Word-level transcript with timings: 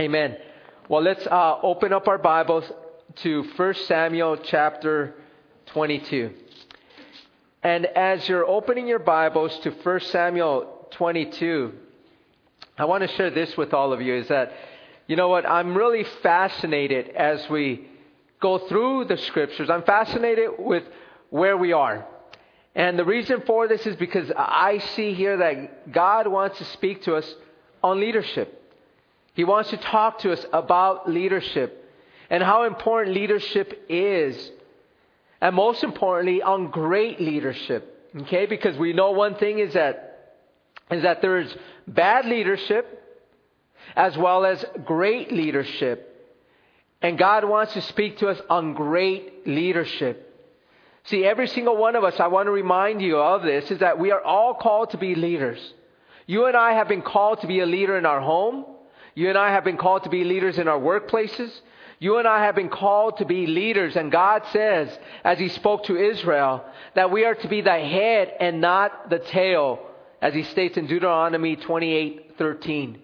Amen. 0.00 0.36
Well, 0.88 1.02
let's 1.02 1.26
uh, 1.26 1.58
open 1.60 1.92
up 1.92 2.06
our 2.06 2.18
Bibles 2.18 2.62
to 3.16 3.42
1 3.56 3.74
Samuel 3.88 4.36
chapter 4.36 5.12
22. 5.66 6.30
And 7.64 7.84
as 7.84 8.28
you're 8.28 8.46
opening 8.46 8.86
your 8.86 9.00
Bibles 9.00 9.58
to 9.64 9.72
1 9.72 10.00
Samuel 10.02 10.86
22, 10.92 11.72
I 12.78 12.84
want 12.84 13.02
to 13.02 13.08
share 13.16 13.30
this 13.30 13.56
with 13.56 13.74
all 13.74 13.92
of 13.92 14.00
you 14.00 14.14
is 14.14 14.28
that, 14.28 14.52
you 15.08 15.16
know 15.16 15.26
what, 15.26 15.44
I'm 15.44 15.76
really 15.76 16.04
fascinated 16.22 17.08
as 17.08 17.50
we 17.50 17.88
go 18.40 18.68
through 18.68 19.06
the 19.06 19.16
scriptures. 19.16 19.68
I'm 19.68 19.82
fascinated 19.82 20.50
with 20.60 20.84
where 21.30 21.56
we 21.56 21.72
are. 21.72 22.06
And 22.76 22.96
the 22.96 23.04
reason 23.04 23.42
for 23.44 23.66
this 23.66 23.84
is 23.84 23.96
because 23.96 24.30
I 24.36 24.78
see 24.94 25.14
here 25.14 25.38
that 25.38 25.90
God 25.90 26.28
wants 26.28 26.58
to 26.58 26.64
speak 26.66 27.02
to 27.02 27.16
us 27.16 27.34
on 27.82 27.98
leadership. 27.98 28.57
He 29.38 29.44
wants 29.44 29.70
to 29.70 29.76
talk 29.76 30.18
to 30.22 30.32
us 30.32 30.44
about 30.52 31.08
leadership 31.08 31.88
and 32.28 32.42
how 32.42 32.64
important 32.64 33.14
leadership 33.14 33.84
is. 33.88 34.50
And 35.40 35.54
most 35.54 35.84
importantly, 35.84 36.42
on 36.42 36.72
great 36.72 37.20
leadership. 37.20 38.10
Okay? 38.22 38.46
Because 38.46 38.76
we 38.76 38.92
know 38.92 39.12
one 39.12 39.36
thing 39.36 39.60
is 39.60 39.74
that, 39.74 40.34
is 40.90 41.04
that 41.04 41.22
there 41.22 41.38
is 41.38 41.56
bad 41.86 42.26
leadership 42.26 43.00
as 43.94 44.18
well 44.18 44.44
as 44.44 44.64
great 44.84 45.30
leadership. 45.30 46.04
And 47.00 47.16
God 47.16 47.44
wants 47.44 47.74
to 47.74 47.80
speak 47.82 48.18
to 48.18 48.30
us 48.30 48.40
on 48.50 48.74
great 48.74 49.46
leadership. 49.46 50.36
See, 51.04 51.24
every 51.24 51.46
single 51.46 51.76
one 51.76 51.94
of 51.94 52.02
us, 52.02 52.18
I 52.18 52.26
want 52.26 52.48
to 52.48 52.50
remind 52.50 53.02
you 53.02 53.18
of 53.18 53.44
this, 53.44 53.70
is 53.70 53.78
that 53.78 54.00
we 54.00 54.10
are 54.10 54.20
all 54.20 54.54
called 54.54 54.90
to 54.90 54.98
be 54.98 55.14
leaders. 55.14 55.60
You 56.26 56.46
and 56.46 56.56
I 56.56 56.72
have 56.72 56.88
been 56.88 57.02
called 57.02 57.42
to 57.42 57.46
be 57.46 57.60
a 57.60 57.66
leader 57.66 57.96
in 57.96 58.04
our 58.04 58.20
home. 58.20 58.64
You 59.18 59.28
and 59.28 59.36
I 59.36 59.50
have 59.50 59.64
been 59.64 59.78
called 59.78 60.04
to 60.04 60.10
be 60.10 60.22
leaders 60.22 60.58
in 60.58 60.68
our 60.68 60.78
workplaces. 60.78 61.50
You 61.98 62.18
and 62.18 62.28
I 62.28 62.44
have 62.44 62.54
been 62.54 62.68
called 62.68 63.16
to 63.16 63.24
be 63.24 63.48
leaders, 63.48 63.96
and 63.96 64.12
God 64.12 64.44
says, 64.52 64.96
as 65.24 65.40
He 65.40 65.48
spoke 65.48 65.86
to 65.86 65.96
Israel, 65.96 66.64
that 66.94 67.10
we 67.10 67.24
are 67.24 67.34
to 67.34 67.48
be 67.48 67.60
the 67.60 67.80
head 67.80 68.32
and 68.38 68.60
not 68.60 69.10
the 69.10 69.18
tail, 69.18 69.80
as 70.22 70.34
He 70.34 70.44
states 70.44 70.76
in 70.76 70.86
Deuteronomy 70.86 71.56
28:13. 71.56 72.98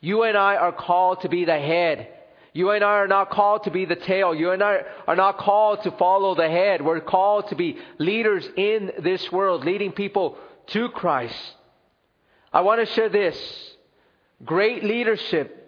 You 0.00 0.22
and 0.22 0.34
I 0.38 0.56
are 0.56 0.72
called 0.72 1.20
to 1.20 1.28
be 1.28 1.44
the 1.44 1.58
head. 1.58 2.08
You 2.54 2.70
and 2.70 2.82
I 2.82 2.94
are 2.94 3.06
not 3.06 3.28
called 3.28 3.64
to 3.64 3.70
be 3.70 3.84
the 3.84 3.96
tail. 3.96 4.34
You 4.34 4.52
and 4.52 4.62
I 4.62 4.84
are 5.06 5.14
not 5.14 5.36
called 5.36 5.82
to 5.82 5.90
follow 5.90 6.34
the 6.34 6.48
head. 6.48 6.80
We're 6.80 7.00
called 7.00 7.48
to 7.48 7.54
be 7.54 7.76
leaders 7.98 8.48
in 8.56 8.92
this 9.00 9.30
world, 9.30 9.66
leading 9.66 9.92
people 9.92 10.38
to 10.68 10.88
Christ. 10.88 11.36
I 12.50 12.62
want 12.62 12.80
to 12.80 12.94
share 12.94 13.10
this. 13.10 13.36
Great 14.42 14.82
leadership 14.82 15.59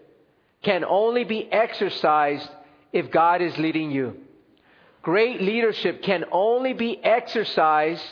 can 0.63 0.85
only 0.85 1.25
be 1.25 1.51
exercised 1.51 2.49
if 2.93 3.11
God 3.11 3.43
is 3.43 3.57
leading 3.59 3.91
you. 3.91 4.17
Great 5.03 5.43
leadership 5.43 6.03
can 6.03 6.25
only 6.31 6.73
be 6.73 7.03
exercised 7.03 8.05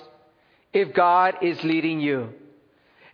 if 0.72 0.92
God 0.92 1.36
is 1.42 1.62
leading 1.62 2.00
you. 2.00 2.30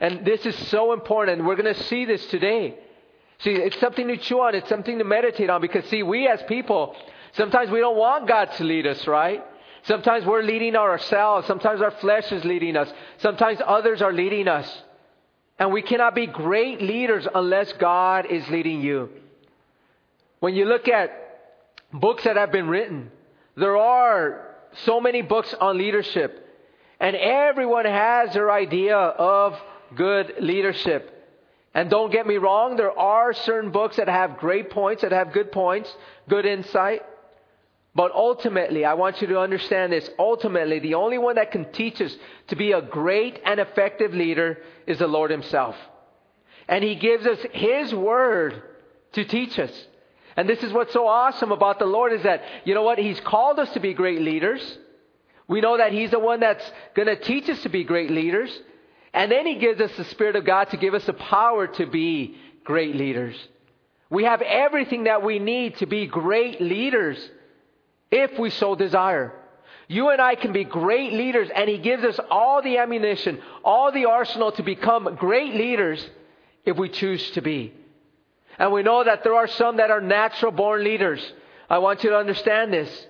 And 0.00 0.24
this 0.24 0.44
is 0.46 0.56
so 0.68 0.92
important, 0.92 1.44
we're 1.44 1.56
going 1.56 1.74
to 1.74 1.82
see 1.84 2.04
this 2.04 2.24
today. 2.26 2.78
See, 3.38 3.50
it's 3.50 3.78
something 3.80 4.08
to 4.08 4.16
chew 4.16 4.40
on, 4.40 4.54
it's 4.54 4.68
something 4.68 4.98
to 4.98 5.04
meditate 5.04 5.50
on, 5.50 5.60
because 5.60 5.84
see, 5.86 6.02
we 6.02 6.26
as 6.26 6.42
people, 6.44 6.96
sometimes 7.32 7.70
we 7.70 7.80
don't 7.80 7.96
want 7.96 8.26
God 8.26 8.52
to 8.52 8.64
lead 8.64 8.86
us, 8.86 9.06
right? 9.06 9.44
Sometimes 9.82 10.24
we're 10.24 10.42
leading 10.42 10.74
ourselves, 10.74 11.46
sometimes 11.46 11.80
our 11.80 11.90
flesh 11.92 12.32
is 12.32 12.44
leading 12.44 12.76
us, 12.76 12.90
sometimes 13.18 13.60
others 13.64 14.00
are 14.00 14.12
leading 14.12 14.48
us. 14.48 14.82
And 15.58 15.72
we 15.72 15.82
cannot 15.82 16.14
be 16.14 16.26
great 16.26 16.82
leaders 16.82 17.26
unless 17.34 17.72
God 17.74 18.26
is 18.30 18.46
leading 18.48 18.80
you. 18.80 19.10
When 20.46 20.54
you 20.54 20.64
look 20.64 20.86
at 20.86 21.10
books 21.92 22.22
that 22.22 22.36
have 22.36 22.52
been 22.52 22.68
written, 22.68 23.10
there 23.56 23.76
are 23.76 24.54
so 24.84 25.00
many 25.00 25.20
books 25.20 25.52
on 25.60 25.76
leadership. 25.76 26.48
And 27.00 27.16
everyone 27.16 27.84
has 27.84 28.32
their 28.32 28.52
idea 28.52 28.96
of 28.96 29.58
good 29.96 30.34
leadership. 30.38 31.10
And 31.74 31.90
don't 31.90 32.12
get 32.12 32.28
me 32.28 32.36
wrong, 32.36 32.76
there 32.76 32.96
are 32.96 33.32
certain 33.32 33.72
books 33.72 33.96
that 33.96 34.08
have 34.08 34.38
great 34.38 34.70
points, 34.70 35.02
that 35.02 35.10
have 35.10 35.32
good 35.32 35.50
points, 35.50 35.92
good 36.28 36.46
insight. 36.46 37.02
But 37.96 38.12
ultimately, 38.12 38.84
I 38.84 38.94
want 38.94 39.20
you 39.20 39.26
to 39.26 39.40
understand 39.40 39.92
this. 39.92 40.08
Ultimately, 40.16 40.78
the 40.78 40.94
only 40.94 41.18
one 41.18 41.34
that 41.34 41.50
can 41.50 41.72
teach 41.72 42.00
us 42.00 42.16
to 42.50 42.54
be 42.54 42.70
a 42.70 42.82
great 42.82 43.40
and 43.44 43.58
effective 43.58 44.14
leader 44.14 44.58
is 44.86 45.00
the 45.00 45.08
Lord 45.08 45.32
Himself. 45.32 45.74
And 46.68 46.84
He 46.84 46.94
gives 46.94 47.26
us 47.26 47.40
His 47.50 47.92
Word 47.92 48.62
to 49.14 49.24
teach 49.24 49.58
us. 49.58 49.72
And 50.36 50.48
this 50.48 50.62
is 50.62 50.72
what's 50.72 50.92
so 50.92 51.06
awesome 51.06 51.50
about 51.50 51.78
the 51.78 51.86
Lord 51.86 52.12
is 52.12 52.22
that, 52.24 52.42
you 52.64 52.74
know 52.74 52.82
what? 52.82 52.98
He's 52.98 53.20
called 53.20 53.58
us 53.58 53.72
to 53.72 53.80
be 53.80 53.94
great 53.94 54.20
leaders. 54.20 54.78
We 55.48 55.60
know 55.60 55.78
that 55.78 55.92
He's 55.92 56.10
the 56.10 56.18
one 56.18 56.40
that's 56.40 56.70
going 56.94 57.08
to 57.08 57.16
teach 57.16 57.48
us 57.48 57.62
to 57.62 57.68
be 57.68 57.84
great 57.84 58.10
leaders. 58.10 58.50
And 59.14 59.32
then 59.32 59.46
He 59.46 59.56
gives 59.56 59.80
us 59.80 59.96
the 59.96 60.04
Spirit 60.04 60.36
of 60.36 60.44
God 60.44 60.70
to 60.70 60.76
give 60.76 60.92
us 60.92 61.06
the 61.06 61.14
power 61.14 61.66
to 61.66 61.86
be 61.86 62.36
great 62.64 62.96
leaders. 62.96 63.36
We 64.10 64.24
have 64.24 64.42
everything 64.42 65.04
that 65.04 65.22
we 65.22 65.38
need 65.38 65.78
to 65.78 65.86
be 65.86 66.06
great 66.06 66.60
leaders 66.60 67.18
if 68.10 68.38
we 68.38 68.50
so 68.50 68.74
desire. 68.74 69.32
You 69.88 70.10
and 70.10 70.20
I 70.20 70.34
can 70.34 70.52
be 70.52 70.64
great 70.64 71.12
leaders, 71.12 71.48
and 71.54 71.68
He 71.68 71.78
gives 71.78 72.04
us 72.04 72.18
all 72.30 72.60
the 72.60 72.78
ammunition, 72.78 73.40
all 73.64 73.92
the 73.92 74.06
arsenal 74.06 74.52
to 74.52 74.62
become 74.62 75.16
great 75.16 75.54
leaders 75.54 76.04
if 76.64 76.76
we 76.76 76.88
choose 76.88 77.30
to 77.32 77.40
be. 77.40 77.72
And 78.58 78.72
we 78.72 78.82
know 78.82 79.04
that 79.04 79.22
there 79.22 79.34
are 79.34 79.46
some 79.46 79.76
that 79.78 79.90
are 79.90 80.00
natural 80.00 80.52
born 80.52 80.82
leaders. 80.84 81.20
I 81.68 81.78
want 81.78 82.04
you 82.04 82.10
to 82.10 82.16
understand 82.16 82.72
this. 82.72 83.06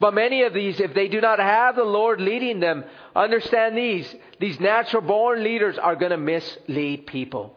But 0.00 0.14
many 0.14 0.42
of 0.42 0.54
these, 0.54 0.80
if 0.80 0.94
they 0.94 1.08
do 1.08 1.20
not 1.20 1.38
have 1.38 1.76
the 1.76 1.84
Lord 1.84 2.20
leading 2.20 2.60
them, 2.60 2.84
understand 3.14 3.76
these. 3.76 4.12
These 4.40 4.58
natural 4.58 5.02
born 5.02 5.44
leaders 5.44 5.78
are 5.78 5.94
going 5.94 6.10
to 6.10 6.16
mislead 6.16 7.06
people. 7.06 7.56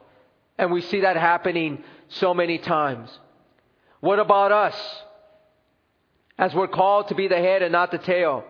And 0.58 0.72
we 0.72 0.82
see 0.82 1.02
that 1.02 1.16
happening 1.16 1.84
so 2.10 2.34
many 2.34 2.60
times. 2.60 3.10
What 4.00 4.20
about 4.20 4.52
us? 4.52 4.76
as 6.38 6.54
we're 6.54 6.68
called 6.68 7.08
to 7.10 7.16
be 7.16 7.28
the 7.28 7.38
head 7.38 7.62
and 7.62 7.72
not 7.72 7.92
the 7.92 7.98
tail, 7.98 8.44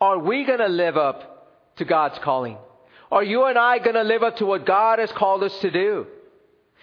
are 0.00 0.18
we 0.18 0.44
going 0.44 0.58
to 0.58 0.68
live 0.68 0.96
up 0.96 1.76
to 1.76 1.84
God's 1.84 2.18
calling? 2.20 2.56
Are 3.10 3.22
you 3.22 3.44
and 3.44 3.58
I 3.58 3.78
going 3.78 3.94
to 3.94 4.02
live 4.02 4.22
up 4.22 4.38
to 4.38 4.46
what 4.46 4.66
God 4.66 4.98
has 4.98 5.12
called 5.12 5.42
us 5.42 5.56
to 5.60 5.70
do? 5.70 6.06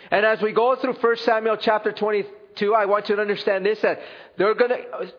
And 0.10 0.26
as 0.26 0.42
we 0.42 0.52
go 0.52 0.76
through 0.76 0.94
1 0.94 1.18
Samuel 1.18 1.58
chapter 1.58 1.92
22, 1.92 2.74
I 2.74 2.86
want 2.86 3.10
you 3.10 3.16
to 3.16 3.22
understand 3.22 3.66
this 3.66 3.80
that 3.82 4.00
they're 4.38 4.56
going 4.56 4.72
to, 4.72 5.14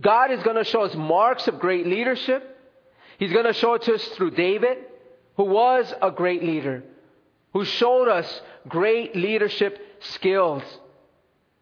God 0.00 0.30
is 0.30 0.42
going 0.42 0.56
to 0.56 0.64
show 0.64 0.82
us 0.82 0.94
marks 0.94 1.46
of 1.48 1.58
great 1.58 1.86
leadership. 1.86 2.48
He's 3.18 3.32
going 3.32 3.44
to 3.44 3.52
show 3.52 3.74
it 3.74 3.82
to 3.82 3.94
us 3.94 4.04
through 4.16 4.32
David, 4.32 4.78
who 5.36 5.44
was 5.44 5.92
a 6.00 6.10
great 6.10 6.42
leader, 6.42 6.82
who 7.52 7.64
showed 7.64 8.08
us 8.08 8.40
great 8.68 9.14
leadership 9.14 9.78
skills. 10.00 10.62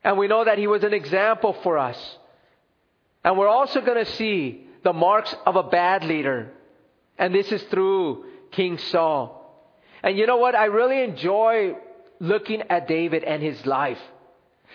And 0.03 0.17
we 0.17 0.29
know 0.29 0.45
that 0.45 0.59
he 0.59 0.67
was 0.67 0.85
an 0.85 0.95
example 0.95 1.55
for 1.63 1.77
us. 1.79 2.19
And 3.25 3.37
we're 3.37 3.49
also 3.49 3.81
going 3.81 4.03
to 4.03 4.11
see 4.13 4.67
the 4.83 4.93
marks 4.93 5.35
of 5.45 5.57
a 5.57 5.63
bad 5.63 6.05
leader. 6.05 6.53
And 7.19 7.35
this 7.35 7.53
is 7.53 7.63
through 7.65 8.25
King 8.51 8.79
Saul. 8.79 9.37
And 10.03 10.17
you 10.17 10.27
know 10.27 10.39
what? 10.39 10.55
I 10.55 10.67
really 10.67 11.03
enjoy 11.03 11.75
looking 12.21 12.63
at 12.69 12.87
David 12.87 13.25
and 13.25 13.43
his 13.43 13.67
life. 13.67 13.99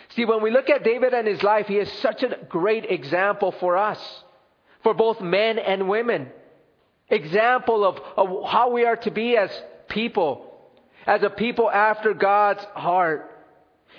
See, 0.10 0.26
when 0.26 0.42
we 0.42 0.52
look 0.52 0.70
at 0.70 0.84
David 0.84 1.14
and 1.14 1.28
his 1.28 1.42
life, 1.44 1.68
he 1.68 1.78
is 1.78 1.92
such 2.02 2.24
a 2.24 2.38
great 2.50 2.86
example 2.92 3.54
for 3.54 3.78
us, 3.78 4.00
for 4.84 4.94
both 4.94 5.22
men 5.22 5.58
and 5.60 5.88
women. 5.88 6.30
Example 7.08 7.86
of, 7.86 8.00
of 8.18 8.50
how 8.50 8.72
we 8.72 8.86
are 8.86 8.96
to 8.98 9.12
be 9.12 9.38
as 9.38 9.52
people, 9.88 10.52
as 11.06 11.22
a 11.24 11.30
people 11.30 11.70
after 11.70 12.14
God's 12.14 12.64
heart. 12.74 13.32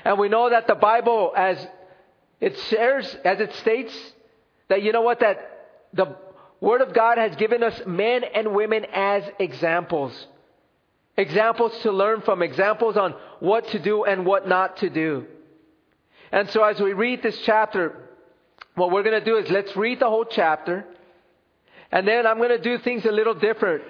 And 0.04 0.18
we 0.18 0.28
know 0.28 0.50
that 0.50 0.66
the 0.66 0.74
Bible, 0.74 1.32
as 1.36 1.64
it 2.40 2.58
shares, 2.68 3.16
as 3.24 3.40
it 3.40 3.54
states, 3.54 3.96
that 4.68 4.82
you 4.82 4.92
know 4.92 5.02
what? 5.02 5.20
That 5.20 5.38
the 5.92 6.16
Word 6.60 6.80
of 6.80 6.92
God 6.92 7.18
has 7.18 7.36
given 7.36 7.62
us 7.62 7.80
men 7.86 8.24
and 8.24 8.54
women 8.54 8.86
as 8.92 9.22
examples. 9.38 10.26
Examples 11.16 11.72
to 11.82 11.92
learn 11.92 12.20
from, 12.20 12.42
examples 12.42 12.96
on 12.96 13.14
what 13.40 13.68
to 13.68 13.78
do 13.78 14.04
and 14.04 14.26
what 14.26 14.46
not 14.46 14.78
to 14.78 14.90
do. 14.90 15.26
And 16.30 16.50
so 16.50 16.62
as 16.62 16.78
we 16.78 16.92
read 16.92 17.22
this 17.22 17.38
chapter, 17.44 18.10
what 18.74 18.90
we're 18.90 19.02
going 19.02 19.18
to 19.18 19.24
do 19.24 19.38
is 19.38 19.50
let's 19.50 19.74
read 19.76 20.00
the 20.00 20.10
whole 20.10 20.26
chapter. 20.26 20.84
And 21.90 22.06
then 22.06 22.26
I'm 22.26 22.36
going 22.36 22.50
to 22.50 22.58
do 22.58 22.78
things 22.78 23.06
a 23.06 23.12
little 23.12 23.34
different. 23.34 23.82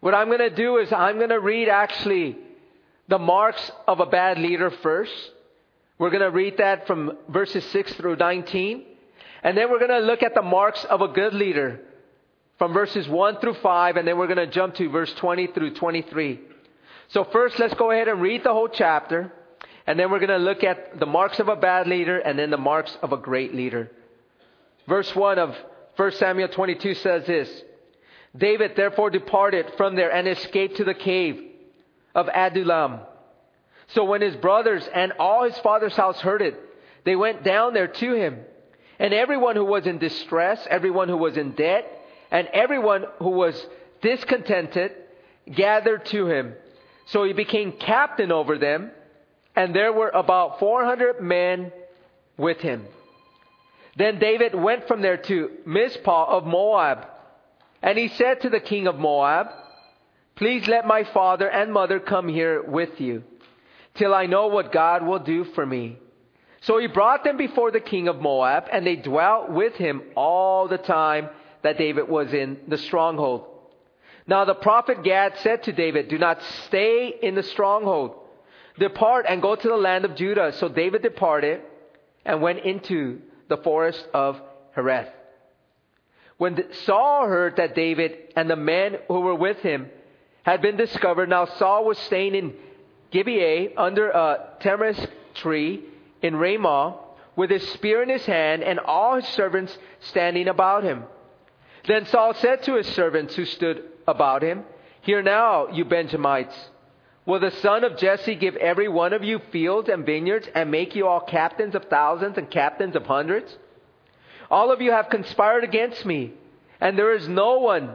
What 0.00 0.14
I'm 0.14 0.26
going 0.26 0.40
to 0.40 0.50
do 0.50 0.78
is 0.78 0.92
I'm 0.92 1.16
going 1.16 1.30
to 1.30 1.40
read 1.40 1.68
actually 1.68 2.36
the 3.08 3.18
marks 3.18 3.70
of 3.88 4.00
a 4.00 4.06
bad 4.06 4.38
leader 4.38 4.70
first. 4.70 5.12
We're 5.98 6.10
going 6.10 6.22
to 6.22 6.30
read 6.30 6.58
that 6.58 6.86
from 6.86 7.16
verses 7.28 7.64
6 7.66 7.94
through 7.94 8.16
19. 8.16 8.84
And 9.42 9.56
then 9.56 9.70
we're 9.70 9.78
going 9.78 9.90
to 9.90 10.06
look 10.06 10.22
at 10.22 10.34
the 10.34 10.42
marks 10.42 10.84
of 10.84 11.00
a 11.00 11.08
good 11.08 11.32
leader 11.32 11.80
from 12.62 12.72
verses 12.72 13.08
1 13.08 13.40
through 13.40 13.54
5, 13.54 13.96
and 13.96 14.06
then 14.06 14.16
we're 14.16 14.28
going 14.28 14.36
to 14.36 14.46
jump 14.46 14.76
to 14.76 14.88
verse 14.88 15.12
20 15.14 15.48
through 15.48 15.74
23. 15.74 16.38
So, 17.08 17.24
first, 17.24 17.58
let's 17.58 17.74
go 17.74 17.90
ahead 17.90 18.06
and 18.06 18.22
read 18.22 18.44
the 18.44 18.52
whole 18.52 18.68
chapter. 18.68 19.32
And 19.84 19.98
then 19.98 20.12
we're 20.12 20.20
going 20.20 20.28
to 20.28 20.36
look 20.36 20.62
at 20.62 21.00
the 21.00 21.06
marks 21.06 21.40
of 21.40 21.48
a 21.48 21.56
bad 21.56 21.88
leader 21.88 22.20
and 22.20 22.38
then 22.38 22.50
the 22.50 22.56
marks 22.56 22.96
of 23.02 23.12
a 23.12 23.16
great 23.16 23.52
leader. 23.52 23.90
Verse 24.86 25.12
1 25.12 25.40
of 25.40 25.56
1 25.96 26.12
Samuel 26.12 26.46
22 26.46 26.94
says 26.94 27.26
this 27.26 27.50
David 28.36 28.76
therefore 28.76 29.10
departed 29.10 29.66
from 29.76 29.96
there 29.96 30.12
and 30.12 30.28
escaped 30.28 30.76
to 30.76 30.84
the 30.84 30.94
cave 30.94 31.42
of 32.14 32.28
Adullam. 32.28 33.00
So 33.88 34.04
when 34.04 34.22
his 34.22 34.36
brothers 34.36 34.88
and 34.94 35.14
all 35.18 35.42
his 35.42 35.58
father's 35.58 35.96
house 35.96 36.20
heard 36.20 36.42
it, 36.42 36.60
they 37.02 37.16
went 37.16 37.42
down 37.42 37.74
there 37.74 37.88
to 37.88 38.14
him. 38.14 38.38
And 39.00 39.12
everyone 39.12 39.56
who 39.56 39.64
was 39.64 39.84
in 39.84 39.98
distress, 39.98 40.64
everyone 40.70 41.08
who 41.08 41.16
was 41.16 41.36
in 41.36 41.56
debt, 41.56 41.98
and 42.32 42.48
everyone 42.48 43.04
who 43.18 43.30
was 43.30 43.66
discontented 44.00 44.92
gathered 45.54 46.06
to 46.06 46.26
him. 46.26 46.54
So 47.06 47.24
he 47.24 47.34
became 47.34 47.72
captain 47.72 48.32
over 48.32 48.58
them, 48.58 48.90
and 49.54 49.76
there 49.76 49.92
were 49.92 50.08
about 50.08 50.58
400 50.58 51.20
men 51.20 51.70
with 52.38 52.58
him. 52.58 52.86
Then 53.98 54.18
David 54.18 54.54
went 54.54 54.88
from 54.88 55.02
there 55.02 55.18
to 55.18 55.50
Mizpah 55.66 56.36
of 56.36 56.46
Moab, 56.46 57.06
and 57.82 57.98
he 57.98 58.08
said 58.08 58.40
to 58.40 58.48
the 58.48 58.60
king 58.60 58.86
of 58.86 58.96
Moab, 58.96 59.48
Please 60.34 60.66
let 60.66 60.86
my 60.86 61.04
father 61.04 61.50
and 61.50 61.70
mother 61.70 62.00
come 62.00 62.28
here 62.28 62.62
with 62.62 62.98
you, 62.98 63.24
till 63.94 64.14
I 64.14 64.24
know 64.24 64.46
what 64.46 64.72
God 64.72 65.04
will 65.04 65.18
do 65.18 65.44
for 65.44 65.66
me. 65.66 65.98
So 66.62 66.78
he 66.78 66.86
brought 66.86 67.24
them 67.24 67.36
before 67.36 67.70
the 67.70 67.80
king 67.80 68.08
of 68.08 68.22
Moab, 68.22 68.68
and 68.72 68.86
they 68.86 68.96
dwelt 68.96 69.50
with 69.50 69.74
him 69.74 70.00
all 70.16 70.68
the 70.68 70.78
time 70.78 71.28
that 71.62 71.78
David 71.78 72.08
was 72.08 72.32
in 72.32 72.58
the 72.68 72.78
stronghold. 72.78 73.46
Now 74.26 74.44
the 74.44 74.54
prophet 74.54 75.02
Gad 75.02 75.34
said 75.38 75.64
to 75.64 75.72
David, 75.72 76.08
Do 76.08 76.18
not 76.18 76.42
stay 76.66 77.08
in 77.22 77.34
the 77.34 77.42
stronghold. 77.42 78.16
Depart 78.78 79.26
and 79.28 79.42
go 79.42 79.54
to 79.54 79.68
the 79.68 79.76
land 79.76 80.04
of 80.04 80.14
Judah. 80.14 80.52
So 80.58 80.68
David 80.68 81.02
departed 81.02 81.60
and 82.24 82.40
went 82.40 82.60
into 82.60 83.20
the 83.48 83.56
forest 83.58 84.06
of 84.14 84.40
Hereth. 84.76 85.10
When 86.38 86.64
Saul 86.84 87.26
heard 87.26 87.56
that 87.56 87.74
David 87.74 88.32
and 88.34 88.48
the 88.48 88.56
men 88.56 88.96
who 89.08 89.20
were 89.20 89.34
with 89.34 89.58
him 89.58 89.88
had 90.42 90.62
been 90.62 90.76
discovered, 90.76 91.28
now 91.28 91.44
Saul 91.44 91.84
was 91.84 91.98
staying 91.98 92.34
in 92.34 92.54
Gibeah 93.10 93.70
under 93.76 94.10
a 94.10 94.54
tamarisk 94.60 95.08
tree 95.34 95.84
in 96.22 96.34
Ramah 96.36 96.98
with 97.36 97.50
his 97.50 97.66
spear 97.72 98.02
in 98.02 98.08
his 98.08 98.24
hand 98.24 98.62
and 98.62 98.78
all 98.80 99.16
his 99.16 99.28
servants 99.28 99.76
standing 100.00 100.48
about 100.48 100.82
him. 100.82 101.04
Then 101.86 102.06
Saul 102.06 102.34
said 102.34 102.62
to 102.64 102.76
his 102.76 102.86
servants 102.88 103.34
who 103.34 103.44
stood 103.44 103.84
about 104.06 104.42
him, 104.42 104.64
Hear 105.02 105.22
now, 105.22 105.68
you 105.68 105.84
Benjamites. 105.84 106.54
Will 107.24 107.40
the 107.40 107.50
son 107.50 107.84
of 107.84 107.98
Jesse 107.98 108.34
give 108.34 108.56
every 108.56 108.88
one 108.88 109.12
of 109.12 109.22
you 109.22 109.40
fields 109.50 109.88
and 109.88 110.04
vineyards 110.04 110.48
and 110.54 110.70
make 110.70 110.94
you 110.94 111.06
all 111.06 111.20
captains 111.20 111.74
of 111.74 111.84
thousands 111.84 112.38
and 112.38 112.50
captains 112.50 112.96
of 112.96 113.06
hundreds? 113.06 113.56
All 114.50 114.72
of 114.72 114.80
you 114.80 114.90
have 114.90 115.08
conspired 115.08 115.64
against 115.64 116.04
me, 116.04 116.32
and 116.80 116.98
there 116.98 117.14
is 117.14 117.28
no 117.28 117.58
one 117.58 117.94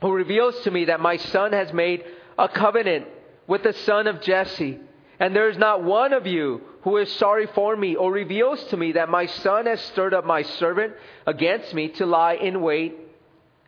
who 0.00 0.12
reveals 0.12 0.60
to 0.60 0.70
me 0.70 0.86
that 0.86 1.00
my 1.00 1.16
son 1.16 1.52
has 1.52 1.72
made 1.72 2.04
a 2.38 2.48
covenant 2.48 3.06
with 3.46 3.64
the 3.64 3.72
son 3.72 4.06
of 4.06 4.20
Jesse. 4.20 4.78
And 5.18 5.34
there 5.34 5.50
is 5.50 5.58
not 5.58 5.82
one 5.82 6.12
of 6.12 6.26
you 6.26 6.62
who 6.82 6.96
is 6.96 7.12
sorry 7.12 7.46
for 7.46 7.76
me 7.76 7.96
or 7.96 8.12
reveals 8.12 8.62
to 8.64 8.76
me 8.76 8.92
that 8.92 9.08
my 9.08 9.26
son 9.26 9.66
has 9.66 9.80
stirred 9.80 10.14
up 10.14 10.24
my 10.24 10.42
servant 10.42 10.94
against 11.26 11.74
me 11.74 11.88
to 11.88 12.06
lie 12.06 12.34
in 12.34 12.60
wait 12.60 12.96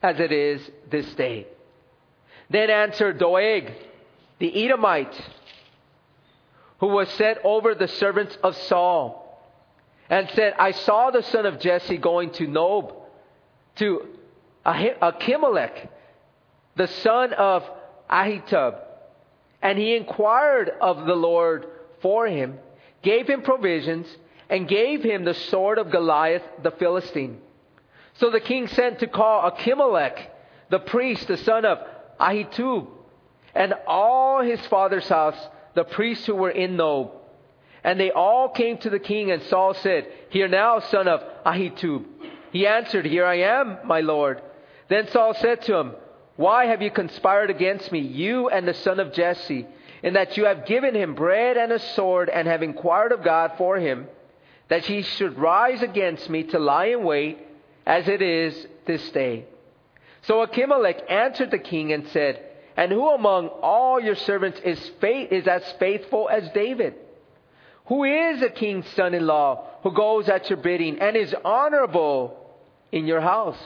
as 0.03 0.21
it 0.21 0.33
is 0.33 0.61
this 0.91 1.13
day. 1.15 1.47
Then 2.49 2.71
answered 2.71 3.19
Doeg, 3.19 3.73
the 4.39 4.65
Edomite, 4.65 5.15
who 6.79 6.89
was 6.89 7.09
set 7.11 7.39
over 7.45 7.75
the 7.75 7.89
servants 7.89 8.37
of 8.43 8.57
Saul, 8.57 9.27
and 10.09 10.29
said, 10.31 10.55
I 10.59 10.73
saw 10.73 11.11
the 11.11 11.23
son 11.23 11.47
of 11.47 11.61
Jesse 11.61 11.99
going 11.99 12.31
to 12.33 12.47
Nob, 12.47 12.95
to 13.77 14.09
Achimelech, 14.67 15.89
the 16.77 16.89
son 16.89 17.33
of 17.35 17.65
Ahitub, 18.11 18.81
and 19.63 19.79
he 19.79 19.95
inquired 19.95 20.71
of 20.81 21.07
the 21.07 21.15
Lord 21.15 21.67
for 22.01 22.27
him, 22.27 22.59
gave 23.03 23.29
him 23.29 23.43
provisions, 23.43 24.07
and 24.49 24.69
gave 24.69 25.03
him 25.03 25.25
the 25.25 25.35
sword 25.35 25.79
of 25.79 25.91
Goliath 25.91 26.43
the 26.63 26.73
Philistine. 26.73 27.39
So 28.15 28.31
the 28.31 28.41
king 28.41 28.67
sent 28.69 28.99
to 28.99 29.07
call 29.07 29.51
Achimelech, 29.51 30.19
the 30.69 30.81
priest, 30.81 31.29
the 31.29 31.37
son 31.37 31.65
of 31.65 31.79
Ahitub, 32.21 32.89
and 33.55 33.75
all 33.87 34.43
his 34.43 34.61
father's 34.67 35.09
house, 35.09 35.39
the 35.75 35.85
priests 35.85 36.27
who 36.27 36.35
were 36.35 36.51
in 36.51 36.77
Nob. 36.77 37.13
And 37.83 37.99
they 37.99 38.11
all 38.11 38.51
came 38.51 38.77
to 38.79 38.91
the 38.91 38.99
king, 38.99 39.31
and 39.31 39.43
Saul 39.45 39.75
said, 39.75 40.07
Hear 40.29 40.49
now, 40.49 40.81
son 40.81 41.09
of 41.09 41.23
Ahitub. 41.47 42.05
He 42.53 42.67
answered, 42.67 43.07
Here 43.07 43.25
I 43.25 43.37
am, 43.37 43.79
my 43.85 44.01
lord. 44.01 44.43
Then 44.89 45.09
Saul 45.09 45.35
said 45.35 45.63
to 45.63 45.77
him, 45.77 45.93
Why 46.37 46.67
have 46.67 46.83
you 46.83 46.91
conspired 46.91 47.49
against 47.49 47.91
me, 47.91 48.01
you 48.01 48.49
and 48.49 48.67
the 48.67 48.75
son 48.75 49.01
of 49.01 49.13
Jesse, 49.13 49.67
in 50.03 50.15
that 50.15 50.37
you 50.37 50.47
have 50.47 50.67
given 50.67 50.95
him 50.95 51.15
bread 51.15 51.57
and 51.57 51.73
a 51.73 51.79
sword, 51.79 52.29
and 52.29 52.49
have 52.49 52.63
inquired 52.63 53.13
of 53.13 53.23
God 53.23 53.53
for 53.59 53.77
him, 53.79 54.07
that 54.69 54.85
he 54.85 55.03
should 55.03 55.39
rise 55.39 55.83
against 55.83 56.31
me 56.31 56.45
to 56.45 56.59
lie 56.59 56.87
in 56.87 57.03
wait, 57.03 57.39
as 57.87 58.09
it 58.09 58.23
is 58.23 58.67
this 58.87 59.11
day? 59.11 59.47
So 60.23 60.47
Achimelech 60.47 61.11
answered 61.11 61.51
the 61.51 61.59
king 61.59 61.93
and 61.93 62.07
said, 62.09 62.41
And 62.77 62.93
who 62.93 63.09
among 63.11 63.49
all 63.49 64.01
your 64.01 64.17
servants 64.17 64.61
is, 64.65 64.79
faith, 65.01 65.33
is 65.33 65.47
as 65.47 65.63
faithful 65.79 66.29
as 66.29 66.49
David? 66.51 66.95
Who 67.87 68.05
is 68.05 68.43
a 68.43 68.51
king's 68.51 68.89
son 68.91 69.15
in 69.15 69.27
law 69.27 69.67
who 69.83 69.93
goes 69.93 70.29
at 70.29 70.49
your 70.49 70.59
bidding 70.59 71.01
and 71.01 71.17
is 71.17 71.35
honorable 71.45 72.39
in 72.93 73.07
your 73.07 73.21
house? 73.21 73.59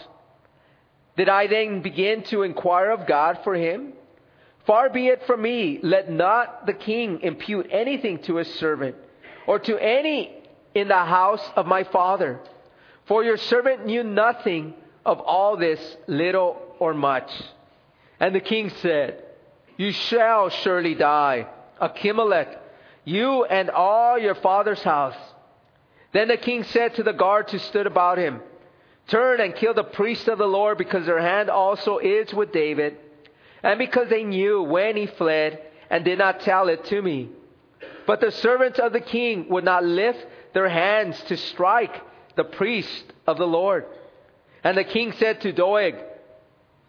Did 1.16 1.28
I 1.28 1.46
then 1.46 1.82
begin 1.82 2.22
to 2.24 2.42
inquire 2.42 2.90
of 2.90 3.06
God 3.06 3.40
for 3.44 3.54
him? 3.54 3.92
Far 4.66 4.88
be 4.88 5.08
it 5.08 5.26
from 5.26 5.42
me, 5.42 5.78
let 5.82 6.10
not 6.10 6.66
the 6.66 6.72
king 6.72 7.20
impute 7.20 7.68
anything 7.70 8.18
to 8.22 8.36
his 8.36 8.52
servant 8.54 8.96
or 9.46 9.58
to 9.58 9.78
any 9.78 10.42
in 10.74 10.88
the 10.88 10.94
house 10.94 11.44
of 11.54 11.66
my 11.66 11.84
father. 11.84 12.40
For 13.06 13.22
your 13.22 13.36
servant 13.36 13.84
knew 13.84 14.02
nothing 14.02 14.74
of 15.04 15.20
all 15.20 15.56
this, 15.56 15.96
little 16.06 16.60
or 16.78 16.94
much. 16.94 17.30
And 18.18 18.34
the 18.34 18.40
king 18.40 18.70
said, 18.80 19.22
You 19.76 19.92
shall 19.92 20.48
surely 20.48 20.94
die. 20.94 21.46
Achimelech 21.80 22.58
you 23.04 23.44
and 23.44 23.70
all 23.70 24.18
your 24.18 24.34
father's 24.34 24.82
house. 24.82 25.16
Then 26.12 26.28
the 26.28 26.36
king 26.36 26.64
said 26.64 26.94
to 26.94 27.02
the 27.02 27.12
guards 27.12 27.52
who 27.52 27.58
stood 27.58 27.86
about 27.86 28.18
him, 28.18 28.40
Turn 29.08 29.40
and 29.40 29.54
kill 29.54 29.74
the 29.74 29.84
priest 29.84 30.28
of 30.28 30.38
the 30.38 30.46
Lord, 30.46 30.78
because 30.78 31.04
their 31.04 31.20
hand 31.20 31.50
also 31.50 31.98
is 31.98 32.32
with 32.32 32.52
David, 32.52 32.96
and 33.64 33.78
because 33.78 34.10
they 34.10 34.22
knew 34.22 34.62
when 34.62 34.96
he 34.96 35.06
fled 35.06 35.58
and 35.88 36.04
did 36.04 36.18
not 36.18 36.40
tell 36.40 36.68
it 36.68 36.84
to 36.84 37.00
me. 37.00 37.30
But 38.06 38.20
the 38.20 38.30
servants 38.30 38.78
of 38.78 38.92
the 38.92 39.00
king 39.00 39.48
would 39.48 39.64
not 39.64 39.82
lift 39.84 40.24
their 40.52 40.68
hands 40.68 41.20
to 41.24 41.36
strike 41.38 42.00
the 42.36 42.44
priest 42.44 43.04
of 43.26 43.38
the 43.38 43.46
Lord. 43.46 43.86
And 44.62 44.76
the 44.76 44.84
king 44.84 45.12
said 45.12 45.40
to 45.40 45.52
Doeg, 45.52 45.94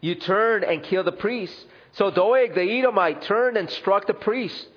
You 0.02 0.16
turn 0.16 0.66
and 0.66 0.84
kill 0.84 1.04
the 1.04 1.14
priest. 1.14 1.56
So 1.94 2.12
Doeg 2.12 2.54
the 2.54 2.80
Edomite 2.80 3.22
turned 3.22 3.56
and 3.56 3.70
struck 3.70 4.06
the 4.06 4.14
priest 4.14 4.68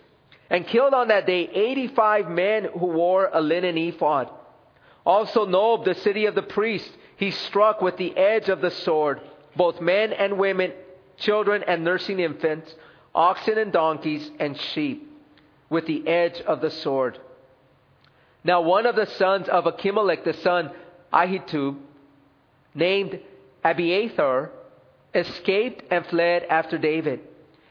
and 0.51 0.67
killed 0.67 0.95
on 0.95 1.09
that 1.09 1.27
day 1.27 1.49
85 1.49 2.29
men 2.29 2.65
who 2.65 2.87
wore 2.87 3.29
a 3.33 3.41
linen 3.41 3.77
ephod. 3.77 4.31
Also 5.05 5.47
Nob, 5.47 5.85
the 5.85 5.95
city 5.97 6.27
of 6.27 6.37
the 6.37 6.43
priests, 6.43 6.91
he 7.17 7.33
struck 7.33 7.83
with 7.83 7.97
the 7.97 8.17
edge 8.17 8.49
of 8.49 8.61
the 8.61 8.71
sword, 8.71 9.21
both 9.57 9.81
men 9.81 10.13
and 10.13 10.39
women, 10.39 10.73
children 11.19 11.65
and 11.67 11.85
nursing 11.85 12.21
infants, 12.21 12.75
oxen 13.15 13.59
and 13.59 13.73
donkeys 13.73 14.31
and 14.39 14.59
sheep, 14.59 15.11
with 15.71 15.87
the 15.87 16.07
edge 16.07 16.41
of 16.41 16.61
the 16.61 16.71
sword. 16.71 17.19
Now 18.45 18.63
one 18.63 18.87
of 18.87 18.97
the 18.97 19.07
sons 19.07 19.49
of 19.49 19.65
Achimelech, 19.65 20.25
the 20.25 20.35
son 20.35 20.71
Ahitub, 21.13 21.77
named 22.75 23.21
Abiathar, 23.65 24.51
escaped 25.15 25.83
and 25.91 26.07
fled 26.07 26.45
after 26.45 26.79
David. 26.79 27.21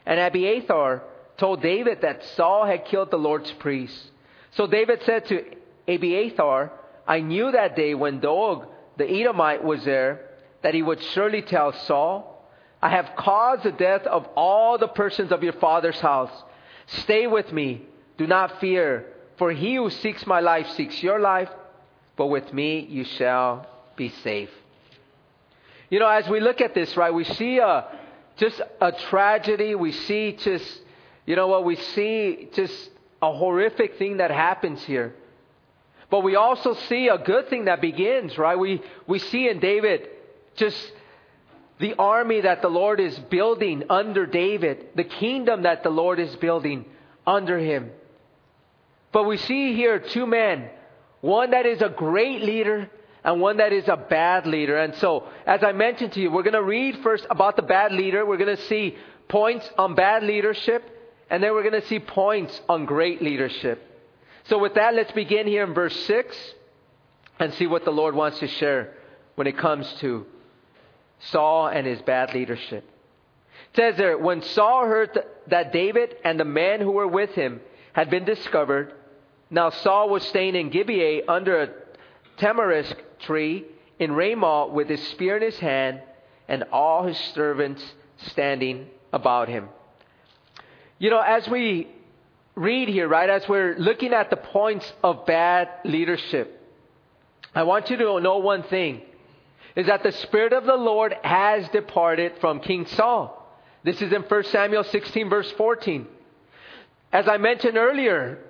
And 0.04 0.20
Abiathar 0.20 1.02
told 1.38 1.62
David 1.62 2.02
that 2.02 2.24
Saul 2.36 2.66
had 2.66 2.84
killed 2.84 3.10
the 3.10 3.16
Lord's 3.16 3.50
priest. 3.52 4.10
So 4.52 4.66
David 4.66 5.02
said 5.04 5.26
to 5.26 5.44
Abiathar, 5.86 6.72
I 7.06 7.20
knew 7.20 7.52
that 7.52 7.76
day 7.76 7.94
when 7.94 8.20
Doeg 8.20 8.66
the 8.96 9.08
Edomite 9.08 9.64
was 9.64 9.84
there 9.84 10.26
that 10.62 10.74
he 10.74 10.82
would 10.82 11.02
surely 11.02 11.42
tell 11.42 11.72
Saul, 11.72 12.37
I 12.80 12.90
have 12.90 13.10
caused 13.16 13.64
the 13.64 13.72
death 13.72 14.02
of 14.02 14.26
all 14.36 14.78
the 14.78 14.88
persons 14.88 15.32
of 15.32 15.42
your 15.42 15.54
father's 15.54 15.98
house. 16.00 16.30
Stay 16.86 17.26
with 17.26 17.52
me. 17.52 17.82
Do 18.16 18.26
not 18.26 18.60
fear, 18.60 19.06
for 19.36 19.52
he 19.52 19.76
who 19.76 19.90
seeks 19.90 20.26
my 20.26 20.40
life 20.40 20.68
seeks 20.70 21.02
your 21.02 21.20
life, 21.20 21.50
but 22.16 22.26
with 22.26 22.52
me 22.52 22.80
you 22.80 23.04
shall 23.04 23.66
be 23.96 24.10
safe. 24.22 24.50
You 25.90 25.98
know, 25.98 26.08
as 26.08 26.28
we 26.28 26.40
look 26.40 26.60
at 26.60 26.74
this, 26.74 26.96
right, 26.96 27.12
we 27.12 27.24
see 27.24 27.58
a, 27.58 27.86
just 28.36 28.60
a 28.80 28.92
tragedy. 28.92 29.74
We 29.74 29.92
see 29.92 30.32
just 30.32 30.82
you 31.28 31.36
know 31.36 31.48
what? 31.48 31.66
We 31.66 31.76
see 31.76 32.48
just 32.54 32.90
a 33.20 33.30
horrific 33.30 33.98
thing 33.98 34.16
that 34.16 34.30
happens 34.30 34.82
here. 34.82 35.14
But 36.08 36.20
we 36.20 36.36
also 36.36 36.72
see 36.72 37.08
a 37.08 37.18
good 37.18 37.50
thing 37.50 37.66
that 37.66 37.82
begins, 37.82 38.38
right? 38.38 38.58
We, 38.58 38.80
we 39.06 39.18
see 39.18 39.46
in 39.46 39.60
David 39.60 40.08
just 40.56 40.92
the 41.78 41.94
army 41.94 42.40
that 42.40 42.62
the 42.62 42.68
Lord 42.68 43.00
is 43.00 43.18
building 43.18 43.84
under 43.88 44.26
David, 44.26 44.88
the 44.96 45.04
kingdom 45.04 45.62
that 45.62 45.82
the 45.82 45.90
Lord 45.90 46.18
is 46.18 46.34
building 46.36 46.86
under 47.26 47.58
him. 47.58 47.90
But 49.12 49.24
we 49.24 49.36
see 49.36 49.74
here 49.74 49.98
two 49.98 50.26
men, 50.26 50.68
one 51.20 51.52
that 51.52 51.66
is 51.66 51.80
a 51.80 51.88
great 51.88 52.42
leader 52.42 52.90
and 53.24 53.40
one 53.40 53.58
that 53.58 53.72
is 53.72 53.88
a 53.88 53.96
bad 53.96 54.46
leader. 54.46 54.78
And 54.78 54.94
so, 54.96 55.28
as 55.46 55.62
I 55.62 55.72
mentioned 55.72 56.12
to 56.12 56.20
you, 56.20 56.30
we're 56.30 56.42
going 56.42 56.54
to 56.54 56.62
read 56.62 56.98
first 57.02 57.26
about 57.30 57.56
the 57.56 57.62
bad 57.62 57.92
leader. 57.92 58.24
We're 58.24 58.36
going 58.36 58.56
to 58.56 58.62
see 58.64 58.96
points 59.28 59.68
on 59.76 59.94
bad 59.94 60.22
leadership, 60.22 60.82
and 61.30 61.42
then 61.42 61.52
we're 61.52 61.68
going 61.68 61.80
to 61.80 61.86
see 61.88 61.98
points 61.98 62.60
on 62.68 62.86
great 62.86 63.22
leadership. 63.22 63.84
So, 64.44 64.58
with 64.58 64.74
that, 64.74 64.94
let's 64.94 65.12
begin 65.12 65.46
here 65.46 65.64
in 65.64 65.74
verse 65.74 65.94
6 66.06 66.36
and 67.38 67.52
see 67.54 67.66
what 67.66 67.84
the 67.84 67.90
Lord 67.90 68.14
wants 68.14 68.38
to 68.40 68.48
share 68.48 68.94
when 69.34 69.46
it 69.46 69.58
comes 69.58 69.92
to 70.00 70.26
Saul 71.20 71.68
and 71.68 71.86
his 71.86 72.00
bad 72.02 72.34
leadership. 72.34 72.88
It 73.72 73.76
says 73.76 73.96
there, 73.96 74.16
when 74.16 74.42
Saul 74.42 74.86
heard 74.86 75.18
that 75.48 75.72
David 75.72 76.16
and 76.24 76.38
the 76.38 76.44
men 76.44 76.80
who 76.80 76.92
were 76.92 77.08
with 77.08 77.30
him 77.30 77.60
had 77.92 78.10
been 78.10 78.24
discovered, 78.24 78.94
now 79.50 79.70
Saul 79.70 80.08
was 80.08 80.22
staying 80.24 80.54
in 80.54 80.70
Gibeah 80.70 81.22
under 81.28 81.62
a 81.62 81.68
tamarisk 82.38 82.96
tree 83.20 83.64
in 83.98 84.12
Ramah 84.12 84.68
with 84.68 84.88
his 84.88 85.06
spear 85.08 85.36
in 85.36 85.42
his 85.42 85.58
hand 85.58 86.00
and 86.48 86.64
all 86.72 87.04
his 87.04 87.18
servants 87.34 87.82
standing 88.28 88.86
about 89.12 89.48
him. 89.48 89.68
You 90.98 91.10
know, 91.10 91.20
as 91.20 91.48
we 91.48 91.88
read 92.54 92.88
here, 92.88 93.08
right, 93.08 93.28
as 93.28 93.48
we're 93.48 93.76
looking 93.78 94.12
at 94.12 94.30
the 94.30 94.36
points 94.36 94.90
of 95.02 95.26
bad 95.26 95.68
leadership, 95.84 96.54
I 97.54 97.62
want 97.62 97.90
you 97.90 97.96
to 97.96 98.20
know 98.20 98.38
one 98.38 98.62
thing 98.64 99.02
is 99.78 99.86
that 99.86 100.02
the 100.02 100.10
Spirit 100.10 100.52
of 100.52 100.66
the 100.66 100.74
Lord 100.74 101.14
has 101.22 101.68
departed 101.68 102.32
from 102.40 102.58
King 102.58 102.84
Saul. 102.84 103.48
This 103.84 104.02
is 104.02 104.12
in 104.12 104.22
1 104.22 104.44
Samuel 104.46 104.82
16, 104.82 105.30
verse 105.30 105.48
14. 105.52 106.04
As 107.12 107.28
I 107.28 107.36
mentioned 107.36 107.78
earlier, 107.78 108.40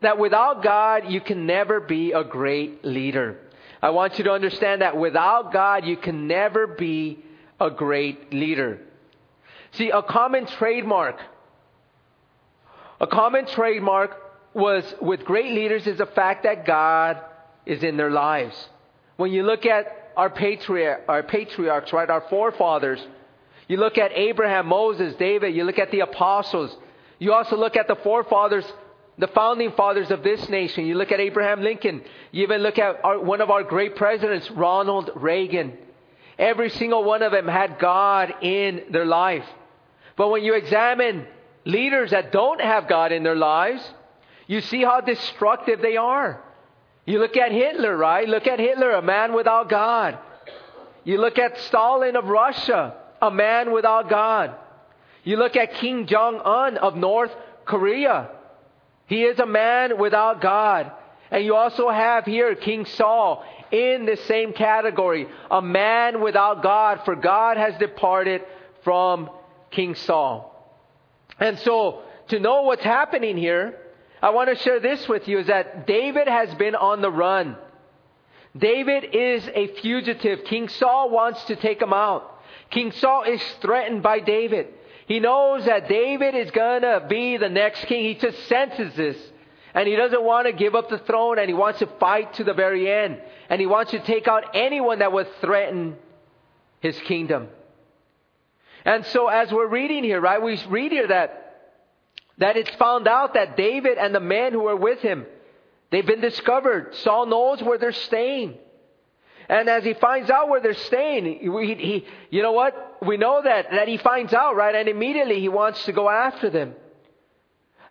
that 0.00 0.18
without 0.18 0.64
God, 0.64 1.08
you 1.08 1.20
can 1.20 1.46
never 1.46 1.78
be 1.78 2.10
a 2.10 2.24
great 2.24 2.84
leader. 2.84 3.38
I 3.80 3.90
want 3.90 4.18
you 4.18 4.24
to 4.24 4.32
understand 4.32 4.82
that 4.82 4.96
without 4.96 5.52
God, 5.52 5.84
you 5.86 5.96
can 5.96 6.26
never 6.26 6.66
be 6.66 7.20
a 7.60 7.70
great 7.70 8.34
leader. 8.34 8.80
See, 9.70 9.90
a 9.90 10.02
common 10.02 10.46
trademark, 10.46 11.20
a 13.00 13.06
common 13.06 13.46
trademark 13.46 14.16
was 14.52 14.82
with 15.00 15.24
great 15.24 15.52
leaders 15.52 15.86
is 15.86 15.98
the 15.98 16.06
fact 16.06 16.42
that 16.42 16.66
God 16.66 17.20
is 17.64 17.84
in 17.84 17.96
their 17.96 18.10
lives. 18.10 18.68
When 19.16 19.30
you 19.30 19.44
look 19.44 19.64
at 19.64 20.05
our, 20.16 20.30
patriarch, 20.30 21.02
our 21.08 21.22
patriarchs, 21.22 21.92
right, 21.92 22.08
our 22.08 22.22
forefathers, 22.28 23.04
you 23.68 23.76
look 23.76 23.98
at 23.98 24.12
Abraham, 24.12 24.66
Moses, 24.66 25.14
David, 25.16 25.54
you 25.54 25.64
look 25.64 25.78
at 25.78 25.90
the 25.90 26.00
apostles, 26.00 26.76
you 27.18 27.32
also 27.32 27.56
look 27.56 27.76
at 27.76 27.88
the 27.88 27.96
forefathers 27.96 28.64
the 29.18 29.28
founding 29.28 29.72
fathers 29.72 30.10
of 30.10 30.22
this 30.22 30.48
nation. 30.48 30.86
You 30.86 30.94
look 30.94 31.10
at 31.10 31.20
Abraham 31.20 31.62
Lincoln. 31.62 32.02
You 32.32 32.42
even 32.42 32.62
look 32.62 32.78
at 32.78 33.02
our, 33.02 33.18
one 33.18 33.40
of 33.40 33.50
our 33.50 33.62
great 33.62 33.96
presidents, 33.96 34.50
Ronald 34.50 35.10
Reagan. 35.14 35.76
Every 36.38 36.68
single 36.70 37.02
one 37.02 37.22
of 37.22 37.32
them 37.32 37.48
had 37.48 37.78
God 37.78 38.34
in 38.42 38.84
their 38.90 39.06
life. 39.06 39.46
But 40.16 40.28
when 40.28 40.44
you 40.44 40.54
examine 40.54 41.26
leaders 41.64 42.10
that 42.10 42.30
don't 42.30 42.60
have 42.60 42.88
God 42.88 43.12
in 43.12 43.22
their 43.22 43.36
lives, 43.36 43.82
you 44.46 44.60
see 44.60 44.82
how 44.82 45.00
destructive 45.00 45.80
they 45.80 45.96
are. 45.96 46.42
You 47.06 47.20
look 47.20 47.36
at 47.36 47.52
Hitler, 47.52 47.96
right? 47.96 48.28
Look 48.28 48.46
at 48.46 48.58
Hitler, 48.58 48.90
a 48.90 49.02
man 49.02 49.32
without 49.32 49.68
God. 49.70 50.18
You 51.04 51.18
look 51.20 51.38
at 51.38 51.58
Stalin 51.60 52.16
of 52.16 52.24
Russia, 52.24 52.94
a 53.22 53.30
man 53.30 53.72
without 53.72 54.10
God. 54.10 54.54
You 55.22 55.36
look 55.36 55.56
at 55.56 55.74
Kim 55.74 56.06
Jong 56.06 56.40
un 56.44 56.76
of 56.78 56.96
North 56.96 57.30
Korea, 57.64 58.30
he 59.06 59.22
is 59.22 59.38
a 59.38 59.46
man 59.46 59.98
without 59.98 60.40
God. 60.40 60.90
And 61.30 61.44
you 61.44 61.54
also 61.54 61.88
have 61.88 62.24
here 62.24 62.54
King 62.56 62.86
Saul 62.86 63.44
in 63.70 64.04
the 64.04 64.16
same 64.16 64.52
category, 64.52 65.28
a 65.50 65.62
man 65.62 66.20
without 66.20 66.62
God, 66.62 67.00
for 67.04 67.14
God 67.16 67.56
has 67.56 67.76
departed 67.78 68.42
from 68.82 69.30
King 69.70 69.94
Saul. 69.94 70.52
And 71.38 71.58
so, 71.60 72.02
to 72.28 72.40
know 72.40 72.62
what's 72.62 72.84
happening 72.84 73.36
here, 73.36 73.76
I 74.22 74.30
want 74.30 74.48
to 74.48 74.62
share 74.62 74.80
this 74.80 75.08
with 75.08 75.28
you 75.28 75.38
is 75.40 75.48
that 75.48 75.86
David 75.86 76.28
has 76.28 76.54
been 76.54 76.74
on 76.74 77.02
the 77.02 77.10
run. 77.10 77.56
David 78.56 79.04
is 79.12 79.48
a 79.54 79.68
fugitive. 79.80 80.44
King 80.44 80.68
Saul 80.68 81.10
wants 81.10 81.44
to 81.44 81.56
take 81.56 81.80
him 81.80 81.92
out. 81.92 82.32
King 82.70 82.92
Saul 82.92 83.24
is 83.24 83.42
threatened 83.60 84.02
by 84.02 84.20
David. 84.20 84.68
He 85.06 85.20
knows 85.20 85.66
that 85.66 85.88
David 85.88 86.34
is 86.34 86.50
going 86.50 86.82
to 86.82 87.06
be 87.08 87.36
the 87.36 87.48
next 87.48 87.84
king. 87.84 88.04
He 88.04 88.14
just 88.14 88.46
senses 88.48 88.94
this. 88.96 89.16
And 89.74 89.86
he 89.86 89.94
doesn't 89.94 90.22
want 90.22 90.46
to 90.46 90.52
give 90.52 90.74
up 90.74 90.88
the 90.88 90.98
throne 90.98 91.38
and 91.38 91.48
he 91.48 91.54
wants 91.54 91.80
to 91.80 91.86
fight 92.00 92.34
to 92.34 92.44
the 92.44 92.54
very 92.54 92.90
end. 92.90 93.20
And 93.50 93.60
he 93.60 93.66
wants 93.66 93.90
to 93.90 94.00
take 94.00 94.26
out 94.26 94.56
anyone 94.56 95.00
that 95.00 95.12
would 95.12 95.28
threaten 95.42 95.96
his 96.80 96.98
kingdom. 97.00 97.48
And 98.84 99.04
so 99.06 99.28
as 99.28 99.52
we're 99.52 99.68
reading 99.68 100.02
here, 100.02 100.20
right, 100.20 100.42
we 100.42 100.58
read 100.68 100.92
here 100.92 101.08
that 101.08 101.45
that 102.38 102.56
it's 102.56 102.74
found 102.76 103.08
out 103.08 103.34
that 103.34 103.56
David 103.56 103.98
and 103.98 104.14
the 104.14 104.20
men 104.20 104.52
who 104.52 104.66
are 104.66 104.76
with 104.76 105.00
him, 105.00 105.26
they've 105.90 106.06
been 106.06 106.20
discovered. 106.20 106.94
Saul 106.96 107.26
knows 107.26 107.62
where 107.62 107.78
they're 107.78 107.92
staying. 107.92 108.58
And 109.48 109.68
as 109.68 109.84
he 109.84 109.94
finds 109.94 110.28
out 110.28 110.48
where 110.48 110.60
they're 110.60 110.74
staying, 110.74 111.24
he, 111.24 111.74
he, 111.74 112.06
you 112.30 112.42
know 112.42 112.52
what? 112.52 112.98
We 113.06 113.16
know 113.16 113.42
that, 113.42 113.70
that 113.70 113.88
he 113.88 113.96
finds 113.96 114.32
out, 114.32 114.56
right? 114.56 114.74
And 114.74 114.88
immediately 114.88 115.40
he 115.40 115.48
wants 115.48 115.84
to 115.84 115.92
go 115.92 116.10
after 116.10 116.50
them. 116.50 116.74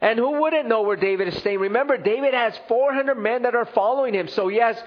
And 0.02 0.20
who 0.20 0.42
wouldn't 0.42 0.68
know 0.68 0.82
where 0.82 0.98
David 0.98 1.30
is 1.30 1.38
staying? 1.38 1.60
Remember, 1.60 1.98
David 1.98 2.34
has 2.34 2.60
400 2.68 3.16
men 3.16 3.44
that 3.44 3.56
are 3.56 3.66
following 3.66 4.14
him. 4.14 4.28
So 4.28 4.50
he 4.50 4.58
has 4.58 4.78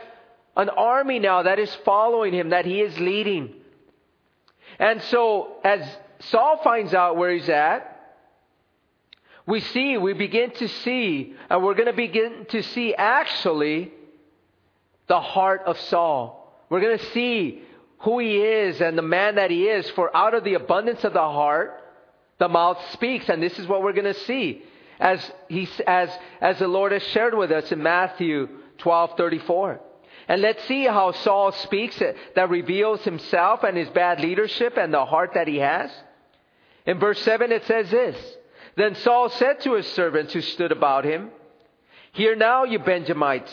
an 0.57 0.69
army 0.69 1.19
now 1.19 1.43
that 1.43 1.59
is 1.59 1.75
following 1.85 2.35
him, 2.35 2.50
that 2.50 2.67
he 2.67 2.83
is 2.83 2.99
leading. 2.99 3.55
And 4.79 5.00
so 5.03 5.57
as 5.65 5.81
Saul 6.21 6.61
finds 6.62 6.93
out 6.93 7.17
where 7.17 7.33
he's 7.33 7.49
at, 7.49 7.98
we 9.49 9.61
see, 9.61 9.97
we 9.97 10.12
begin 10.12 10.50
to 10.50 10.69
see, 10.69 11.35
and 11.49 11.64
we're 11.64 11.73
going 11.73 11.87
to 11.87 11.95
begin 11.95 12.45
to 12.50 12.62
see 12.62 12.95
actually 12.95 13.90
the 15.07 15.23
heart 15.23 15.62
of 15.64 15.81
Saul. 15.81 16.52
We're 16.69 16.83
going 16.83 16.99
to 16.99 17.11
see 17.12 17.62
who 18.00 18.19
he 18.19 18.43
is 18.43 18.83
and 18.83 18.99
the 18.99 19.02
man 19.02 19.37
that 19.37 19.50
he 19.50 19.64
is, 19.64 19.88
for 19.93 20.14
out 20.14 20.35
of 20.35 20.45
the 20.45 20.52
abundance 20.52 21.02
of 21.02 21.14
the 21.14 21.21
heart, 21.21 21.83
the 22.37 22.50
mouth 22.50 22.76
speaks. 22.93 23.31
And 23.31 23.43
this 23.43 23.59
is 23.59 23.67
what 23.67 23.83
we're 23.83 23.95
going 23.95 24.12
to 24.12 24.21
see 24.21 24.62
as, 25.00 25.33
he, 25.49 25.67
as, 25.87 26.11
as 26.43 26.59
the 26.59 26.69
Lord 26.69 26.93
has 26.93 27.02
shared 27.05 27.33
with 27.33 27.50
us 27.50 27.73
in 27.73 27.83
Matthew 27.83 28.50
12 28.76 29.17
34. 29.17 29.81
And 30.28 30.43
let's 30.43 30.62
see 30.64 30.85
how 30.85 31.12
Saul 31.12 31.52
speaks 31.52 31.99
eh, 32.02 32.12
that 32.37 32.50
reveals 32.50 33.00
himself 33.00 33.64
and 33.64 33.78
his 33.78 33.88
bad 33.88 34.21
leadership 34.21 34.76
and 34.76 34.93
the 34.93 35.07
heart 35.07 35.31
that 35.37 35.49
he 35.49 35.57
has. 35.57 35.90
In 36.85 36.99
verse 36.99 37.19
7, 37.23 37.50
it 37.50 37.64
says 37.64 37.90
this 37.90 38.37
Then 38.78 38.94
Saul 38.94 39.28
said 39.28 39.61
to 39.62 39.73
his 39.75 39.88
servants 39.88 40.32
who 40.32 40.40
stood 40.40 40.70
about 40.70 41.04
him, 41.04 41.30
Hear 42.12 42.37
now, 42.37 42.62
you 42.62 42.78
Benjamites. 42.78 43.52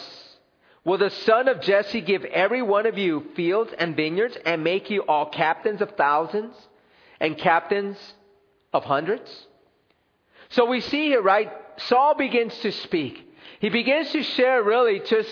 Will 0.83 0.99
the 0.99 1.09
son 1.09 1.47
of 1.47 1.61
Jesse 1.61 2.01
give 2.01 2.23
every 2.25 2.61
one 2.61 2.85
of 2.85 2.99
you 2.99 3.25
fields 3.35 3.73
and 3.75 3.95
vineyards 3.95 4.37
and 4.45 4.63
make 4.63 4.91
you 4.91 5.01
all 5.01 5.25
captains 5.25 5.81
of 5.81 5.95
thousands 5.97 6.55
and 7.19 7.39
captains 7.39 7.97
of 8.71 8.83
hundreds? 8.83 9.47
So 10.49 10.65
we 10.65 10.79
see 10.79 11.07
here, 11.07 11.23
right? 11.23 11.51
Saul 11.77 12.13
begins 12.13 12.55
to 12.59 12.71
speak. 12.71 13.27
He 13.59 13.69
begins 13.69 14.11
to 14.11 14.21
share 14.21 14.61
really 14.61 14.99
just 14.99 15.31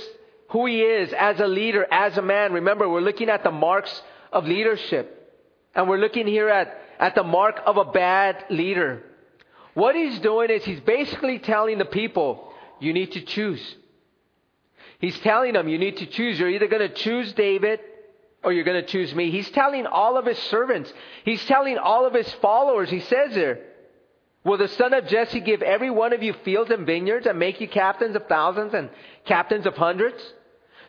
who 0.49 0.65
he 0.65 0.81
is 0.81 1.13
as 1.13 1.39
a 1.39 1.45
leader, 1.45 1.85
as 1.91 2.17
a 2.17 2.23
man. 2.23 2.51
Remember, 2.53 2.89
we're 2.89 3.01
looking 3.01 3.29
at 3.29 3.43
the 3.43 3.51
marks 3.51 4.01
of 4.31 4.47
leadership. 4.47 5.37
And 5.75 5.87
we're 5.87 5.99
looking 5.99 6.25
here 6.25 6.49
at, 6.49 6.81
at 6.97 7.13
the 7.13 7.23
mark 7.23 7.61
of 7.63 7.77
a 7.77 7.85
bad 7.85 8.45
leader. 8.49 9.03
What 9.73 9.95
he's 9.95 10.19
doing 10.19 10.49
is 10.49 10.63
he's 10.63 10.79
basically 10.81 11.39
telling 11.39 11.77
the 11.77 11.85
people, 11.85 12.51
you 12.79 12.93
need 12.93 13.13
to 13.13 13.21
choose. 13.21 13.75
He's 14.99 15.17
telling 15.19 15.53
them, 15.53 15.67
you 15.67 15.77
need 15.77 15.97
to 15.97 16.05
choose. 16.05 16.39
You're 16.39 16.49
either 16.49 16.67
going 16.67 16.87
to 16.87 16.93
choose 16.93 17.33
David 17.33 17.79
or 18.43 18.53
you're 18.53 18.63
going 18.63 18.81
to 18.81 18.87
choose 18.87 19.13
me. 19.15 19.31
He's 19.31 19.49
telling 19.51 19.85
all 19.85 20.17
of 20.17 20.25
his 20.25 20.37
servants, 20.37 20.93
he's 21.23 21.43
telling 21.45 21.77
all 21.77 22.05
of 22.05 22.13
his 22.13 22.31
followers, 22.35 22.89
he 22.89 22.99
says 22.99 23.33
there, 23.33 23.59
Will 24.43 24.57
the 24.57 24.67
son 24.67 24.93
of 24.93 25.07
Jesse 25.07 25.39
give 25.39 25.61
every 25.61 25.89
one 25.89 26.11
of 26.11 26.21
you 26.21 26.33
fields 26.43 26.69
and 26.69 26.85
vineyards 26.85 27.25
and 27.25 27.39
make 27.39 27.61
you 27.61 27.67
captains 27.67 28.15
of 28.15 28.27
thousands 28.27 28.73
and 28.73 28.89
captains 29.25 29.65
of 29.65 29.75
hundreds? 29.77 30.21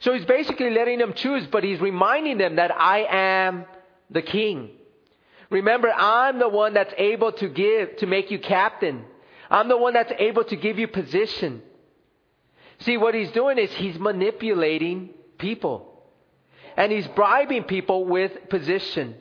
So 0.00 0.12
he's 0.12 0.24
basically 0.24 0.70
letting 0.70 0.98
them 0.98 1.12
choose, 1.14 1.46
but 1.46 1.62
he's 1.62 1.80
reminding 1.80 2.38
them 2.38 2.56
that 2.56 2.74
I 2.74 3.06
am 3.08 3.64
the 4.10 4.22
king. 4.22 4.70
Remember, 5.54 5.88
I'm 5.88 6.40
the 6.40 6.48
one 6.48 6.74
that's 6.74 6.92
able 6.98 7.30
to 7.30 7.48
give, 7.48 7.98
to 7.98 8.06
make 8.06 8.32
you 8.32 8.40
captain. 8.40 9.04
I'm 9.48 9.68
the 9.68 9.76
one 9.76 9.94
that's 9.94 10.12
able 10.18 10.42
to 10.42 10.56
give 10.56 10.80
you 10.80 10.88
position. 10.88 11.62
See, 12.80 12.96
what 12.96 13.14
he's 13.14 13.30
doing 13.30 13.58
is 13.58 13.70
he's 13.74 13.96
manipulating 13.96 15.10
people. 15.38 16.02
And 16.76 16.90
he's 16.90 17.06
bribing 17.06 17.62
people 17.64 18.04
with 18.04 18.32
position. 18.50 19.14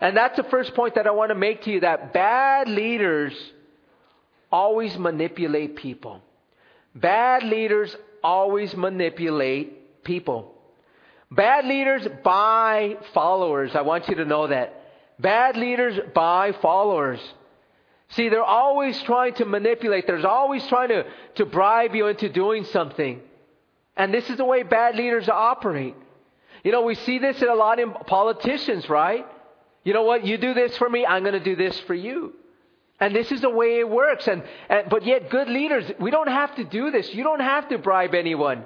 And 0.00 0.16
that's 0.16 0.36
the 0.36 0.44
first 0.44 0.72
point 0.76 0.94
that 0.94 1.08
I 1.08 1.10
want 1.10 1.30
to 1.30 1.34
make 1.34 1.62
to 1.62 1.72
you 1.72 1.80
that 1.80 2.12
bad 2.12 2.68
leaders 2.68 3.34
always 4.52 4.96
manipulate 4.96 5.74
people. 5.74 6.22
Bad 6.94 7.42
leaders 7.42 7.96
always 8.22 8.72
manipulate 8.76 10.04
people. 10.04 10.54
Bad 11.28 11.64
leaders 11.64 12.06
buy 12.22 12.98
followers. 13.12 13.74
I 13.74 13.80
want 13.80 14.06
you 14.08 14.14
to 14.14 14.24
know 14.24 14.46
that. 14.46 14.84
Bad 15.18 15.56
leaders 15.56 15.98
buy 16.14 16.52
followers. 16.60 17.20
See, 18.10 18.28
they're 18.28 18.42
always 18.42 19.00
trying 19.02 19.34
to 19.34 19.44
manipulate. 19.44 20.06
They're 20.06 20.26
always 20.26 20.66
trying 20.66 20.90
to, 20.90 21.04
to 21.36 21.46
bribe 21.46 21.94
you 21.94 22.06
into 22.06 22.28
doing 22.28 22.64
something. 22.64 23.20
And 23.96 24.12
this 24.12 24.28
is 24.30 24.36
the 24.36 24.44
way 24.44 24.62
bad 24.62 24.94
leaders 24.94 25.28
operate. 25.28 25.96
You 26.62 26.72
know, 26.72 26.82
we 26.82 26.94
see 26.94 27.18
this 27.18 27.40
in 27.40 27.48
a 27.48 27.54
lot 27.54 27.78
in 27.78 27.92
politicians, 27.92 28.88
right? 28.88 29.26
You 29.84 29.92
know 29.92 30.02
what? 30.02 30.26
You 30.26 30.36
do 30.36 30.52
this 30.52 30.76
for 30.76 30.88
me, 30.88 31.06
I'm 31.06 31.22
going 31.22 31.34
to 31.34 31.40
do 31.40 31.56
this 31.56 31.78
for 31.80 31.94
you. 31.94 32.34
And 32.98 33.14
this 33.14 33.30
is 33.30 33.40
the 33.40 33.50
way 33.50 33.78
it 33.78 33.88
works. 33.88 34.26
And, 34.26 34.42
and, 34.68 34.88
but 34.88 35.04
yet, 35.04 35.30
good 35.30 35.48
leaders, 35.48 35.90
we 36.00 36.10
don't 36.10 36.28
have 36.28 36.54
to 36.56 36.64
do 36.64 36.90
this. 36.90 37.14
You 37.14 37.24
don't 37.24 37.40
have 37.40 37.68
to 37.68 37.78
bribe 37.78 38.14
anyone. 38.14 38.64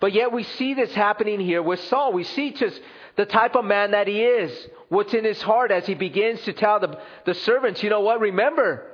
But 0.00 0.12
yet, 0.12 0.32
we 0.32 0.44
see 0.44 0.74
this 0.74 0.92
happening 0.94 1.40
here 1.40 1.62
with 1.62 1.80
Saul. 1.80 2.12
We 2.12 2.24
see 2.24 2.52
just 2.52 2.80
the 3.16 3.26
type 3.26 3.56
of 3.56 3.64
man 3.64 3.90
that 3.90 4.06
he 4.06 4.22
is, 4.22 4.68
what's 4.92 5.14
in 5.14 5.24
his 5.24 5.40
heart 5.40 5.70
as 5.70 5.86
he 5.86 5.94
begins 5.94 6.42
to 6.42 6.52
tell 6.52 6.78
the, 6.78 6.98
the 7.24 7.32
servants, 7.32 7.82
you 7.82 7.88
know 7.88 8.02
what? 8.02 8.20
Remember, 8.20 8.86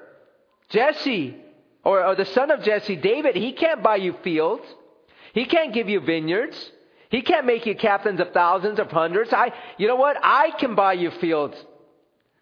Jesse, 0.69 1.37
or, 1.83 2.07
or 2.07 2.15
the 2.15 2.25
son 2.25 2.53
of 2.53 2.63
Jesse, 2.63 2.95
David, 2.95 3.35
he 3.35 3.53
can't 3.53 3.83
buy 3.83 3.97
you 3.97 4.15
fields. 4.23 4.63
He 5.35 5.45
can't 5.45 5.75
give 5.75 5.89
you 5.89 5.99
vineyards. 5.99 6.57
He 7.11 7.23
can't 7.23 7.47
make 7.47 7.67
you 7.67 7.75
captains 7.75 8.21
of 8.21 8.33
thousands 8.33 8.79
of 8.79 8.93
hundreds. 8.93 9.33
I, 9.33 9.53
you 9.77 9.89
know 9.89 9.97
what? 9.97 10.17
I 10.23 10.53
can 10.53 10.77
buy 10.77 10.93
you 10.93 11.11
fields. 11.11 11.57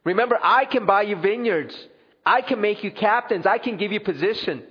Remember, 0.05 0.39
I 0.43 0.67
can 0.67 0.85
buy 0.85 1.03
you 1.03 1.17
vineyards. 1.17 1.75
I 2.27 2.43
can 2.43 2.61
make 2.61 2.85
you 2.85 2.91
captains. 2.91 3.47
I 3.47 3.57
can 3.57 3.79
give 3.79 3.91
you 3.91 4.01
position. 4.01 4.65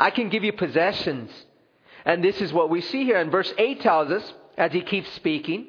I 0.00 0.10
can 0.10 0.30
give 0.30 0.42
you 0.42 0.52
possessions. 0.52 1.30
And 2.04 2.24
this 2.24 2.40
is 2.40 2.52
what 2.52 2.70
we 2.70 2.80
see 2.80 3.04
here. 3.04 3.18
And 3.18 3.30
verse 3.30 3.54
8 3.56 3.80
tells 3.82 4.10
us, 4.10 4.32
as 4.58 4.72
he 4.72 4.80
keeps 4.82 5.12
speaking, 5.12 5.68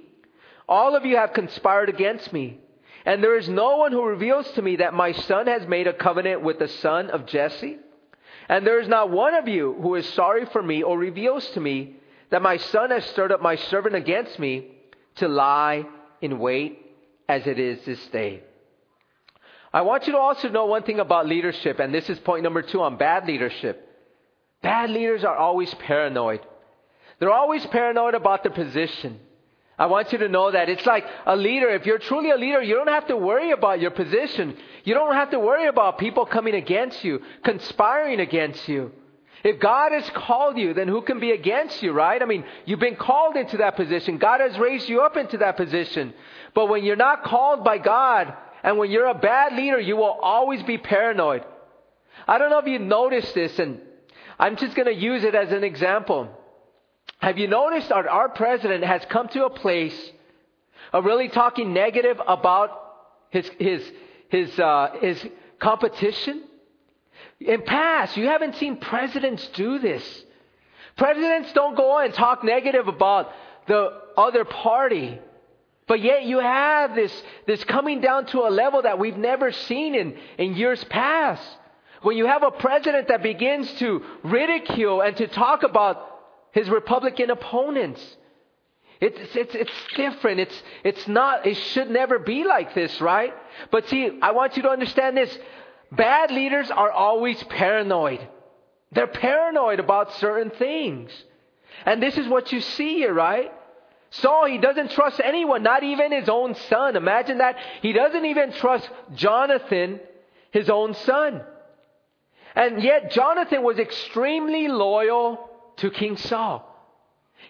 All 0.67 0.95
of 0.95 1.05
you 1.05 1.17
have 1.17 1.33
conspired 1.33 1.89
against 1.89 2.33
me. 2.33 2.59
And 3.05 3.23
there 3.23 3.37
is 3.37 3.47
no 3.47 3.77
one 3.77 3.93
who 3.93 4.03
reveals 4.03 4.49
to 4.51 4.61
me 4.61 4.77
that 4.77 4.93
my 4.93 5.13
son 5.13 5.47
has 5.47 5.65
made 5.65 5.87
a 5.87 5.93
covenant 5.93 6.41
with 6.41 6.59
the 6.59 6.67
son 6.67 7.09
of 7.09 7.25
Jesse. 7.25 7.77
And 8.49 8.67
there 8.67 8.81
is 8.81 8.87
not 8.87 9.09
one 9.09 9.33
of 9.33 9.47
you 9.47 9.77
who 9.81 9.95
is 9.95 10.05
sorry 10.09 10.45
for 10.45 10.61
me 10.61 10.83
or 10.83 10.97
reveals 10.97 11.47
to 11.51 11.61
me 11.61 11.95
that 12.31 12.41
my 12.41 12.57
son 12.57 12.91
has 12.91 13.05
stirred 13.05 13.31
up 13.31 13.41
my 13.41 13.55
servant 13.55 13.95
against 13.95 14.37
me 14.39 14.71
to 15.15 15.27
lie 15.27 15.85
in 16.21 16.39
wait 16.39 16.85
as 17.29 17.47
it 17.47 17.59
is 17.59 17.79
this 17.85 18.05
day. 18.07 18.43
I 19.73 19.81
want 19.81 20.07
you 20.07 20.13
to 20.13 20.19
also 20.19 20.49
know 20.49 20.65
one 20.65 20.83
thing 20.83 20.99
about 20.99 21.27
leadership, 21.27 21.79
and 21.79 21.93
this 21.93 22.09
is 22.09 22.19
point 22.19 22.43
number 22.43 22.61
two 22.61 22.81
on 22.81 22.97
bad 22.97 23.27
leadership. 23.27 23.83
Bad 24.61 24.89
leaders 24.89 25.23
are 25.23 25.35
always 25.35 25.73
paranoid. 25.75 26.41
They're 27.19 27.31
always 27.31 27.65
paranoid 27.67 28.15
about 28.15 28.43
their 28.43 28.51
position. 28.51 29.19
I 29.77 29.85
want 29.85 30.11
you 30.11 30.17
to 30.19 30.27
know 30.27 30.51
that. 30.51 30.69
It's 30.69 30.85
like 30.85 31.05
a 31.25 31.35
leader. 31.35 31.69
If 31.69 31.85
you're 31.85 31.99
truly 31.99 32.31
a 32.31 32.35
leader, 32.35 32.61
you 32.61 32.73
don't 32.73 32.87
have 32.87 33.07
to 33.07 33.17
worry 33.17 33.51
about 33.51 33.79
your 33.79 33.91
position. 33.91 34.57
You 34.83 34.95
don't 34.95 35.13
have 35.13 35.31
to 35.31 35.39
worry 35.39 35.67
about 35.67 35.99
people 35.99 36.25
coming 36.25 36.55
against 36.55 37.03
you, 37.03 37.21
conspiring 37.43 38.19
against 38.19 38.67
you. 38.67 38.91
If 39.43 39.59
God 39.59 39.91
has 39.91 40.09
called 40.09 40.57
you, 40.57 40.73
then 40.73 40.87
who 40.87 41.03
can 41.03 41.19
be 41.19 41.31
against 41.31 41.83
you, 41.83 41.91
right? 41.91 42.21
I 42.21 42.25
mean, 42.25 42.43
you've 42.65 42.79
been 42.79 42.95
called 42.95 43.35
into 43.35 43.57
that 43.57 43.75
position. 43.75 44.17
God 44.17 44.41
has 44.41 44.57
raised 44.57 44.89
you 44.89 45.01
up 45.01 45.15
into 45.15 45.37
that 45.37 45.57
position. 45.57 46.13
But 46.55 46.69
when 46.69 46.83
you're 46.83 46.95
not 46.95 47.23
called 47.23 47.63
by 47.63 47.77
God, 47.77 48.33
and 48.63 48.79
when 48.79 48.89
you're 48.89 49.05
a 49.05 49.13
bad 49.13 49.53
leader, 49.53 49.79
you 49.79 49.95
will 49.95 50.17
always 50.21 50.63
be 50.63 50.79
paranoid. 50.79 51.45
I 52.27 52.39
don't 52.39 52.49
know 52.49 52.57
if 52.57 52.67
you 52.67 52.79
noticed 52.79 53.35
this, 53.35 53.59
and 53.59 53.79
I'm 54.39 54.57
just 54.57 54.75
going 54.75 54.87
to 54.87 54.93
use 54.93 55.23
it 55.23 55.35
as 55.35 55.51
an 55.51 55.63
example. 55.63 56.29
Have 57.19 57.37
you 57.37 57.47
noticed 57.47 57.91
our, 57.91 58.07
our 58.07 58.29
president 58.29 58.83
has 58.83 59.03
come 59.09 59.27
to 59.29 59.45
a 59.45 59.49
place 59.49 60.11
of 60.93 61.05
really 61.05 61.29
talking 61.29 61.73
negative 61.73 62.21
about 62.25 62.69
his, 63.29 63.49
his, 63.59 63.91
his, 64.29 64.59
uh, 64.59 64.95
his 65.01 65.25
competition? 65.59 66.43
In 67.39 67.63
past, 67.63 68.17
you 68.17 68.25
haven't 68.27 68.55
seen 68.55 68.77
presidents 68.77 69.47
do 69.53 69.79
this. 69.79 70.03
Presidents 70.95 71.53
don't 71.53 71.75
go 71.75 71.99
and 71.99 72.13
talk 72.13 72.43
negative 72.43 72.87
about 72.87 73.31
the 73.67 74.01
other 74.17 74.45
party. 74.45 75.19
But 75.87 76.01
yet 76.01 76.23
you 76.23 76.39
have 76.39 76.95
this, 76.95 77.23
this 77.45 77.63
coming 77.63 78.01
down 78.01 78.25
to 78.27 78.39
a 78.39 78.49
level 78.49 78.81
that 78.81 78.99
we've 78.99 79.17
never 79.17 79.51
seen 79.51 79.95
in, 79.95 80.17
in 80.37 80.55
years 80.55 80.83
past. 80.85 81.43
When 82.01 82.17
you 82.17 82.25
have 82.25 82.43
a 82.43 82.51
president 82.51 83.07
that 83.07 83.23
begins 83.23 83.71
to 83.75 84.03
ridicule 84.23 85.01
and 85.01 85.15
to 85.17 85.27
talk 85.27 85.63
about 85.63 86.16
his 86.57 86.69
Republican 86.69 87.29
opponents. 87.29 88.01
It's, 88.99 89.35
it's, 89.35 89.53
it's 89.53 89.71
different. 89.95 90.39
It's, 90.39 90.63
it's 90.83 91.07
not, 91.07 91.45
it 91.45 91.53
should 91.53 91.91
never 91.91 92.17
be 92.17 92.43
like 92.45 92.73
this, 92.73 92.99
right? 92.99 93.31
But 93.69 93.87
see, 93.89 94.17
I 94.23 94.31
want 94.31 94.57
you 94.57 94.63
to 94.63 94.69
understand 94.69 95.15
this. 95.15 95.37
Bad 95.91 96.31
leaders 96.31 96.71
are 96.71 96.89
always 96.89 97.41
paranoid. 97.43 98.27
They're 98.91 99.05
paranoid 99.05 99.79
about 99.79 100.15
certain 100.15 100.49
things. 100.49 101.11
And 101.85 102.01
this 102.01 102.17
is 102.17 102.27
what 102.27 102.51
you 102.51 102.59
see 102.59 102.95
here, 102.95 103.13
right? 103.13 103.51
Saul, 104.09 104.47
he 104.47 104.57
doesn't 104.57 104.89
trust 104.89 105.21
anyone, 105.23 105.61
not 105.61 105.83
even 105.83 106.11
his 106.11 106.27
own 106.27 106.55
son. 106.55 106.95
Imagine 106.95 107.37
that. 107.37 107.57
He 107.83 107.93
doesn't 107.93 108.25
even 108.25 108.51
trust 108.53 108.89
Jonathan, 109.13 109.99
his 110.49 110.71
own 110.71 110.95
son. 110.95 111.43
And 112.55 112.81
yet, 112.81 113.11
Jonathan 113.11 113.61
was 113.61 113.77
extremely 113.77 114.67
loyal 114.69 115.46
to 115.77 115.91
King 115.91 116.17
Saul. 116.17 116.63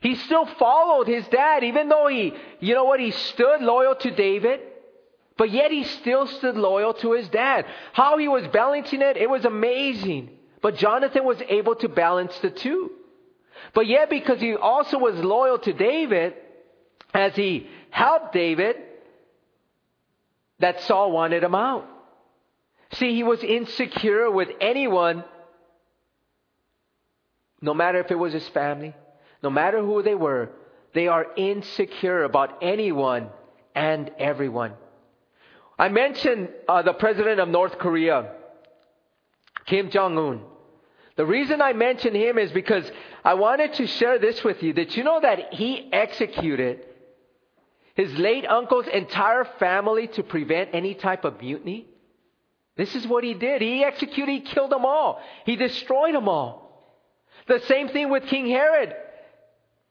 He 0.01 0.15
still 0.15 0.45
followed 0.45 1.07
his 1.07 1.27
dad, 1.27 1.63
even 1.63 1.89
though 1.89 2.07
he, 2.07 2.33
you 2.59 2.73
know 2.75 2.85
what, 2.85 2.99
he 2.99 3.11
stood 3.11 3.61
loyal 3.61 3.95
to 3.95 4.11
David, 4.11 4.59
but 5.37 5.51
yet 5.51 5.71
he 5.71 5.83
still 5.83 6.27
stood 6.27 6.55
loyal 6.55 6.93
to 6.95 7.13
his 7.13 7.27
dad. 7.29 7.65
How 7.93 8.17
he 8.17 8.27
was 8.27 8.47
balancing 8.47 9.01
it, 9.01 9.17
it 9.17 9.29
was 9.29 9.45
amazing. 9.45 10.29
But 10.61 10.77
Jonathan 10.77 11.23
was 11.23 11.41
able 11.47 11.75
to 11.75 11.89
balance 11.89 12.37
the 12.39 12.49
two. 12.49 12.91
But 13.73 13.87
yet, 13.87 14.09
because 14.09 14.39
he 14.39 14.55
also 14.55 14.97
was 14.97 15.15
loyal 15.15 15.59
to 15.59 15.73
David, 15.73 16.33
as 17.13 17.35
he 17.35 17.67
helped 17.89 18.33
David, 18.33 18.75
that 20.59 20.81
Saul 20.81 21.11
wanted 21.11 21.43
him 21.43 21.55
out. 21.55 21.87
See, 22.93 23.13
he 23.13 23.23
was 23.23 23.43
insecure 23.43 24.31
with 24.31 24.49
anyone, 24.61 25.23
no 27.61 27.73
matter 27.73 27.99
if 27.99 28.11
it 28.11 28.19
was 28.19 28.33
his 28.33 28.47
family, 28.49 28.95
no 29.41 29.49
matter 29.49 29.79
who 29.79 30.01
they 30.01 30.15
were, 30.15 30.49
they 30.93 31.07
are 31.07 31.27
insecure 31.35 32.23
about 32.23 32.57
anyone 32.61 33.29
and 33.75 34.11
everyone. 34.17 34.73
I 35.77 35.89
mentioned 35.89 36.49
uh, 36.67 36.81
the 36.81 36.93
president 36.93 37.39
of 37.39 37.49
North 37.49 37.77
Korea, 37.77 38.31
Kim 39.65 39.91
Jong 39.91 40.17
un. 40.17 40.41
The 41.15 41.25
reason 41.25 41.61
I 41.61 41.73
mention 41.73 42.15
him 42.15 42.37
is 42.37 42.51
because 42.51 42.89
I 43.23 43.33
wanted 43.35 43.73
to 43.73 43.87
share 43.87 44.19
this 44.19 44.43
with 44.43 44.61
you 44.61 44.73
that 44.73 44.95
you 44.95 45.03
know 45.03 45.19
that 45.19 45.53
he 45.53 45.89
executed 45.91 46.85
his 47.95 48.13
late 48.13 48.45
uncle's 48.45 48.87
entire 48.87 49.43
family 49.57 50.07
to 50.09 50.23
prevent 50.23 50.69
any 50.73 50.93
type 50.93 51.25
of 51.25 51.41
mutiny. 51.41 51.87
This 52.75 52.95
is 52.95 53.07
what 53.07 53.23
he 53.23 53.33
did. 53.33 53.63
He 53.63 53.83
executed, 53.83 54.31
he 54.31 54.41
killed 54.41 54.71
them 54.71 54.85
all. 54.85 55.19
He 55.45 55.55
destroyed 55.55 56.13
them 56.13 56.29
all. 56.29 56.66
The 57.47 57.59
same 57.67 57.89
thing 57.89 58.09
with 58.09 58.25
King 58.25 58.47
Herod. 58.47 58.95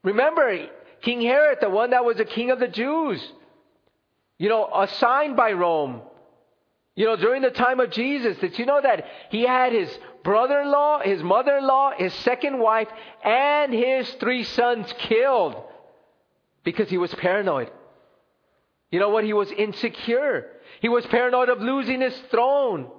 Remember, 0.03 0.69
King 1.03 1.23
Herod, 1.23 1.59
the 1.61 1.71
one 1.71 1.91
that 1.91 2.05
was 2.05 2.21
a 2.21 2.25
king 2.25 2.51
of 2.51 2.61
the 2.61 2.69
Jews, 2.69 3.21
you 4.39 4.49
know, 4.49 4.69
assigned 4.75 5.37
by 5.37 5.53
Rome. 5.53 6.03
You 6.95 7.05
know, 7.07 7.17
during 7.17 7.43
the 7.43 7.51
time 7.51 7.81
of 7.81 7.91
Jesus, 7.91 8.39
did 8.39 8.59
you 8.59 8.65
know 8.65 8.81
that 8.81 9.05
he 9.31 9.43
had 9.43 9.73
his 9.73 9.91
brother 10.25 10.61
in 10.61 10.71
law, 10.71 11.01
his 11.01 11.23
mother 11.23 11.59
in 11.59 11.67
law, 11.67 11.91
his 11.97 12.13
second 12.15 12.59
wife, 12.59 12.89
and 13.23 13.73
his 13.73 14.09
three 14.15 14.45
sons 14.45 14.93
killed 14.99 15.57
because 16.65 16.89
he 16.89 16.99
was 16.99 17.15
paranoid? 17.15 17.71
You 18.91 19.01
know 19.01 19.11
what? 19.11 19.25
He 19.25 19.33
was 19.33 19.51
insecure. 19.51 20.47
He 20.81 20.89
was 20.89 21.05
paranoid 21.07 21.49
of 21.49 21.61
losing 21.61 22.01
his 22.01 22.17
throne. 22.31 22.91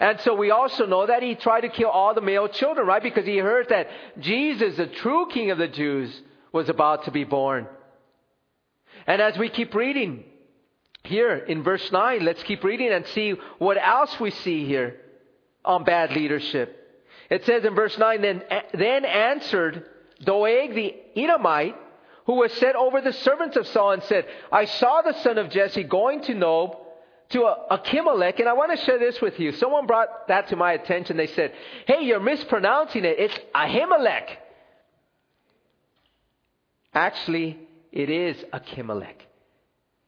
And 0.00 0.20
so 0.20 0.34
we 0.34 0.50
also 0.50 0.86
know 0.86 1.06
that 1.06 1.22
he 1.22 1.34
tried 1.34 1.62
to 1.62 1.68
kill 1.68 1.88
all 1.88 2.14
the 2.14 2.20
male 2.20 2.48
children, 2.48 2.86
right? 2.86 3.02
Because 3.02 3.26
he 3.26 3.38
heard 3.38 3.68
that 3.70 3.88
Jesus, 4.20 4.76
the 4.76 4.86
true 4.86 5.26
king 5.30 5.50
of 5.50 5.58
the 5.58 5.68
Jews, 5.68 6.22
was 6.52 6.68
about 6.68 7.04
to 7.04 7.10
be 7.10 7.24
born. 7.24 7.66
And 9.06 9.20
as 9.20 9.36
we 9.36 9.48
keep 9.48 9.74
reading 9.74 10.24
here 11.02 11.34
in 11.36 11.62
verse 11.62 11.90
9, 11.90 12.24
let's 12.24 12.42
keep 12.44 12.62
reading 12.62 12.92
and 12.92 13.06
see 13.06 13.34
what 13.58 13.76
else 13.76 14.20
we 14.20 14.30
see 14.30 14.64
here. 14.66 15.00
on 15.64 15.84
bad 15.84 16.12
leadership. 16.12 16.74
It 17.30 17.44
says 17.44 17.64
in 17.64 17.74
verse 17.74 17.96
9, 17.98 18.22
then, 18.22 18.42
then 18.72 19.04
answered 19.04 19.84
Doeg 20.24 20.74
the 20.74 20.94
Edomite, 21.14 21.76
who 22.24 22.34
was 22.34 22.52
set 22.54 22.74
over 22.74 23.00
the 23.00 23.12
servants 23.12 23.56
of 23.56 23.66
Saul, 23.68 23.92
and 23.92 24.02
said, 24.04 24.26
I 24.50 24.64
saw 24.64 25.02
the 25.02 25.12
son 25.22 25.38
of 25.38 25.50
Jesse 25.50 25.84
going 25.84 26.22
to 26.22 26.34
Nob, 26.34 26.76
to 27.30 27.54
Achimelech, 27.70 28.38
and 28.38 28.48
I 28.48 28.54
want 28.54 28.76
to 28.78 28.84
share 28.84 28.98
this 28.98 29.20
with 29.20 29.38
you. 29.38 29.52
Someone 29.52 29.86
brought 29.86 30.28
that 30.28 30.48
to 30.48 30.56
my 30.56 30.72
attention. 30.72 31.16
They 31.16 31.26
said, 31.26 31.52
Hey, 31.86 32.02
you're 32.02 32.20
mispronouncing 32.20 33.04
it. 33.04 33.18
It's 33.18 33.38
Ahimelech. 33.54 34.36
Actually, 36.94 37.58
it 37.92 38.08
is 38.08 38.36
Achimelech. 38.52 39.14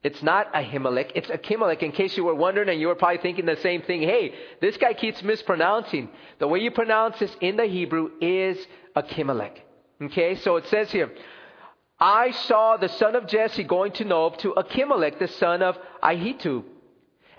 It's 0.03 0.23
not 0.23 0.51
Ahimelech, 0.55 1.13
it's 1.15 1.29
Achimelech. 1.29 1.83
In 1.83 1.93
case 1.93 2.17
you 2.17 2.25
were 2.25 2.35
wondering 2.35 2.71
and 2.71 2.81
you 2.81 2.89
were 2.89 2.95
probably 2.95 3.19
thinking 3.19 3.45
the 3.45 3.57
same 3.57 3.83
thing, 3.83 4.01
hey, 4.01 4.35
this 4.63 4.79
guy 4.79 4.95
keeps 4.95 5.23
mispronouncing. 5.23 6.09
The 6.39 6.49
way 6.49 6.61
you 6.61 6.71
pronounce 6.71 7.19
this 7.19 7.37
in 7.43 7.57
the 7.59 7.67
Hebrew 7.67 8.13
is 8.21 8.57
Achimelech. 8.97 9.59
Okay, 10.03 10.37
so 10.37 10.57
it 10.57 10.67
says 10.69 10.91
here, 10.91 11.13
I 11.99 12.31
saw 12.31 12.79
the 12.79 12.89
son 12.89 13.15
of 13.15 13.27
Jesse 13.27 13.65
going 13.65 13.93
to 13.93 14.05
Nob 14.07 14.39
to 14.39 14.55
Achimelech, 14.55 15.19
the 15.19 15.29
son 15.29 15.63
of 15.63 15.77
Ahitub. 16.03 16.65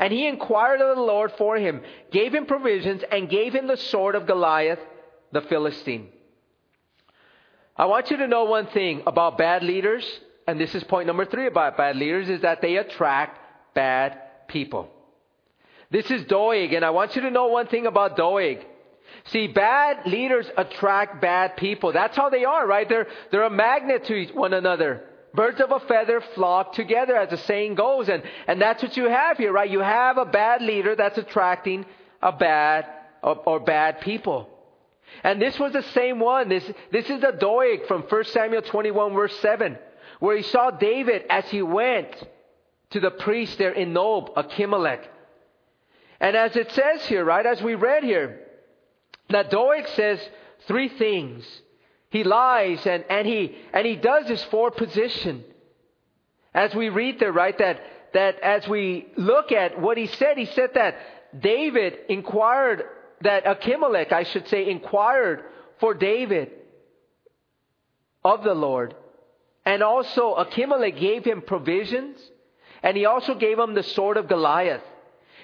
And 0.01 0.11
he 0.11 0.27
inquired 0.27 0.81
of 0.81 0.97
the 0.97 1.01
Lord 1.01 1.31
for 1.37 1.55
him, 1.55 1.81
gave 2.11 2.35
him 2.35 2.45
provisions, 2.45 3.03
and 3.09 3.29
gave 3.29 3.53
him 3.53 3.67
the 3.67 3.77
sword 3.77 4.15
of 4.15 4.27
Goliath, 4.27 4.79
the 5.31 5.41
Philistine. 5.41 6.09
I 7.77 7.85
want 7.85 8.11
you 8.11 8.17
to 8.17 8.27
know 8.27 8.43
one 8.43 8.67
thing 8.67 9.03
about 9.07 9.37
bad 9.37 9.63
leaders 9.63 10.03
and 10.47 10.59
this 10.59 10.73
is 10.75 10.83
point 10.83 11.07
number 11.07 11.25
three 11.25 11.47
about 11.47 11.77
bad 11.77 11.95
leaders, 11.95 12.29
is 12.29 12.41
that 12.41 12.61
they 12.61 12.77
attract 12.77 13.39
bad 13.73 14.47
people. 14.47 14.89
This 15.89 16.09
is 16.09 16.25
Doeg, 16.25 16.73
and 16.73 16.83
I 16.83 16.89
want 16.89 17.15
you 17.15 17.21
to 17.21 17.31
know 17.31 17.47
one 17.47 17.67
thing 17.67 17.85
about 17.85 18.15
Doeg. 18.15 18.65
See, 19.25 19.47
bad 19.47 20.05
leaders 20.05 20.47
attract 20.57 21.21
bad 21.21 21.57
people. 21.57 21.91
That's 21.91 22.15
how 22.15 22.29
they 22.29 22.45
are, 22.45 22.65
right? 22.65 22.87
They're, 22.87 23.07
they're 23.31 23.43
a 23.43 23.49
magnet 23.49 24.05
to 24.05 24.13
each 24.13 24.33
one 24.33 24.53
another. 24.53 25.03
Birds 25.33 25.61
of 25.61 25.71
a 25.71 25.79
feather 25.81 26.21
flock 26.35 26.73
together, 26.73 27.15
as 27.15 27.29
the 27.29 27.37
saying 27.37 27.75
goes. 27.75 28.09
And, 28.09 28.23
and 28.47 28.61
that's 28.61 28.83
what 28.83 28.97
you 28.97 29.05
have 29.05 29.37
here, 29.37 29.51
right? 29.51 29.69
You 29.69 29.79
have 29.79 30.17
a 30.17 30.25
bad 30.25 30.61
leader 30.61 30.95
that's 30.95 31.17
attracting 31.17 31.85
a 32.21 32.31
bad 32.31 32.85
or, 33.23 33.37
or 33.45 33.59
bad 33.59 34.01
people. 34.01 34.49
And 35.23 35.41
this 35.41 35.57
was 35.59 35.73
the 35.73 35.83
same 35.83 36.19
one. 36.19 36.49
This, 36.49 36.69
this 36.91 37.09
is 37.09 37.21
the 37.21 37.31
Doeg 37.31 37.87
from 37.87 38.03
1 38.03 38.23
Samuel 38.25 38.61
21, 38.61 39.13
verse 39.13 39.35
7 39.39 39.77
where 40.21 40.37
he 40.37 40.43
saw 40.43 40.69
David 40.69 41.23
as 41.29 41.49
he 41.49 41.63
went 41.63 42.15
to 42.91 42.99
the 42.99 43.09
priest 43.09 43.57
there 43.57 43.71
in 43.71 43.91
Nob, 43.91 44.35
Achimelech. 44.35 45.03
And 46.19 46.35
as 46.35 46.55
it 46.55 46.71
says 46.71 47.03
here, 47.07 47.25
right, 47.25 47.45
as 47.45 47.59
we 47.59 47.73
read 47.73 48.03
here, 48.03 48.39
that 49.29 49.49
Doeg 49.49 49.87
says 49.95 50.19
three 50.67 50.89
things. 50.89 51.43
He 52.11 52.25
lies 52.25 52.85
and, 52.85 53.05
and 53.09 53.25
he 53.25 53.55
and 53.73 53.87
he 53.87 53.95
does 53.95 54.27
this 54.27 54.43
for 54.45 54.69
position. 54.69 55.43
As 56.53 56.75
we 56.75 56.89
read 56.89 57.19
there, 57.19 57.31
right, 57.31 57.57
that 57.57 57.79
that 58.13 58.39
as 58.41 58.67
we 58.67 59.07
look 59.15 59.53
at 59.53 59.79
what 59.79 59.97
he 59.97 60.07
said, 60.07 60.37
he 60.37 60.45
said 60.45 60.71
that 60.75 60.97
David 61.39 61.97
inquired 62.09 62.83
that 63.21 63.45
Achimelech, 63.45 64.11
I 64.11 64.23
should 64.23 64.47
say, 64.49 64.69
inquired 64.69 65.45
for 65.79 65.93
David 65.93 66.51
of 68.25 68.43
the 68.43 68.53
Lord. 68.53 68.93
And 69.65 69.81
also, 69.81 70.35
Achimelech 70.35 70.99
gave 70.99 71.23
him 71.23 71.41
provisions, 71.41 72.17
and 72.83 72.97
he 72.97 73.05
also 73.05 73.35
gave 73.35 73.57
him 73.57 73.73
the 73.73 73.83
sword 73.83 74.17
of 74.17 74.27
Goliath. 74.27 74.83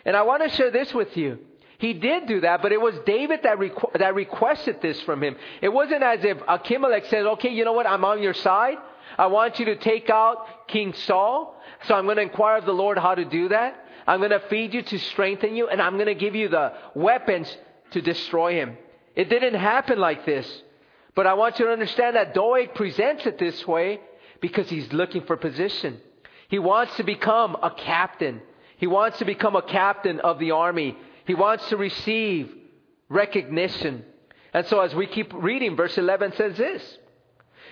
And 0.03 0.17
I 0.17 0.23
want 0.23 0.43
to 0.43 0.49
share 0.49 0.71
this 0.71 0.93
with 0.93 1.15
you. 1.15 1.39
He 1.79 1.93
did 1.93 2.25
do 2.25 2.41
that, 2.41 2.61
but 2.61 2.71
it 2.71 2.81
was 2.81 2.95
David 3.05 3.41
that, 3.43 3.59
requ- 3.59 3.99
that 3.99 4.15
requested 4.15 4.81
this 4.81 4.99
from 5.01 5.21
him. 5.21 5.35
It 5.61 5.69
wasn't 5.69 6.01
as 6.01 6.23
if 6.23 6.37
Achimelech 6.39 7.07
said, 7.09 7.25
okay, 7.25 7.49
you 7.49 7.65
know 7.65 7.73
what, 7.73 7.85
I'm 7.85 8.03
on 8.03 8.21
your 8.21 8.33
side. 8.33 8.77
I 9.17 9.27
want 9.27 9.59
you 9.59 9.65
to 9.65 9.75
take 9.75 10.09
out 10.09 10.67
King 10.67 10.93
Saul. 10.93 11.59
So 11.87 11.93
I'm 11.93 12.05
going 12.05 12.17
to 12.17 12.23
inquire 12.23 12.57
of 12.57 12.65
the 12.65 12.73
Lord 12.73 12.97
how 12.97 13.13
to 13.13 13.25
do 13.25 13.49
that. 13.49 13.85
I'm 14.07 14.19
going 14.19 14.31
to 14.31 14.41
feed 14.49 14.73
you 14.73 14.81
to 14.81 14.97
strengthen 14.97 15.55
you, 15.55 15.67
and 15.67 15.81
I'm 15.81 15.93
going 15.95 16.07
to 16.07 16.15
give 16.15 16.33
you 16.33 16.49
the 16.49 16.73
weapons 16.95 17.55
to 17.91 18.01
destroy 18.01 18.53
him. 18.53 18.77
It 19.15 19.29
didn't 19.29 19.55
happen 19.55 19.99
like 19.99 20.25
this. 20.25 20.63
But 21.13 21.27
I 21.27 21.33
want 21.33 21.59
you 21.59 21.65
to 21.65 21.71
understand 21.71 22.15
that 22.15 22.33
Doeg 22.33 22.73
presents 22.73 23.25
it 23.25 23.37
this 23.37 23.67
way 23.67 23.99
because 24.39 24.69
he's 24.69 24.91
looking 24.93 25.23
for 25.25 25.35
position. 25.35 25.99
He 26.47 26.59
wants 26.59 26.95
to 26.97 27.03
become 27.03 27.57
a 27.61 27.71
captain. 27.71 28.41
He 28.77 28.87
wants 28.87 29.17
to 29.19 29.25
become 29.25 29.55
a 29.55 29.61
captain 29.61 30.19
of 30.19 30.39
the 30.39 30.51
army. 30.51 30.95
He 31.27 31.35
wants 31.35 31.67
to 31.69 31.77
receive 31.77 32.49
recognition. 33.09 34.05
And 34.53 34.65
so 34.67 34.79
as 34.79 34.95
we 34.95 35.07
keep 35.07 35.33
reading, 35.33 35.75
verse 35.75 35.97
11 35.97 36.33
says 36.37 36.57
this. 36.57 36.97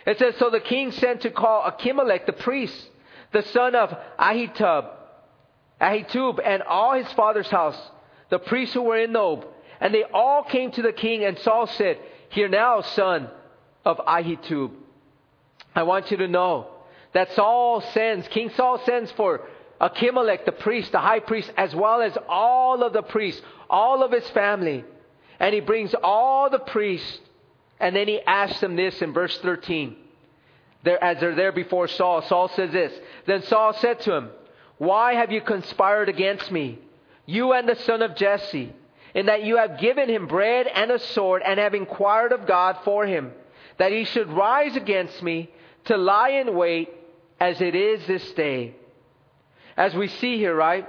It 0.06 0.20
says, 0.20 0.36
So 0.38 0.50
the 0.50 0.60
king 0.60 0.92
sent 0.92 1.22
to 1.22 1.32
call 1.32 1.64
Achimelech 1.64 2.26
the 2.26 2.34
priest, 2.34 2.76
the 3.32 3.44
son 3.44 3.74
of 3.74 3.98
Ahitub, 4.20 4.90
Ahitub, 5.82 6.40
and 6.46 6.64
all 6.64 6.96
his 6.96 7.12
father's 7.14 7.50
house, 7.50 7.78
the 8.30 8.40
priests 8.40 8.74
who 8.74 8.82
were 8.82 9.00
in 9.00 9.14
Nob. 9.14 9.46
And 9.80 9.94
they 9.94 10.04
all 10.04 10.44
came 10.44 10.72
to 10.72 10.82
the 10.82 10.94
king, 10.94 11.24
and 11.24 11.40
Saul 11.40 11.68
said, 11.68 11.98
Hear 12.30 12.50
now, 12.50 12.82
son 12.82 13.30
of 13.86 13.98
Ahitub. 13.98 14.72
I 15.74 15.84
want 15.84 16.12
you 16.12 16.18
to 16.18 16.28
know 16.28 16.68
that 17.14 17.32
Saul 17.32 17.80
sends, 17.94 18.28
King 18.28 18.50
Saul 18.50 18.82
sends 18.86 19.12
for 19.14 19.48
Achimelech, 19.80 20.46
the 20.46 20.52
priest, 20.52 20.92
the 20.92 21.00
high 21.00 21.20
priest, 21.20 21.52
as 21.58 21.76
well 21.76 22.02
as 22.02 22.18
all 22.30 22.84
of 22.84 22.94
the 22.94 23.02
priests, 23.02 23.42
all 23.70 24.04
of 24.04 24.12
his 24.12 24.28
family. 24.30 24.86
And 25.40 25.54
he 25.54 25.60
brings 25.60 25.94
all 26.02 26.50
the 26.50 26.60
priests, 26.60 27.20
and 27.80 27.96
then 27.96 28.08
he 28.08 28.22
asks 28.22 28.62
them 28.62 28.76
this 28.76 29.02
in 29.02 29.14
verse 29.14 29.38
13. 29.40 29.96
There, 30.84 31.04
as 31.04 31.20
they're 31.20 31.36
there 31.36 31.52
before 31.52 31.88
Saul, 31.88 32.22
Saul 32.22 32.50
says 32.50 32.72
this. 32.72 32.94
Then 33.26 33.44
Saul 33.44 33.74
said 33.74 34.00
to 34.02 34.14
him, 34.14 34.30
Why 34.78 35.16
have 35.16 35.32
you 35.32 35.42
conspired 35.42 36.10
against 36.10 36.52
me, 36.52 36.80
you 37.26 37.54
and 37.54 37.68
the 37.68 37.76
son 37.76 38.02
of 38.02 38.16
Jesse? 38.16 38.74
in 39.16 39.28
that 39.28 39.46
you 39.46 39.56
have 39.56 39.80
given 39.80 40.10
him 40.10 40.28
bread 40.28 40.68
and 40.68 40.92
a 40.92 41.00
sword 41.00 41.42
and 41.44 41.58
have 41.58 41.74
inquired 41.74 42.34
of 42.34 42.46
God 42.46 42.78
for 42.84 43.06
him, 43.08 43.32
that 43.78 43.94
he 43.94 44.04
should 44.04 44.30
rise 44.30 44.76
against 44.76 45.24
me 45.24 45.50
to 45.86 45.96
lie 45.96 46.32
in 46.32 46.54
wait 46.54 46.90
as 47.40 47.62
it 47.62 47.74
is 47.74 48.06
this 48.06 48.30
day. 48.34 48.76
As 49.78 49.94
we 49.94 50.08
see 50.08 50.38
here, 50.38 50.56
right? 50.56 50.88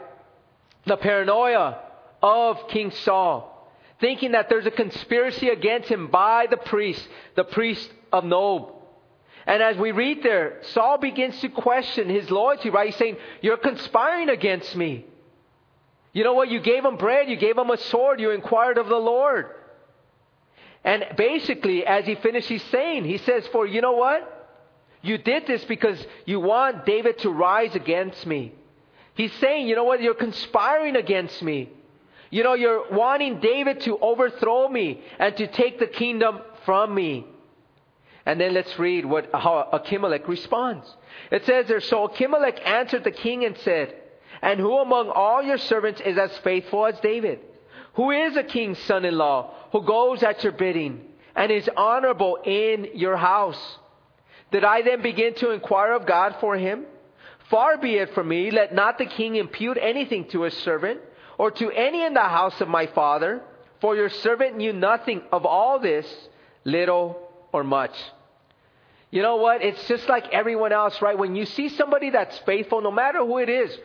The 0.87 0.96
paranoia 0.96 1.79
of 2.22 2.68
King 2.68 2.90
Saul, 2.90 3.70
thinking 4.01 4.33
that 4.33 4.49
there's 4.49 4.66
a 4.66 4.70
conspiracy 4.70 5.49
against 5.49 5.88
him 5.88 6.09
by 6.09 6.46
the 6.49 6.57
priest, 6.57 7.07
the 7.35 7.44
priest 7.44 7.90
of 8.12 8.25
Nob. 8.25 8.72
And 9.46 9.62
as 9.62 9.77
we 9.77 9.92
read 9.92 10.22
there, 10.22 10.59
Saul 10.72 10.99
begins 10.99 11.40
to 11.40 11.49
question 11.49 12.09
his 12.09 12.31
loyalty, 12.31 12.70
right? 12.70 12.87
He's 12.87 12.96
saying, 12.96 13.16
You're 13.40 13.57
conspiring 13.57 14.29
against 14.29 14.75
me. 14.75 15.07
You 16.12 16.25
know 16.25 16.35
what? 16.35 16.49
You 16.49 16.61
gave 16.61 16.85
him 16.85 16.96
bread, 16.96 17.29
you 17.29 17.37
gave 17.37 17.57
him 17.57 17.70
a 17.70 17.77
sword, 17.77 18.20
you 18.20 18.31
inquired 18.31 18.79
of 18.79 18.88
the 18.88 18.96
Lord. 18.96 19.51
And 20.83 21.05
basically, 21.16 21.85
as 21.85 22.07
he 22.07 22.14
finishes 22.14 22.62
saying, 22.70 23.05
he 23.05 23.18
says, 23.18 23.46
For 23.49 23.66
you 23.66 23.81
know 23.81 23.92
what? 23.92 24.33
You 25.03 25.18
did 25.18 25.46
this 25.46 25.64
because 25.64 26.05
you 26.25 26.40
want 26.40 26.87
David 26.87 27.18
to 27.18 27.31
rise 27.31 27.75
against 27.75 28.27
me. 28.27 28.53
He's 29.17 29.33
saying, 29.35 29.67
you 29.67 29.75
know 29.75 29.85
what? 29.85 30.03
You're 30.03 30.15
conspiring 30.15 30.95
against 30.95 31.43
me. 31.43 31.71
You 32.31 32.43
know, 32.43 32.55
you're 32.55 32.93
wanting 32.93 33.41
David 33.41 33.81
to 33.83 33.99
overthrow 33.99 34.69
me 34.69 35.01
and 35.19 35.37
to 35.37 35.47
take 35.47 35.79
the 35.79 35.87
kingdom 35.87 36.41
from 36.65 36.95
me. 36.95 37.27
And 38.27 38.41
then 38.41 38.53
let's 38.53 38.79
read 38.79 39.07
what 39.07 39.31
how 39.33 39.69
Achimelech 39.73 40.29
responds. 40.29 40.87
It 41.31 41.47
says 41.47 41.67
there, 41.69 41.81
so 41.81 42.09
Achimelech 42.09 42.61
answered 42.67 43.05
the 43.05 43.11
king 43.11 43.45
and 43.45 43.57
said, 43.59 43.95
and 44.43 44.61
who 44.61 44.79
among 44.79 45.09
all 45.09 45.43
your 45.43 45.59
servants 45.59 46.01
is 46.05 46.19
as 46.19 46.37
faithful 46.39 46.85
as 46.87 46.99
David? 47.01 47.41
Who 47.95 48.11
is 48.11 48.37
a 48.37 48.43
king's 48.43 48.79
son 48.81 49.05
in 49.05 49.17
law, 49.17 49.55
who 49.73 49.83
goes 49.83 50.23
at 50.23 50.43
your 50.43 50.53
bidding, 50.53 51.01
and 51.35 51.51
is 51.51 51.71
honorable 51.75 52.39
in 52.45 52.89
your 52.95 53.17
house? 53.17 53.79
Did 54.51 54.65
I 54.65 54.83
then 54.83 55.01
begin 55.01 55.35
to 55.37 55.53
inquire 55.53 55.95
of 55.95 56.07
God 56.07 56.37
for 56.41 56.57
him? 56.57 56.85
Far 57.51 57.79
be 57.79 57.95
it 57.97 58.15
from 58.15 58.29
me, 58.29 58.51
let 58.51 58.75
not 58.75 58.99
the 58.99 59.07
king 59.07 59.37
impute 59.37 59.79
anything 59.81 60.27
to 60.29 60.43
his 60.43 60.55
servant, 60.55 61.01
or 61.39 61.51
to 61.51 61.71
any 61.71 62.05
in 62.05 62.15
the 62.15 62.21
house 62.21 62.61
of 62.61 62.69
my 62.69 62.87
father, 62.87 63.43
for 63.81 63.95
your 63.95 64.09
servant 64.09 64.57
knew 64.57 64.73
nothing 64.73 65.23
of 65.31 65.45
all 65.45 65.79
this, 65.79 66.07
little 66.65 67.21
or 67.53 67.63
much. 67.63 67.95
You 69.11 69.23
know 69.23 69.37
what? 69.37 69.63
It's 69.63 69.87
just 69.87 70.09
like 70.09 70.29
everyone 70.31 70.73
else, 70.73 71.01
right? 71.01 71.17
When 71.17 71.37
you 71.37 71.47
see 71.47 71.69
somebody 71.69 72.11
that's 72.11 72.37
faithful, 72.39 72.81
no 72.81 72.91
matter 72.91 73.19
who 73.19 73.39
it 73.39 73.49
is, 73.49 73.79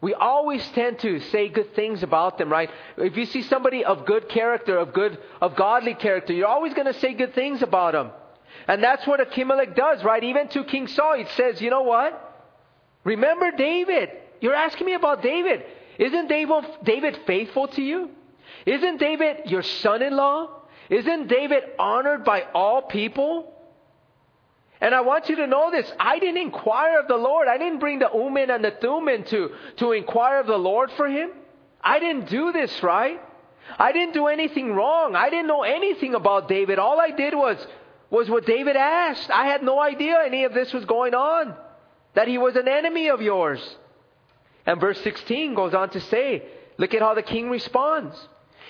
we 0.00 0.12
always 0.12 0.66
tend 0.68 0.98
to 1.00 1.20
say 1.20 1.48
good 1.48 1.74
things 1.74 2.02
about 2.02 2.38
them, 2.38 2.50
right? 2.50 2.70
If 2.96 3.16
you 3.16 3.26
see 3.26 3.42
somebody 3.42 3.84
of 3.84 4.04
good 4.04 4.28
character, 4.28 4.76
of 4.78 4.92
good, 4.92 5.18
of 5.40 5.54
godly 5.56 5.94
character, 5.94 6.32
you're 6.32 6.48
always 6.48 6.74
going 6.74 6.86
to 6.92 6.98
say 6.98 7.14
good 7.14 7.34
things 7.34 7.62
about 7.62 7.92
them. 7.92 8.10
And 8.68 8.82
that's 8.82 9.06
what 9.06 9.20
Achimelech 9.20 9.76
does, 9.76 10.02
right? 10.02 10.22
Even 10.22 10.48
to 10.48 10.64
King 10.64 10.88
Saul, 10.88 11.14
it 11.14 11.28
says, 11.36 11.60
you 11.60 11.70
know 11.70 11.82
what? 11.82 12.25
Remember 13.06 13.52
David. 13.52 14.10
You're 14.40 14.56
asking 14.56 14.84
me 14.84 14.94
about 14.94 15.22
David. 15.22 15.62
Isn't 15.96 16.28
David, 16.28 17.20
faithful 17.24 17.68
to 17.68 17.80
you? 17.80 18.10
Isn't 18.66 18.98
David 18.98 19.42
your 19.46 19.62
son 19.62 20.02
in 20.02 20.14
law? 20.16 20.50
Isn't 20.90 21.28
David 21.28 21.62
honored 21.78 22.24
by 22.24 22.42
all 22.52 22.82
people? 22.82 23.54
And 24.80 24.92
I 24.92 25.02
want 25.02 25.28
you 25.28 25.36
to 25.36 25.46
know 25.46 25.70
this. 25.70 25.90
I 26.00 26.18
didn't 26.18 26.42
inquire 26.42 26.98
of 26.98 27.06
the 27.06 27.16
Lord. 27.16 27.46
I 27.46 27.58
didn't 27.58 27.78
bring 27.78 28.00
the 28.00 28.10
Urim 28.12 28.50
and 28.50 28.64
the 28.64 28.72
Thummim 28.72 29.22
to, 29.26 29.50
to 29.76 29.92
inquire 29.92 30.40
of 30.40 30.48
the 30.48 30.58
Lord 30.58 30.90
for 30.96 31.06
him. 31.06 31.30
I 31.80 32.00
didn't 32.00 32.28
do 32.28 32.50
this, 32.50 32.82
right? 32.82 33.20
I 33.78 33.92
didn't 33.92 34.14
do 34.14 34.26
anything 34.26 34.74
wrong. 34.74 35.14
I 35.14 35.30
didn't 35.30 35.46
know 35.46 35.62
anything 35.62 36.16
about 36.16 36.48
David. 36.48 36.80
All 36.80 37.00
I 37.00 37.12
did 37.12 37.34
was, 37.34 37.64
was 38.10 38.28
what 38.28 38.46
David 38.46 38.74
asked. 38.74 39.30
I 39.30 39.46
had 39.46 39.62
no 39.62 39.80
idea 39.80 40.18
any 40.26 40.42
of 40.42 40.52
this 40.52 40.72
was 40.72 40.84
going 40.84 41.14
on. 41.14 41.54
That 42.16 42.26
he 42.26 42.38
was 42.38 42.56
an 42.56 42.66
enemy 42.66 43.08
of 43.08 43.22
yours. 43.22 43.60
And 44.66 44.80
verse 44.80 45.00
16 45.02 45.54
goes 45.54 45.74
on 45.74 45.90
to 45.90 46.00
say, 46.00 46.42
look 46.78 46.92
at 46.94 47.00
how 47.00 47.14
the 47.14 47.22
king 47.22 47.48
responds. 47.50 48.16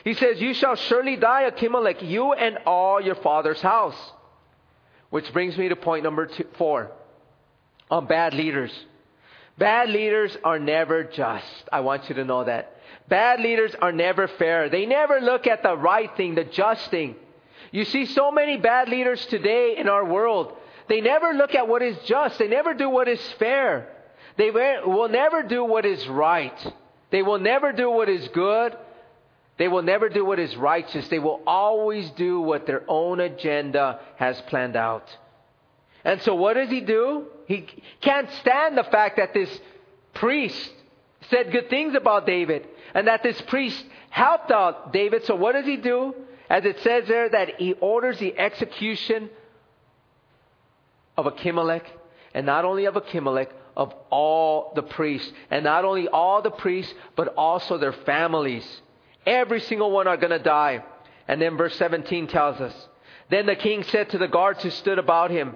He 0.04 0.14
says, 0.14 0.40
You 0.40 0.52
shall 0.52 0.76
surely 0.76 1.16
die, 1.16 1.50
Achimelech, 1.50 2.06
you 2.06 2.32
and 2.32 2.58
all 2.66 3.00
your 3.00 3.14
father's 3.14 3.60
house. 3.60 3.96
Which 5.10 5.32
brings 5.32 5.56
me 5.56 5.68
to 5.68 5.76
point 5.76 6.04
number 6.04 6.26
two, 6.26 6.46
four 6.58 6.90
on 7.90 8.06
bad 8.06 8.34
leaders. 8.34 8.72
Bad 9.56 9.88
leaders 9.88 10.36
are 10.44 10.58
never 10.58 11.04
just. 11.04 11.68
I 11.72 11.80
want 11.80 12.08
you 12.08 12.16
to 12.16 12.24
know 12.24 12.44
that. 12.44 12.76
Bad 13.08 13.40
leaders 13.40 13.74
are 13.80 13.92
never 13.92 14.28
fair. 14.28 14.68
They 14.68 14.86
never 14.86 15.20
look 15.20 15.46
at 15.46 15.62
the 15.62 15.76
right 15.76 16.14
thing, 16.16 16.34
the 16.34 16.44
just 16.44 16.90
thing. 16.90 17.14
You 17.70 17.84
see 17.84 18.06
so 18.06 18.30
many 18.30 18.58
bad 18.58 18.88
leaders 18.88 19.24
today 19.26 19.76
in 19.78 19.88
our 19.88 20.04
world. 20.04 20.52
They 20.88 21.00
never 21.00 21.32
look 21.32 21.54
at 21.54 21.68
what 21.68 21.82
is 21.82 21.96
just. 22.06 22.38
They 22.38 22.48
never 22.48 22.74
do 22.74 22.88
what 22.88 23.08
is 23.08 23.20
fair. 23.38 23.88
They 24.36 24.50
will 24.50 25.08
never 25.08 25.42
do 25.42 25.64
what 25.64 25.84
is 25.84 26.06
right. 26.08 26.74
They 27.10 27.22
will 27.22 27.38
never 27.38 27.72
do 27.72 27.90
what 27.90 28.08
is 28.08 28.28
good. 28.28 28.76
They 29.58 29.68
will 29.68 29.82
never 29.82 30.08
do 30.08 30.24
what 30.24 30.38
is 30.38 30.54
righteous. 30.56 31.08
They 31.08 31.18
will 31.18 31.40
always 31.46 32.10
do 32.10 32.40
what 32.40 32.66
their 32.66 32.82
own 32.88 33.20
agenda 33.20 34.00
has 34.16 34.40
planned 34.42 34.76
out. 34.76 35.08
And 36.04 36.20
so 36.22 36.34
what 36.34 36.54
does 36.54 36.68
he 36.68 36.82
do? 36.82 37.26
He 37.46 37.66
can't 38.00 38.30
stand 38.40 38.76
the 38.76 38.84
fact 38.84 39.16
that 39.16 39.32
this 39.32 39.60
priest 40.14 40.72
said 41.30 41.50
good 41.50 41.70
things 41.70 41.94
about 41.94 42.26
David 42.26 42.68
and 42.94 43.08
that 43.08 43.22
this 43.22 43.40
priest 43.42 43.82
helped 44.10 44.50
out 44.50 44.92
David. 44.92 45.24
So 45.24 45.34
what 45.34 45.52
does 45.52 45.66
he 45.66 45.76
do? 45.78 46.14
As 46.48 46.64
it 46.64 46.78
says 46.80 47.08
there, 47.08 47.28
that 47.28 47.58
he 47.58 47.72
orders 47.72 48.18
the 48.18 48.38
execution 48.38 49.30
of 51.16 51.26
Achimelech, 51.26 51.84
and 52.34 52.46
not 52.46 52.64
only 52.64 52.84
of 52.84 52.94
Achimelech, 52.94 53.48
of 53.76 53.92
all 54.10 54.72
the 54.74 54.82
priests. 54.82 55.30
And 55.50 55.64
not 55.64 55.84
only 55.84 56.08
all 56.08 56.42
the 56.42 56.50
priests, 56.50 56.94
but 57.14 57.34
also 57.36 57.78
their 57.78 57.92
families. 57.92 58.66
Every 59.26 59.60
single 59.60 59.90
one 59.90 60.06
are 60.08 60.16
going 60.16 60.30
to 60.30 60.38
die. 60.38 60.82
And 61.28 61.40
then 61.40 61.56
verse 61.56 61.76
17 61.76 62.28
tells 62.28 62.60
us 62.60 62.74
Then 63.30 63.46
the 63.46 63.56
king 63.56 63.82
said 63.84 64.10
to 64.10 64.18
the 64.18 64.28
guards 64.28 64.62
who 64.62 64.70
stood 64.70 64.98
about 64.98 65.30
him, 65.30 65.54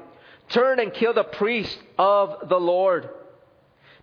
Turn 0.51 0.81
and 0.81 0.93
kill 0.93 1.15
the 1.15 1.25
priest 1.25 1.79
of 1.97 2.49
the 2.49 2.59
Lord, 2.59 3.09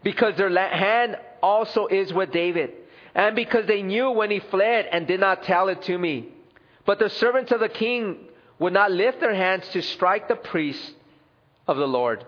because 0.01 0.37
their 0.37 0.49
hand 0.49 1.17
also 1.43 1.87
is 1.87 2.13
with 2.13 2.31
David, 2.31 2.71
and 3.13 3.35
because 3.35 3.67
they 3.67 3.81
knew 3.81 4.11
when 4.11 4.31
he 4.31 4.39
fled 4.39 4.87
and 4.89 5.05
did 5.05 5.19
not 5.19 5.43
tell 5.43 5.67
it 5.67 5.81
to 5.83 5.97
me. 5.97 6.29
But 6.85 6.99
the 6.99 7.09
servants 7.09 7.51
of 7.51 7.59
the 7.59 7.67
king 7.67 8.29
would 8.59 8.71
not 8.71 8.91
lift 8.91 9.19
their 9.19 9.35
hands 9.35 9.67
to 9.69 9.81
strike 9.81 10.29
the 10.29 10.35
priest 10.35 10.93
of 11.67 11.77
the 11.77 11.87
Lord. 11.87 12.25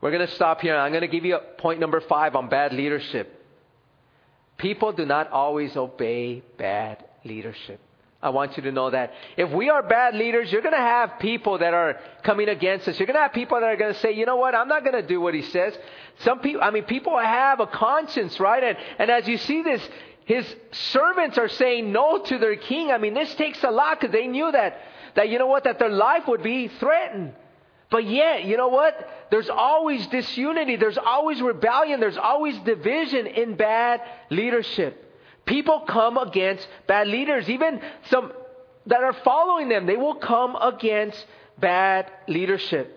We're 0.00 0.10
going 0.10 0.26
to 0.26 0.34
stop 0.34 0.60
here. 0.60 0.76
I'm 0.76 0.92
going 0.92 1.02
to 1.02 1.08
give 1.08 1.24
you 1.24 1.38
point 1.58 1.80
number 1.80 2.00
five 2.00 2.36
on 2.36 2.48
bad 2.48 2.72
leadership. 2.72 3.32
People 4.58 4.92
do 4.92 5.04
not 5.04 5.30
always 5.30 5.76
obey 5.76 6.42
bad 6.58 7.04
leadership. 7.24 7.80
I 8.22 8.30
want 8.30 8.56
you 8.56 8.62
to 8.64 8.72
know 8.72 8.90
that. 8.90 9.12
If 9.36 9.50
we 9.52 9.68
are 9.68 9.82
bad 9.82 10.14
leaders, 10.14 10.50
you're 10.50 10.62
going 10.62 10.74
to 10.74 10.78
have 10.78 11.18
people 11.20 11.58
that 11.58 11.74
are 11.74 12.00
coming 12.22 12.48
against 12.48 12.88
us. 12.88 12.98
You're 12.98 13.06
going 13.06 13.16
to 13.16 13.22
have 13.22 13.32
people 13.32 13.60
that 13.60 13.66
are 13.66 13.76
going 13.76 13.92
to 13.92 14.00
say, 14.00 14.12
you 14.12 14.26
know 14.26 14.36
what, 14.36 14.54
I'm 14.54 14.68
not 14.68 14.84
going 14.84 15.00
to 15.00 15.06
do 15.06 15.20
what 15.20 15.34
he 15.34 15.42
says. 15.42 15.76
Some 16.20 16.40
people, 16.40 16.62
I 16.62 16.70
mean, 16.70 16.84
people 16.84 17.16
have 17.18 17.60
a 17.60 17.66
conscience, 17.66 18.40
right? 18.40 18.64
And, 18.64 18.78
and 18.98 19.10
as 19.10 19.28
you 19.28 19.36
see 19.36 19.62
this, 19.62 19.86
his 20.24 20.46
servants 20.72 21.38
are 21.38 21.48
saying 21.48 21.92
no 21.92 22.18
to 22.18 22.38
their 22.38 22.56
king. 22.56 22.90
I 22.90 22.98
mean, 22.98 23.14
this 23.14 23.34
takes 23.34 23.62
a 23.62 23.70
lot 23.70 24.00
because 24.00 24.12
they 24.12 24.26
knew 24.26 24.50
that, 24.50 24.80
that, 25.14 25.28
you 25.28 25.38
know 25.38 25.46
what, 25.46 25.64
that 25.64 25.78
their 25.78 25.90
life 25.90 26.26
would 26.26 26.42
be 26.42 26.68
threatened. 26.68 27.34
But 27.90 28.04
yet, 28.04 28.44
you 28.44 28.56
know 28.56 28.68
what? 28.68 29.08
There's 29.30 29.48
always 29.48 30.06
disunity. 30.08 30.76
There's 30.76 30.98
always 30.98 31.40
rebellion. 31.40 32.00
There's 32.00 32.16
always 32.16 32.58
division 32.58 33.26
in 33.26 33.56
bad 33.56 34.00
leadership. 34.30 35.02
People 35.44 35.80
come 35.80 36.18
against 36.18 36.66
bad 36.88 37.06
leaders. 37.06 37.48
Even 37.48 37.80
some 38.10 38.32
that 38.86 39.02
are 39.02 39.12
following 39.12 39.68
them, 39.68 39.86
they 39.86 39.96
will 39.96 40.16
come 40.16 40.56
against 40.56 41.24
bad 41.58 42.10
leadership. 42.26 42.92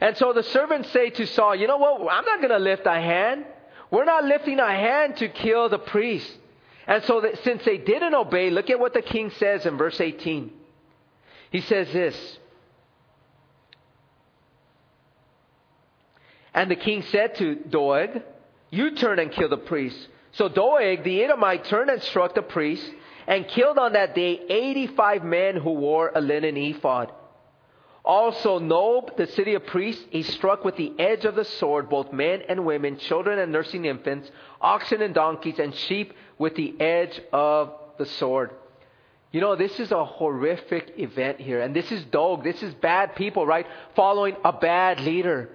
And 0.00 0.16
so 0.16 0.32
the 0.32 0.42
servants 0.42 0.90
say 0.90 1.10
to 1.10 1.26
Saul, 1.26 1.54
you 1.54 1.66
know 1.66 1.78
what? 1.78 2.00
I'm 2.12 2.24
not 2.24 2.38
going 2.38 2.50
to 2.50 2.58
lift 2.58 2.86
a 2.86 2.94
hand. 2.94 3.46
We're 3.90 4.04
not 4.04 4.24
lifting 4.24 4.58
a 4.58 4.68
hand 4.68 5.16
to 5.18 5.28
kill 5.28 5.68
the 5.68 5.78
priest. 5.78 6.30
And 6.86 7.02
so 7.04 7.20
that 7.20 7.42
since 7.44 7.64
they 7.64 7.78
didn't 7.78 8.14
obey, 8.14 8.50
look 8.50 8.68
at 8.68 8.78
what 8.78 8.94
the 8.94 9.02
king 9.02 9.30
says 9.30 9.64
in 9.64 9.76
verse 9.76 10.00
18. 10.00 10.50
He 11.50 11.60
says 11.62 11.92
this. 11.92 12.38
And 16.56 16.70
the 16.70 16.76
king 16.76 17.02
said 17.12 17.36
to 17.36 17.54
Doeg, 17.54 18.22
You 18.70 18.96
turn 18.96 19.18
and 19.18 19.30
kill 19.30 19.50
the 19.50 19.58
priest. 19.58 20.08
So 20.32 20.48
Doeg, 20.48 21.04
the 21.04 21.22
Edomite, 21.22 21.64
turned 21.66 21.90
and 21.90 22.02
struck 22.02 22.34
the 22.34 22.42
priest 22.42 22.90
and 23.26 23.46
killed 23.46 23.78
on 23.78 23.92
that 23.92 24.14
day 24.14 24.40
85 24.48 25.22
men 25.22 25.56
who 25.56 25.72
wore 25.72 26.10
a 26.14 26.20
linen 26.20 26.56
ephod. 26.56 27.12
Also, 28.06 28.58
Nob, 28.58 29.16
the 29.16 29.26
city 29.26 29.54
of 29.54 29.66
priests, 29.66 30.02
he 30.10 30.22
struck 30.22 30.64
with 30.64 30.76
the 30.76 30.92
edge 30.98 31.24
of 31.24 31.34
the 31.34 31.44
sword 31.44 31.90
both 31.90 32.12
men 32.12 32.40
and 32.48 32.64
women, 32.64 32.98
children 32.98 33.38
and 33.38 33.50
nursing 33.52 33.84
infants, 33.84 34.30
oxen 34.60 35.02
and 35.02 35.12
donkeys, 35.12 35.58
and 35.58 35.74
sheep 35.74 36.14
with 36.38 36.54
the 36.54 36.80
edge 36.80 37.20
of 37.32 37.72
the 37.98 38.06
sword. 38.06 38.52
You 39.32 39.40
know, 39.40 39.56
this 39.56 39.78
is 39.80 39.90
a 39.90 40.04
horrific 40.04 40.94
event 40.98 41.40
here. 41.40 41.60
And 41.60 41.74
this 41.76 41.90
is 41.92 42.04
Doeg. 42.04 42.44
This 42.44 42.62
is 42.62 42.72
bad 42.74 43.16
people, 43.16 43.44
right? 43.44 43.66
Following 43.94 44.36
a 44.44 44.52
bad 44.52 45.00
leader. 45.00 45.50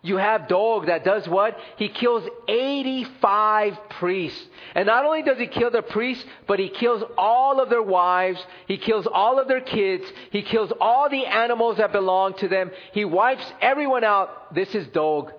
You 0.00 0.16
have 0.16 0.46
Doeg 0.46 0.86
that 0.86 1.04
does 1.04 1.26
what? 1.26 1.58
He 1.76 1.88
kills 1.88 2.22
85 2.46 3.90
priests. 3.90 4.46
And 4.74 4.86
not 4.86 5.04
only 5.04 5.22
does 5.22 5.38
he 5.38 5.48
kill 5.48 5.70
the 5.70 5.82
priests, 5.82 6.24
but 6.46 6.60
he 6.60 6.68
kills 6.68 7.02
all 7.16 7.60
of 7.60 7.68
their 7.68 7.82
wives. 7.82 8.40
He 8.68 8.78
kills 8.78 9.08
all 9.12 9.40
of 9.40 9.48
their 9.48 9.60
kids. 9.60 10.04
He 10.30 10.42
kills 10.42 10.72
all 10.80 11.10
the 11.10 11.26
animals 11.26 11.78
that 11.78 11.90
belong 11.90 12.34
to 12.34 12.48
them. 12.48 12.70
He 12.92 13.04
wipes 13.04 13.44
everyone 13.60 14.04
out. 14.04 14.54
This 14.54 14.72
is 14.74 14.86
Doeg. 14.88 15.32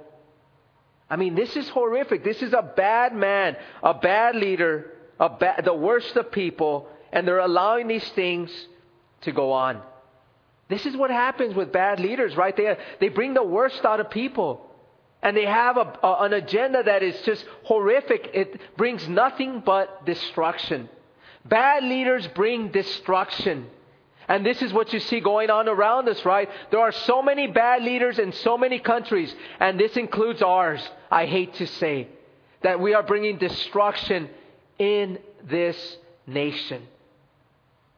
I 1.09 1.15
mean, 1.15 1.35
this 1.35 1.55
is 1.55 1.67
horrific. 1.69 2.23
This 2.23 2.41
is 2.41 2.53
a 2.53 2.61
bad 2.61 3.15
man, 3.15 3.55
a 3.81 3.93
bad 3.93 4.35
leader, 4.35 4.91
a 5.19 5.29
ba- 5.29 5.61
the 5.63 5.73
worst 5.73 6.15
of 6.17 6.31
people, 6.31 6.87
and 7.11 7.27
they're 7.27 7.39
allowing 7.39 7.87
these 7.87 8.07
things 8.09 8.51
to 9.21 9.31
go 9.31 9.53
on. 9.53 9.81
This 10.69 10.85
is 10.85 10.95
what 10.95 11.09
happens 11.09 11.55
with 11.55 11.71
bad 11.71 11.99
leaders, 11.99 12.37
right? 12.37 12.55
They, 12.55 12.77
they 12.99 13.09
bring 13.09 13.33
the 13.33 13.43
worst 13.43 13.83
out 13.83 13.99
of 13.99 14.09
people. 14.09 14.65
And 15.21 15.35
they 15.35 15.45
have 15.45 15.77
a, 15.77 15.99
a, 16.01 16.23
an 16.23 16.33
agenda 16.33 16.83
that 16.83 17.03
is 17.03 17.19
just 17.23 17.43
horrific. 17.63 18.29
It 18.33 18.61
brings 18.77 19.07
nothing 19.09 19.61
but 19.65 20.05
destruction. 20.05 20.87
Bad 21.43 21.83
leaders 21.83 22.27
bring 22.27 22.69
destruction. 22.71 23.67
And 24.27 24.45
this 24.45 24.61
is 24.61 24.71
what 24.71 24.93
you 24.93 24.99
see 24.99 25.19
going 25.19 25.49
on 25.49 25.67
around 25.67 26.07
us, 26.07 26.23
right? 26.23 26.47
There 26.69 26.79
are 26.79 26.91
so 26.91 27.23
many 27.23 27.47
bad 27.47 27.81
leaders 27.83 28.19
in 28.19 28.31
so 28.31 28.57
many 28.57 28.77
countries, 28.77 29.33
and 29.59 29.79
this 29.79 29.97
includes 29.97 30.43
ours, 30.43 30.87
I 31.09 31.25
hate 31.25 31.55
to 31.55 31.65
say, 31.65 32.07
that 32.61 32.79
we 32.79 32.93
are 32.93 33.01
bringing 33.01 33.39
destruction 33.39 34.29
in 34.77 35.17
this 35.49 35.97
nation. 36.27 36.83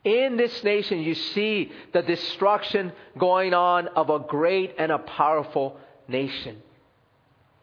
In 0.03 0.35
this 0.35 0.63
nation, 0.63 0.99
you 0.99 1.13
see 1.13 1.71
the 1.93 2.01
destruction 2.01 2.91
going 3.17 3.53
on 3.53 3.87
of 3.89 4.09
a 4.09 4.19
great 4.19 4.75
and 4.77 4.91
a 4.91 4.97
powerful 4.97 5.77
nation. 6.07 6.61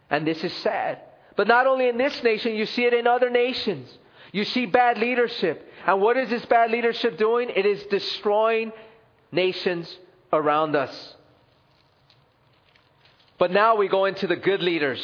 And 0.09 0.27
this 0.27 0.43
is 0.45 0.53
sad. 0.55 1.01
But 1.37 1.49
not 1.49 1.67
only 1.67 1.89
in 1.89 1.99
this 1.99 2.23
nation, 2.23 2.55
you 2.55 2.67
see 2.67 2.85
it 2.85 2.95
in 2.95 3.07
other 3.07 3.31
nations. 3.31 3.89
You 4.33 4.45
see 4.45 4.67
bad 4.67 4.99
leadership. 4.99 5.69
And 5.87 6.01
what 6.01 6.17
is 6.17 6.29
this 6.31 6.45
bad 6.47 6.71
leadership 6.71 7.19
doing? 7.19 7.51
It 7.55 7.67
is 7.67 7.83
destroying 7.85 8.73
nations 9.33 9.95
around 10.33 10.77
us. 10.77 11.15
But 13.39 13.53
now 13.53 13.77
we 13.77 13.89
go 13.89 14.05
into 14.05 14.27
the 14.27 14.37
good 14.37 14.63
leaders. 14.63 15.01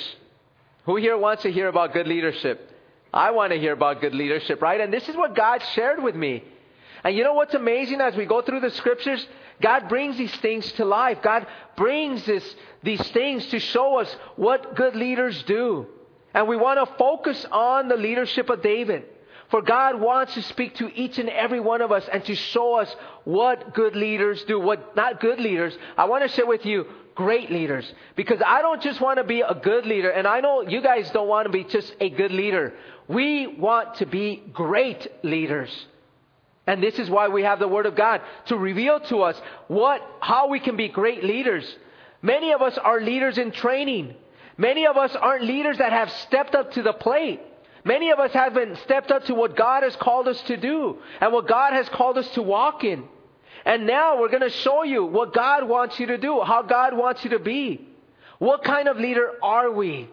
Who 0.87 0.97
here 0.97 1.17
wants 1.17 1.43
to 1.45 1.53
hear 1.53 1.69
about 1.69 1.93
good 1.93 2.07
leadership? 2.07 2.71
I 3.13 3.31
want 3.31 3.53
to 3.53 3.59
hear 3.59 3.73
about 3.73 4.01
good 4.01 4.15
leadership, 4.15 4.61
right? 4.61 4.81
And 4.81 4.93
this 4.93 5.09
is 5.09 5.17
what 5.17 5.37
God 5.37 5.63
shared 5.75 6.03
with 6.03 6.17
me. 6.17 6.43
And 7.05 7.15
you 7.15 7.23
know 7.23 7.35
what's 7.35 7.55
amazing 7.55 8.01
as 8.01 8.17
we 8.17 8.25
go 8.25 8.41
through 8.41 8.61
the 8.61 8.71
scriptures? 8.71 9.25
God 9.61 9.89
brings 9.89 10.17
these 10.17 10.35
things 10.37 10.71
to 10.73 10.85
life. 10.85 11.19
God 11.23 11.47
brings 11.77 12.25
this, 12.25 12.45
these 12.83 13.07
things 13.11 13.47
to 13.49 13.61
show 13.61 14.01
us 14.01 14.17
what 14.37 14.75
good 14.75 14.97
leaders 14.97 15.43
do. 15.45 15.87
And 16.33 16.49
we 16.49 16.57
want 16.57 16.81
to 16.81 16.97
focus 16.97 17.47
on 17.53 17.89
the 17.89 17.97
leadership 17.97 18.49
of 18.49 18.63
David. 18.63 19.05
For 19.51 19.61
God 19.61 20.01
wants 20.01 20.35
to 20.35 20.43
speak 20.43 20.77
to 20.77 20.93
each 20.95 21.19
and 21.19 21.29
every 21.29 21.61
one 21.61 21.83
of 21.83 21.93
us 21.93 22.09
and 22.11 22.25
to 22.25 22.35
show 22.35 22.75
us 22.81 22.97
what 23.25 23.75
good 23.75 23.95
leaders 23.95 24.43
do. 24.45 24.59
What, 24.59 24.97
not 24.97 25.21
good 25.21 25.39
leaders. 25.39 25.77
I 25.97 26.07
want 26.07 26.25
to 26.25 26.29
share 26.29 26.47
with 26.47 26.65
you 26.65 26.87
great 27.15 27.51
leaders. 27.51 27.91
Because 28.17 28.41
I 28.45 28.63
don't 28.63 28.83
just 28.83 29.01
want 29.01 29.19
to 29.19 29.25
be 29.25 29.43
a 29.43 29.55
good 29.55 29.87
leader, 29.87 30.11
and 30.11 30.27
I 30.27 30.41
know 30.41 30.63
you 30.63 30.81
guys 30.81 31.11
don't 31.11 31.29
want 31.29 31.47
to 31.47 31.53
be 31.53 31.65
just 31.65 31.95
a 32.01 32.11
good 32.11 32.33
leader. 32.33 32.73
We 33.07 33.47
want 33.47 33.97
to 33.97 34.07
be 34.07 34.43
great 34.53 35.07
leaders. 35.23 35.71
And 36.67 36.83
this 36.83 36.99
is 36.99 37.11
why 37.11 37.29
we 37.29 37.43
have 37.43 37.59
the 37.59 37.69
Word 37.69 37.87
of 37.87 37.95
God 37.95 38.23
to 38.47 38.57
reveal 38.57 39.01
to 39.01 39.23
us 39.23 39.41
what, 39.69 40.01
how 40.21 40.49
we 40.49 40.61
can 40.61 40.77
be 40.77 40.89
great 40.89 41.23
leaders. 41.23 41.65
Many 42.23 42.53
of 42.53 42.63
us 42.63 42.79
are 42.79 43.01
leaders 43.01 43.37
in 43.37 43.51
training. 43.53 44.15
Many 44.57 44.87
of 44.87 44.97
us 44.97 45.15
aren't 45.15 45.45
leaders 45.45 45.79
that 45.79 45.93
have 45.93 46.11
stepped 46.11 46.55
up 46.55 46.73
to 46.73 46.83
the 46.83 46.93
plate. 46.93 47.41
Many 47.85 48.11
of 48.11 48.19
us 48.19 48.33
haven't 48.33 48.79
stepped 48.79 49.11
up 49.11 49.25
to 49.25 49.35
what 49.35 49.57
God 49.57 49.83
has 49.83 49.95
called 49.97 50.27
us 50.27 50.41
to 50.43 50.57
do 50.57 50.99
and 51.21 51.33
what 51.33 51.47
God 51.47 51.75
has 51.75 51.87
called 51.91 52.17
us 52.17 52.29
to 52.31 52.43
walk 52.43 52.83
in. 52.83 53.05
And 53.67 53.87
now 53.87 54.19
we're 54.19 54.31
going 54.31 54.43
to 54.43 54.51
show 54.51 54.85
you 54.85 55.05
what 55.05 55.35
God 55.35 55.69
wants 55.69 56.01
you 56.01 56.07
to 56.07 56.19
do, 56.19 56.41
how 56.41 56.63
God 56.63 56.97
wants 56.97 57.25
you 57.25 57.31
to 57.31 57.39
be. 57.39 57.87
What 58.39 58.65
kind 58.65 58.89
of 58.89 58.97
leader 58.97 59.33
are 59.43 59.71
we? 59.71 60.09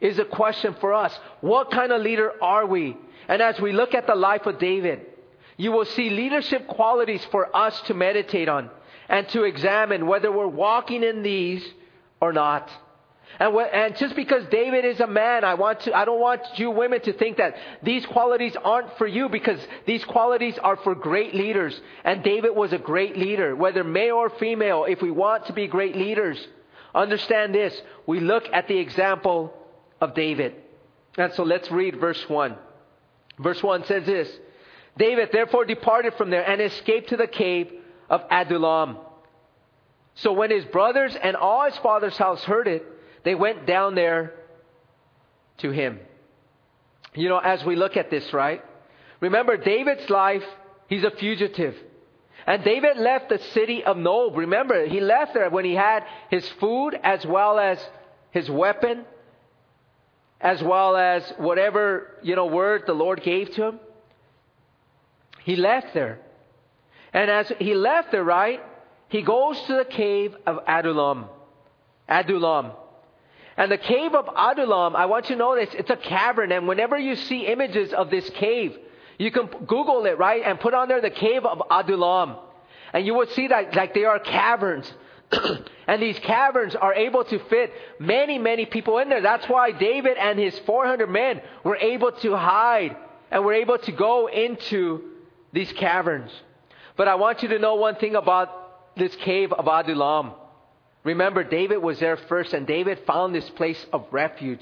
Is 0.00 0.20
a 0.20 0.24
question 0.24 0.76
for 0.80 0.94
us. 0.94 1.12
What 1.40 1.72
kind 1.72 1.90
of 1.90 2.02
leader 2.02 2.32
are 2.40 2.66
we? 2.66 2.96
And 3.26 3.42
as 3.42 3.60
we 3.60 3.72
look 3.72 3.94
at 3.94 4.06
the 4.06 4.14
life 4.14 4.46
of 4.46 4.60
David, 4.60 5.06
you 5.58 5.72
will 5.72 5.84
see 5.84 6.08
leadership 6.08 6.66
qualities 6.68 7.22
for 7.30 7.54
us 7.54 7.78
to 7.82 7.94
meditate 7.94 8.48
on 8.48 8.70
and 9.08 9.28
to 9.30 9.42
examine 9.42 10.06
whether 10.06 10.32
we're 10.32 10.46
walking 10.46 11.02
in 11.02 11.22
these 11.22 11.62
or 12.20 12.32
not. 12.32 12.70
And, 13.40 13.54
and 13.56 13.96
just 13.96 14.14
because 14.16 14.44
David 14.46 14.84
is 14.84 15.00
a 15.00 15.06
man, 15.06 15.44
I 15.44 15.54
want 15.54 15.80
to, 15.80 15.92
I 15.92 16.04
don't 16.04 16.20
want 16.20 16.42
you 16.56 16.70
women 16.70 17.00
to 17.02 17.12
think 17.12 17.38
that 17.38 17.56
these 17.82 18.06
qualities 18.06 18.56
aren't 18.62 18.96
for 18.98 19.06
you 19.06 19.28
because 19.28 19.60
these 19.84 20.04
qualities 20.04 20.56
are 20.58 20.76
for 20.76 20.94
great 20.94 21.34
leaders. 21.34 21.78
And 22.04 22.22
David 22.22 22.54
was 22.54 22.72
a 22.72 22.78
great 22.78 23.16
leader, 23.16 23.54
whether 23.54 23.82
male 23.82 24.14
or 24.16 24.30
female. 24.30 24.84
If 24.84 25.02
we 25.02 25.10
want 25.10 25.46
to 25.46 25.52
be 25.52 25.66
great 25.66 25.96
leaders, 25.96 26.38
understand 26.94 27.54
this. 27.54 27.78
We 28.06 28.20
look 28.20 28.44
at 28.52 28.68
the 28.68 28.78
example 28.78 29.52
of 30.00 30.14
David. 30.14 30.54
And 31.16 31.32
so 31.34 31.42
let's 31.42 31.70
read 31.70 32.00
verse 32.00 32.28
1. 32.28 32.56
Verse 33.40 33.62
1 33.62 33.84
says 33.86 34.06
this. 34.06 34.28
David 34.98 35.30
therefore 35.32 35.64
departed 35.64 36.14
from 36.14 36.30
there 36.30 36.48
and 36.48 36.60
escaped 36.60 37.10
to 37.10 37.16
the 37.16 37.26
cave 37.26 37.72
of 38.10 38.22
Adullam. 38.30 38.98
So 40.16 40.32
when 40.32 40.50
his 40.50 40.64
brothers 40.64 41.14
and 41.14 41.36
all 41.36 41.64
his 41.64 41.78
father's 41.78 42.16
house 42.16 42.42
heard 42.42 42.66
it, 42.66 42.84
they 43.24 43.34
went 43.34 43.66
down 43.66 43.94
there 43.94 44.34
to 45.58 45.70
him. 45.70 46.00
You 47.14 47.28
know, 47.28 47.38
as 47.38 47.64
we 47.64 47.76
look 47.76 47.96
at 47.96 48.10
this, 48.10 48.32
right? 48.32 48.64
Remember, 49.20 49.56
David's 49.56 50.10
life, 50.10 50.44
he's 50.88 51.04
a 51.04 51.10
fugitive. 51.10 51.76
And 52.46 52.64
David 52.64 52.96
left 52.96 53.28
the 53.28 53.38
city 53.38 53.84
of 53.84 53.96
Nob. 53.96 54.36
Remember, 54.36 54.86
he 54.86 55.00
left 55.00 55.34
there 55.34 55.50
when 55.50 55.64
he 55.64 55.74
had 55.74 56.04
his 56.30 56.48
food 56.60 56.98
as 57.02 57.24
well 57.26 57.58
as 57.58 57.78
his 58.30 58.48
weapon, 58.50 59.04
as 60.40 60.62
well 60.62 60.96
as 60.96 61.30
whatever, 61.36 62.14
you 62.22 62.36
know, 62.36 62.46
word 62.46 62.84
the 62.86 62.92
Lord 62.92 63.22
gave 63.22 63.50
to 63.54 63.68
him. 63.68 63.80
He 65.48 65.56
left 65.56 65.94
there. 65.94 66.18
And 67.10 67.30
as 67.30 67.50
he 67.58 67.72
left 67.74 68.12
there, 68.12 68.22
right, 68.22 68.60
he 69.08 69.22
goes 69.22 69.58
to 69.62 69.76
the 69.76 69.86
cave 69.86 70.36
of 70.46 70.58
Adullam. 70.68 71.24
Adullam. 72.06 72.72
And 73.56 73.72
the 73.72 73.78
cave 73.78 74.14
of 74.14 74.28
Adullam, 74.28 74.94
I 74.94 75.06
want 75.06 75.30
you 75.30 75.36
to 75.36 75.38
notice, 75.38 75.70
it's 75.72 75.88
a 75.88 75.96
cavern. 75.96 76.52
And 76.52 76.68
whenever 76.68 76.98
you 76.98 77.16
see 77.16 77.46
images 77.46 77.94
of 77.94 78.10
this 78.10 78.28
cave, 78.28 78.76
you 79.16 79.30
can 79.30 79.46
Google 79.46 80.04
it, 80.04 80.18
right? 80.18 80.42
And 80.44 80.60
put 80.60 80.74
on 80.74 80.86
there 80.86 81.00
the 81.00 81.08
cave 81.08 81.46
of 81.46 81.62
Adullam. 81.70 82.36
And 82.92 83.06
you 83.06 83.14
would 83.14 83.30
see 83.30 83.48
that 83.48 83.74
like 83.74 83.94
they 83.94 84.04
are 84.04 84.18
caverns. 84.18 84.92
and 85.86 86.02
these 86.02 86.18
caverns 86.18 86.74
are 86.74 86.92
able 86.92 87.24
to 87.24 87.38
fit 87.48 87.72
many, 87.98 88.38
many 88.38 88.66
people 88.66 88.98
in 88.98 89.08
there. 89.08 89.22
That's 89.22 89.48
why 89.48 89.72
David 89.72 90.18
and 90.18 90.38
his 90.38 90.58
400 90.66 91.06
men 91.08 91.40
were 91.64 91.76
able 91.76 92.12
to 92.12 92.36
hide 92.36 92.94
and 93.30 93.46
were 93.46 93.54
able 93.54 93.78
to 93.78 93.92
go 93.92 94.26
into 94.28 95.14
these 95.52 95.72
caverns. 95.72 96.30
But 96.96 97.08
I 97.08 97.14
want 97.14 97.42
you 97.42 97.48
to 97.50 97.58
know 97.58 97.76
one 97.76 97.96
thing 97.96 98.16
about 98.16 98.96
this 98.96 99.14
cave 99.16 99.52
of 99.52 99.66
Adullam. 99.66 100.32
Remember, 101.04 101.44
David 101.44 101.78
was 101.78 102.00
there 102.00 102.16
first, 102.16 102.52
and 102.52 102.66
David 102.66 103.00
found 103.06 103.34
this 103.34 103.48
place 103.50 103.84
of 103.92 104.06
refuge. 104.10 104.60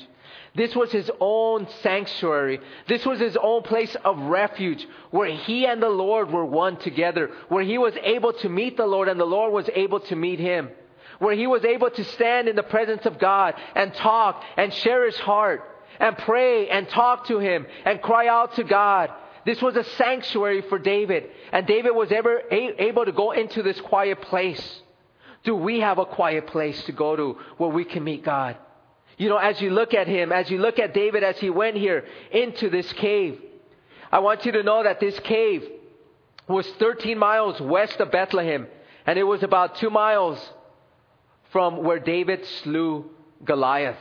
This 0.54 0.74
was 0.74 0.92
his 0.92 1.10
own 1.20 1.66
sanctuary. 1.82 2.60
This 2.88 3.04
was 3.04 3.18
his 3.18 3.36
own 3.36 3.62
place 3.62 3.94
of 4.04 4.18
refuge 4.18 4.86
where 5.10 5.28
he 5.28 5.66
and 5.66 5.82
the 5.82 5.88
Lord 5.88 6.30
were 6.30 6.44
one 6.44 6.76
together, 6.76 7.30
where 7.48 7.64
he 7.64 7.78
was 7.78 7.94
able 8.02 8.32
to 8.34 8.48
meet 8.48 8.76
the 8.76 8.86
Lord 8.86 9.08
and 9.08 9.18
the 9.18 9.24
Lord 9.24 9.52
was 9.52 9.68
able 9.74 10.00
to 10.00 10.16
meet 10.16 10.38
him, 10.38 10.70
where 11.18 11.34
he 11.34 11.46
was 11.46 11.64
able 11.64 11.90
to 11.90 12.04
stand 12.04 12.48
in 12.48 12.56
the 12.56 12.62
presence 12.62 13.06
of 13.06 13.18
God 13.18 13.54
and 13.74 13.92
talk 13.94 14.42
and 14.56 14.72
share 14.72 15.04
his 15.04 15.18
heart 15.18 15.62
and 15.98 16.16
pray 16.18 16.68
and 16.68 16.88
talk 16.88 17.26
to 17.26 17.38
him 17.38 17.66
and 17.84 18.00
cry 18.00 18.28
out 18.28 18.56
to 18.56 18.64
God. 18.64 19.10
This 19.46 19.62
was 19.62 19.76
a 19.76 19.84
sanctuary 19.84 20.62
for 20.62 20.76
David, 20.76 21.30
and 21.52 21.68
David 21.68 21.92
was 21.92 22.10
ever 22.10 22.42
able 22.50 23.04
to 23.04 23.12
go 23.12 23.30
into 23.30 23.62
this 23.62 23.80
quiet 23.80 24.20
place. 24.22 24.82
Do 25.44 25.54
we 25.54 25.78
have 25.78 25.98
a 25.98 26.04
quiet 26.04 26.48
place 26.48 26.82
to 26.86 26.92
go 26.92 27.14
to 27.14 27.38
where 27.56 27.70
we 27.70 27.84
can 27.84 28.02
meet 28.02 28.24
God? 28.24 28.56
You 29.16 29.28
know, 29.28 29.36
as 29.36 29.60
you 29.60 29.70
look 29.70 29.94
at 29.94 30.08
him, 30.08 30.32
as 30.32 30.50
you 30.50 30.58
look 30.58 30.80
at 30.80 30.92
David 30.92 31.22
as 31.22 31.38
he 31.38 31.48
went 31.48 31.76
here 31.76 32.04
into 32.32 32.68
this 32.70 32.92
cave, 32.94 33.40
I 34.10 34.18
want 34.18 34.44
you 34.44 34.50
to 34.50 34.64
know 34.64 34.82
that 34.82 34.98
this 34.98 35.18
cave 35.20 35.64
was 36.48 36.66
13 36.80 37.16
miles 37.16 37.60
west 37.60 38.00
of 38.00 38.10
Bethlehem, 38.10 38.66
and 39.06 39.16
it 39.16 39.22
was 39.22 39.44
about 39.44 39.76
two 39.76 39.90
miles 39.90 40.38
from 41.52 41.84
where 41.84 42.00
David 42.00 42.44
slew 42.64 43.10
Goliath. 43.44 43.98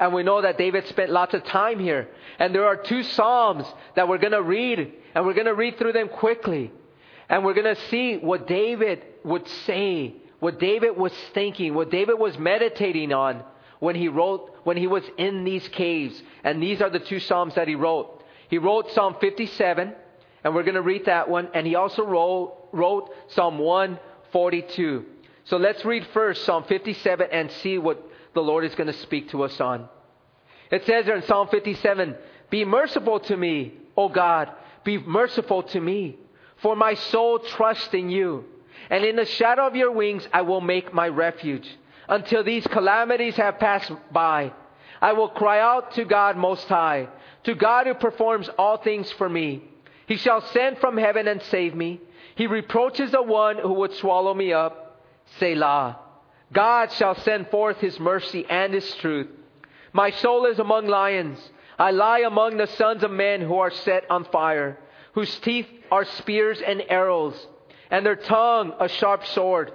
And 0.00 0.12
we 0.12 0.22
know 0.22 0.42
that 0.42 0.58
David 0.58 0.88
spent 0.88 1.10
lots 1.10 1.34
of 1.34 1.44
time 1.44 1.78
here. 1.78 2.08
And 2.38 2.54
there 2.54 2.64
are 2.64 2.76
two 2.76 3.02
Psalms 3.02 3.66
that 3.94 4.08
we're 4.08 4.18
going 4.18 4.32
to 4.32 4.42
read, 4.42 4.94
and 5.14 5.26
we're 5.26 5.34
going 5.34 5.46
to 5.46 5.54
read 5.54 5.78
through 5.78 5.92
them 5.92 6.08
quickly. 6.08 6.72
And 7.28 7.44
we're 7.44 7.54
going 7.54 7.74
to 7.74 7.80
see 7.90 8.16
what 8.16 8.48
David 8.48 9.04
would 9.22 9.46
say 9.66 10.16
what 10.40 10.58
David 10.58 10.96
was 10.96 11.12
thinking, 11.32 11.74
what 11.74 11.90
David 11.90 12.18
was 12.18 12.36
meditating 12.38 13.12
on 13.12 13.44
when 13.78 13.94
he 13.94 14.08
wrote, 14.08 14.50
when 14.64 14.76
he 14.76 14.86
was 14.86 15.04
in 15.16 15.44
these 15.44 15.66
caves. 15.68 16.20
And 16.42 16.62
these 16.62 16.80
are 16.80 16.90
the 16.90 16.98
two 16.98 17.20
Psalms 17.20 17.54
that 17.54 17.68
he 17.68 17.74
wrote. 17.74 18.24
He 18.48 18.58
wrote 18.58 18.90
Psalm 18.92 19.16
57, 19.20 19.94
and 20.42 20.54
we're 20.54 20.64
going 20.64 20.74
to 20.74 20.82
read 20.82 21.04
that 21.04 21.28
one. 21.28 21.48
And 21.54 21.66
he 21.66 21.76
also 21.76 22.04
wrote, 22.04 22.56
wrote 22.72 23.10
Psalm 23.28 23.58
142. 23.58 25.04
So 25.44 25.56
let's 25.56 25.84
read 25.84 26.06
first 26.12 26.44
Psalm 26.44 26.64
57 26.64 27.28
and 27.30 27.50
see 27.62 27.78
what 27.78 28.02
the 28.34 28.40
Lord 28.40 28.64
is 28.64 28.74
going 28.74 28.86
to 28.86 28.92
speak 28.92 29.30
to 29.30 29.42
us 29.42 29.60
on. 29.60 29.88
It 30.70 30.86
says 30.86 31.06
there 31.06 31.16
in 31.16 31.22
Psalm 31.22 31.48
57, 31.48 32.14
Be 32.48 32.64
merciful 32.64 33.20
to 33.20 33.36
me, 33.36 33.74
O 33.96 34.08
God, 34.08 34.50
be 34.84 34.98
merciful 34.98 35.62
to 35.64 35.80
me, 35.80 36.16
for 36.62 36.76
my 36.76 36.94
soul 36.94 37.38
trusts 37.40 37.92
in 37.92 38.08
you. 38.08 38.44
And 38.88 39.04
in 39.04 39.16
the 39.16 39.24
shadow 39.24 39.66
of 39.66 39.76
your 39.76 39.92
wings 39.92 40.26
I 40.32 40.42
will 40.42 40.60
make 40.60 40.94
my 40.94 41.08
refuge. 41.08 41.68
Until 42.08 42.42
these 42.42 42.66
calamities 42.66 43.36
have 43.36 43.58
passed 43.58 43.92
by, 44.12 44.52
I 45.00 45.12
will 45.12 45.28
cry 45.28 45.60
out 45.60 45.92
to 45.94 46.04
God 46.04 46.36
Most 46.36 46.66
High, 46.66 47.08
to 47.44 47.54
God 47.54 47.86
who 47.86 47.94
performs 47.94 48.48
all 48.58 48.78
things 48.78 49.10
for 49.12 49.28
me. 49.28 49.62
He 50.06 50.16
shall 50.16 50.40
send 50.40 50.78
from 50.78 50.96
heaven 50.96 51.28
and 51.28 51.40
save 51.42 51.74
me. 51.74 52.00
He 52.34 52.46
reproaches 52.46 53.12
the 53.12 53.22
one 53.22 53.58
who 53.58 53.74
would 53.74 53.94
swallow 53.94 54.34
me 54.34 54.52
up. 54.52 55.02
Selah. 55.38 55.98
God 56.52 56.92
shall 56.92 57.14
send 57.14 57.48
forth 57.48 57.78
his 57.78 57.98
mercy 58.00 58.44
and 58.48 58.74
his 58.74 58.94
truth. 58.96 59.28
My 59.92 60.10
soul 60.10 60.46
is 60.46 60.58
among 60.58 60.86
lions. 60.86 61.38
I 61.78 61.92
lie 61.92 62.20
among 62.20 62.56
the 62.56 62.66
sons 62.66 63.02
of 63.02 63.10
men 63.10 63.40
who 63.40 63.58
are 63.58 63.70
set 63.70 64.10
on 64.10 64.24
fire, 64.24 64.78
whose 65.14 65.34
teeth 65.40 65.66
are 65.90 66.04
spears 66.04 66.60
and 66.60 66.82
arrows 66.88 67.46
and 67.90 68.06
their 68.06 68.16
tongue 68.16 68.72
a 68.78 68.88
sharp 68.88 69.26
sword. 69.26 69.72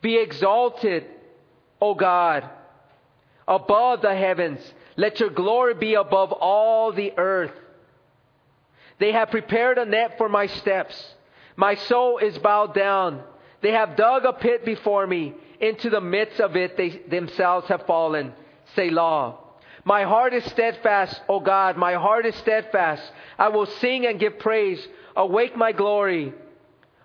Be 0.00 0.16
exalted, 0.16 1.04
O 1.80 1.94
God, 1.94 2.48
above 3.46 4.02
the 4.02 4.14
heavens. 4.14 4.60
Let 4.96 5.20
your 5.20 5.30
glory 5.30 5.74
be 5.74 5.94
above 5.94 6.32
all 6.32 6.92
the 6.92 7.12
earth. 7.16 7.52
They 8.98 9.12
have 9.12 9.30
prepared 9.30 9.78
a 9.78 9.84
net 9.84 10.16
for 10.18 10.28
my 10.28 10.46
steps. 10.46 11.14
My 11.56 11.74
soul 11.74 12.18
is 12.18 12.38
bowed 12.38 12.74
down. 12.74 13.22
They 13.62 13.72
have 13.72 13.96
dug 13.96 14.24
a 14.24 14.32
pit 14.32 14.64
before 14.64 15.06
me. 15.06 15.34
Into 15.60 15.90
the 15.90 16.00
midst 16.00 16.40
of 16.40 16.56
it 16.56 16.76
they 16.76 17.00
themselves 17.08 17.68
have 17.68 17.86
fallen. 17.86 18.32
Selah. 18.74 19.36
My 19.84 20.04
heart 20.04 20.34
is 20.34 20.44
steadfast, 20.44 21.20
O 21.28 21.40
God. 21.40 21.76
My 21.76 21.94
heart 21.94 22.26
is 22.26 22.34
steadfast. 22.36 23.02
I 23.38 23.48
will 23.48 23.66
sing 23.66 24.06
and 24.06 24.18
give 24.20 24.38
praise. 24.38 24.86
Awake 25.16 25.56
my 25.56 25.72
glory. 25.72 26.32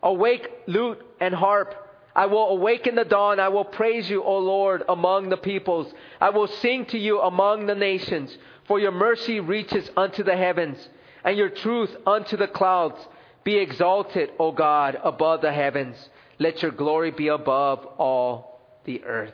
Awake, 0.04 0.48
lute 0.68 1.04
and 1.20 1.34
harp. 1.34 1.76
I 2.16 2.26
will 2.26 2.50
awaken 2.50 2.96
the 2.96 3.06
dawn. 3.06 3.40
I 3.40 3.50
will 3.50 3.66
praise 3.66 4.10
you, 4.10 4.24
O 4.24 4.40
Lord, 4.40 4.84
among 4.90 5.30
the 5.30 5.38
peoples. 5.38 5.92
I 6.20 6.32
will 6.32 6.48
sing 6.48 6.86
to 6.88 6.98
you 6.98 7.20
among 7.22 7.68
the 7.68 7.76
nations, 7.76 8.36
for 8.68 8.80
your 8.80 8.92
mercy 8.92 9.40
reaches 9.40 9.90
unto 9.96 10.24
the 10.24 10.36
heavens, 10.36 10.78
and 11.24 11.38
your 11.38 11.50
truth 11.50 11.96
unto 12.08 12.36
the 12.36 12.48
clouds. 12.48 13.00
Be 13.44 13.58
exalted, 13.58 14.32
O 14.40 14.52
God, 14.52 15.00
above 15.04 15.42
the 15.42 15.54
heavens. 15.54 15.96
Let 16.40 16.62
your 16.62 16.72
glory 16.72 17.12
be 17.12 17.30
above 17.30 17.86
all 17.98 18.62
the 18.86 19.04
earth. 19.04 19.34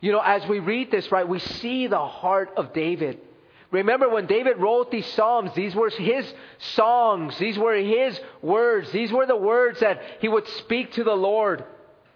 You 0.00 0.12
know, 0.12 0.20
as 0.20 0.46
we 0.46 0.60
read 0.60 0.90
this, 0.90 1.10
right, 1.12 1.28
we 1.28 1.38
see 1.38 1.86
the 1.86 2.06
heart 2.06 2.52
of 2.56 2.72
David. 2.72 3.20
Remember 3.70 4.08
when 4.08 4.26
David 4.26 4.56
wrote 4.58 4.90
these 4.90 5.06
Psalms, 5.06 5.52
these 5.54 5.74
were 5.74 5.90
his 5.90 6.32
songs, 6.58 7.38
these 7.38 7.56
were 7.56 7.74
his 7.74 8.18
words, 8.42 8.90
these 8.90 9.12
were 9.12 9.26
the 9.26 9.36
words 9.36 9.80
that 9.80 10.00
he 10.20 10.28
would 10.28 10.48
speak 10.48 10.92
to 10.92 11.04
the 11.04 11.14
Lord. 11.14 11.64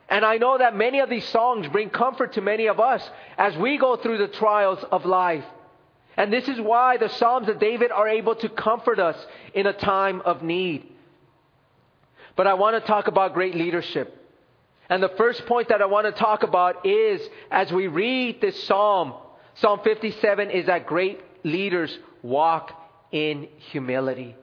And 0.08 0.24
I 0.24 0.38
know 0.38 0.58
that 0.58 0.76
many 0.76 1.00
of 1.00 1.08
these 1.08 1.26
songs 1.28 1.68
bring 1.68 1.90
comfort 1.90 2.34
to 2.34 2.40
many 2.40 2.66
of 2.66 2.80
us 2.80 3.08
as 3.38 3.56
we 3.56 3.78
go 3.78 3.96
through 3.96 4.18
the 4.18 4.28
trials 4.28 4.84
of 4.90 5.06
life. 5.06 5.44
And 6.16 6.32
this 6.32 6.48
is 6.48 6.60
why 6.60 6.96
the 6.96 7.08
Psalms 7.08 7.48
of 7.48 7.58
David 7.58 7.90
are 7.90 8.08
able 8.08 8.34
to 8.36 8.48
comfort 8.48 8.98
us 8.98 9.16
in 9.54 9.66
a 9.66 9.72
time 9.72 10.22
of 10.22 10.42
need. 10.42 10.86
But 12.36 12.46
I 12.46 12.54
want 12.54 12.80
to 12.80 12.86
talk 12.86 13.06
about 13.06 13.34
great 13.34 13.54
leadership. 13.54 14.20
And 14.88 15.02
the 15.02 15.10
first 15.16 15.46
point 15.46 15.68
that 15.68 15.80
I 15.80 15.86
want 15.86 16.06
to 16.06 16.12
talk 16.12 16.42
about 16.42 16.84
is 16.86 17.20
as 17.50 17.72
we 17.72 17.86
read 17.86 18.40
this 18.40 18.64
psalm, 18.64 19.14
Psalm 19.56 19.80
57 19.84 20.50
is 20.50 20.66
that 20.66 20.86
great 20.86 21.20
leaders 21.44 21.96
walk 22.22 22.72
in 23.12 23.48
humility. 23.70 24.34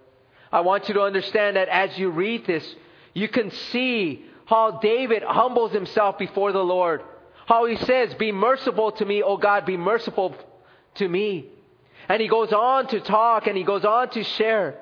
I 0.51 0.61
want 0.61 0.87
you 0.87 0.93
to 0.95 1.01
understand 1.01 1.57
that 1.57 1.67
as 1.67 1.97
you 1.97 2.09
read 2.09 2.45
this, 2.45 2.75
you 3.13 3.27
can 3.27 3.51
see 3.51 4.25
how 4.45 4.79
David 4.79 5.23
humbles 5.23 5.71
himself 5.71 6.17
before 6.17 6.51
the 6.51 6.63
Lord. 6.63 7.01
How 7.45 7.65
he 7.65 7.75
says, 7.77 8.13
Be 8.13 8.31
merciful 8.31 8.93
to 8.93 9.05
me, 9.05 9.21
O 9.21 9.37
God, 9.37 9.65
be 9.65 9.77
merciful 9.77 10.35
to 10.95 11.07
me. 11.07 11.47
And 12.07 12.21
he 12.21 12.27
goes 12.27 12.51
on 12.51 12.87
to 12.87 12.99
talk 13.01 13.47
and 13.47 13.57
he 13.57 13.63
goes 13.63 13.85
on 13.85 14.09
to 14.11 14.23
share. 14.23 14.75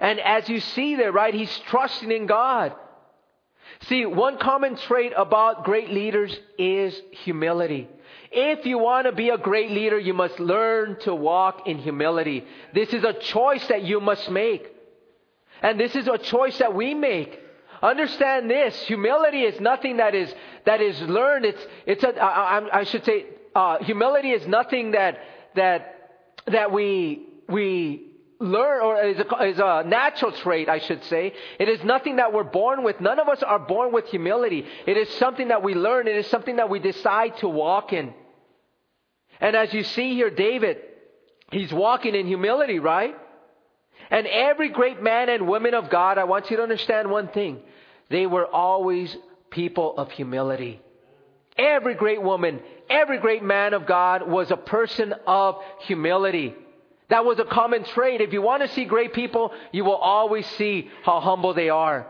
And 0.00 0.20
as 0.20 0.48
you 0.48 0.60
see 0.60 0.96
there, 0.96 1.12
right, 1.12 1.34
he's 1.34 1.56
trusting 1.66 2.10
in 2.10 2.26
God. 2.26 2.74
See, 3.82 4.06
one 4.06 4.38
common 4.38 4.76
trait 4.76 5.12
about 5.16 5.64
great 5.64 5.90
leaders 5.90 6.36
is 6.58 7.00
humility. 7.12 7.88
If 8.30 8.66
you 8.66 8.78
want 8.78 9.06
to 9.06 9.12
be 9.12 9.28
a 9.28 9.38
great 9.38 9.70
leader, 9.70 9.98
you 9.98 10.14
must 10.14 10.40
learn 10.40 10.98
to 11.00 11.14
walk 11.14 11.66
in 11.66 11.78
humility. 11.78 12.44
This 12.74 12.92
is 12.92 13.04
a 13.04 13.12
choice 13.12 13.66
that 13.68 13.82
you 13.82 14.00
must 14.00 14.30
make. 14.30 14.66
And 15.62 15.78
this 15.78 15.94
is 15.94 16.08
a 16.08 16.18
choice 16.18 16.58
that 16.58 16.74
we 16.74 16.94
make. 16.94 17.38
Understand 17.82 18.50
this. 18.50 18.74
Humility 18.86 19.42
is 19.42 19.60
nothing 19.60 19.98
that 19.98 20.14
is, 20.14 20.32
that 20.66 20.80
is 20.80 21.00
learned. 21.02 21.44
It's, 21.44 21.66
it's 21.86 22.04
a, 22.04 22.22
I, 22.22 22.80
I 22.80 22.84
should 22.84 23.04
say, 23.04 23.26
uh, 23.54 23.78
humility 23.84 24.30
is 24.30 24.46
nothing 24.46 24.92
that, 24.92 25.18
that, 25.54 26.10
that 26.46 26.72
we, 26.72 27.28
we 27.48 28.13
learn 28.44 28.82
or 28.82 29.02
is 29.02 29.18
a, 29.18 29.44
is 29.44 29.58
a 29.58 29.82
natural 29.86 30.32
trait, 30.32 30.68
I 30.68 30.78
should 30.78 31.02
say. 31.04 31.32
It 31.58 31.68
is 31.68 31.82
nothing 31.82 32.16
that 32.16 32.32
we're 32.32 32.44
born 32.44 32.84
with. 32.84 33.00
None 33.00 33.18
of 33.18 33.28
us 33.28 33.42
are 33.42 33.58
born 33.58 33.92
with 33.92 34.06
humility. 34.06 34.66
It 34.86 34.96
is 34.96 35.08
something 35.14 35.48
that 35.48 35.62
we 35.62 35.74
learn. 35.74 36.06
It 36.06 36.16
is 36.16 36.26
something 36.28 36.56
that 36.56 36.68
we 36.68 36.78
decide 36.78 37.36
to 37.38 37.48
walk 37.48 37.92
in. 37.92 38.12
And 39.40 39.56
as 39.56 39.72
you 39.72 39.82
see 39.82 40.14
here, 40.14 40.30
David, 40.30 40.78
he's 41.50 41.72
walking 41.72 42.14
in 42.14 42.26
humility, 42.26 42.78
right? 42.78 43.16
And 44.10 44.26
every 44.26 44.68
great 44.68 45.02
man 45.02 45.28
and 45.28 45.48
woman 45.48 45.74
of 45.74 45.90
God, 45.90 46.18
I 46.18 46.24
want 46.24 46.50
you 46.50 46.58
to 46.58 46.62
understand 46.62 47.10
one 47.10 47.28
thing. 47.28 47.60
They 48.10 48.26
were 48.26 48.46
always 48.46 49.16
people 49.50 49.96
of 49.96 50.10
humility. 50.10 50.80
Every 51.56 51.94
great 51.94 52.20
woman, 52.20 52.60
every 52.90 53.18
great 53.18 53.42
man 53.42 53.74
of 53.74 53.86
God 53.86 54.28
was 54.28 54.50
a 54.50 54.56
person 54.56 55.14
of 55.26 55.56
humility. 55.80 56.54
That 57.14 57.24
was 57.24 57.38
a 57.38 57.44
common 57.44 57.84
trait. 57.84 58.20
If 58.20 58.32
you 58.32 58.42
want 58.42 58.62
to 58.62 58.68
see 58.74 58.86
great 58.86 59.12
people, 59.12 59.52
you 59.70 59.84
will 59.84 59.94
always 59.94 60.44
see 60.58 60.90
how 61.04 61.20
humble 61.20 61.54
they 61.54 61.68
are. 61.68 62.08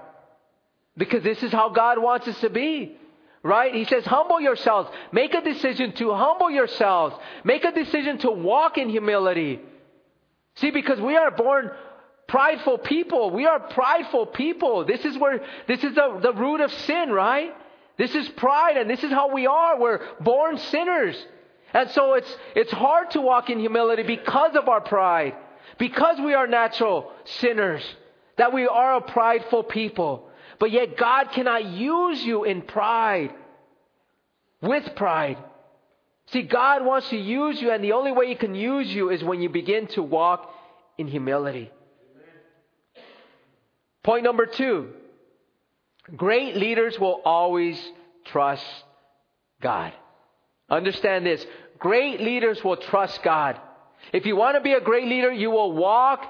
Because 0.97 1.23
this 1.23 1.43
is 1.43 1.53
how 1.53 1.69
God 1.69 1.99
wants 1.99 2.27
us 2.27 2.41
to 2.41 2.49
be. 2.49 2.97
Right? 3.43 3.75
He 3.75 3.85
says, 3.85 4.07
humble 4.07 4.41
yourselves. 4.41 4.89
Make 5.13 5.35
a 5.35 5.43
decision 5.43 5.93
to 5.97 6.15
humble 6.15 6.51
yourselves. 6.51 7.17
Make 7.45 7.65
a 7.67 7.73
decision 7.73 8.17
to 8.21 8.31
walk 8.31 8.79
in 8.79 8.89
humility. 8.89 9.61
See, 10.55 10.71
because 10.71 10.99
we 10.99 11.17
are 11.17 11.31
born 11.31 11.71
prideful 12.27 12.79
people. 12.79 13.31
We 13.31 13.45
are 13.45 13.61
prideful 13.61 14.25
people. 14.25 14.87
This 14.87 15.05
is 15.05 15.19
where, 15.19 15.45
this 15.69 15.85
is 15.85 15.95
the, 15.95 16.19
the 16.23 16.33
root 16.33 16.63
of 16.63 16.73
sin, 16.73 17.11
right? 17.11 17.51
This 17.99 18.15
is 18.15 18.27
pride 18.31 18.79
and 18.79 18.89
this 18.89 19.05
is 19.05 19.11
how 19.11 19.35
we 19.35 19.47
are. 19.47 19.79
We're 19.79 20.01
born 20.21 20.57
sinners. 20.57 21.23
And 21.75 21.91
so 21.91 22.15
it's, 22.15 22.37
it's 22.55 22.71
hard 22.71 23.11
to 23.11 23.21
walk 23.21 23.51
in 23.51 23.59
humility 23.59 24.05
because 24.05 24.55
of 24.55 24.69
our 24.69 24.81
pride, 24.81 25.35
because 25.77 26.21
we 26.21 26.33
are 26.33 26.47
natural 26.47 27.11
sinners, 27.25 27.83
that 28.39 28.53
we 28.53 28.69
are 28.69 28.97
a 28.97 29.01
prideful 29.01 29.65
people. 29.65 30.29
But 30.61 30.71
yet 30.71 30.97
God 30.97 31.33
cannot 31.33 31.65
use 31.65 32.23
you 32.23 32.45
in 32.45 32.63
pride, 32.63 33.35
with 34.63 34.95
pride. 34.95 35.37
See, 36.27 36.43
God 36.43 36.85
wants 36.85 37.11
to 37.11 37.17
use 37.17 37.61
you, 37.61 37.73
and 37.73 37.83
the 37.83 37.93
only 37.93 38.13
way 38.13 38.29
He 38.29 38.37
can 38.37 38.55
use 38.55 38.89
you 38.89 39.11
is 39.11 39.23
when 39.23 39.43
you 39.43 39.49
begin 39.49 39.89
to 39.89 40.03
walk 40.03 40.49
in 40.97 41.09
humility. 41.09 41.71
Point 44.05 44.23
number 44.23 44.47
two 44.47 44.91
great 46.15 46.55
leaders 46.57 47.01
will 47.01 47.21
always 47.25 47.81
trust 48.27 48.65
God. 49.61 49.93
Understand 50.71 51.27
this 51.27 51.45
great 51.85 52.19
leaders 52.19 52.65
will 52.65 52.79
trust 52.79 53.23
God. 53.23 53.61
If 54.11 54.25
you 54.25 54.37
want 54.37 54.57
to 54.57 54.63
be 54.63 54.73
a 54.73 54.81
great 54.81 55.07
leader, 55.07 55.31
you 55.31 55.51
will 55.51 55.73
walk 55.73 56.25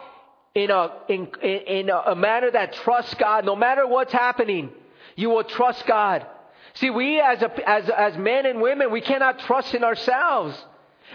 in 0.53 0.69
a, 0.73 0.91
in, 1.09 1.29
in 1.45 1.91
a 1.91 2.17
manner 2.17 2.51
that 2.51 2.73
trusts 2.83 3.15
God. 3.15 3.45
No 3.45 3.55
matter 3.55 3.87
what's 3.87 4.13
happening, 4.13 4.71
you 5.15 5.31
will 5.31 5.45
trust 5.45 5.87
God. 5.87 6.27
See, 6.75 6.91
we 6.91 7.21
as, 7.21 7.41
a, 7.41 7.71
as, 7.71 7.89
as 7.89 8.19
men 8.19 8.47
and 8.47 8.61
women, 8.61 8.91
we 8.91 9.01
cannot 9.01 9.39
trust 9.47 9.75
in 9.75 9.85
ourselves. 9.85 10.61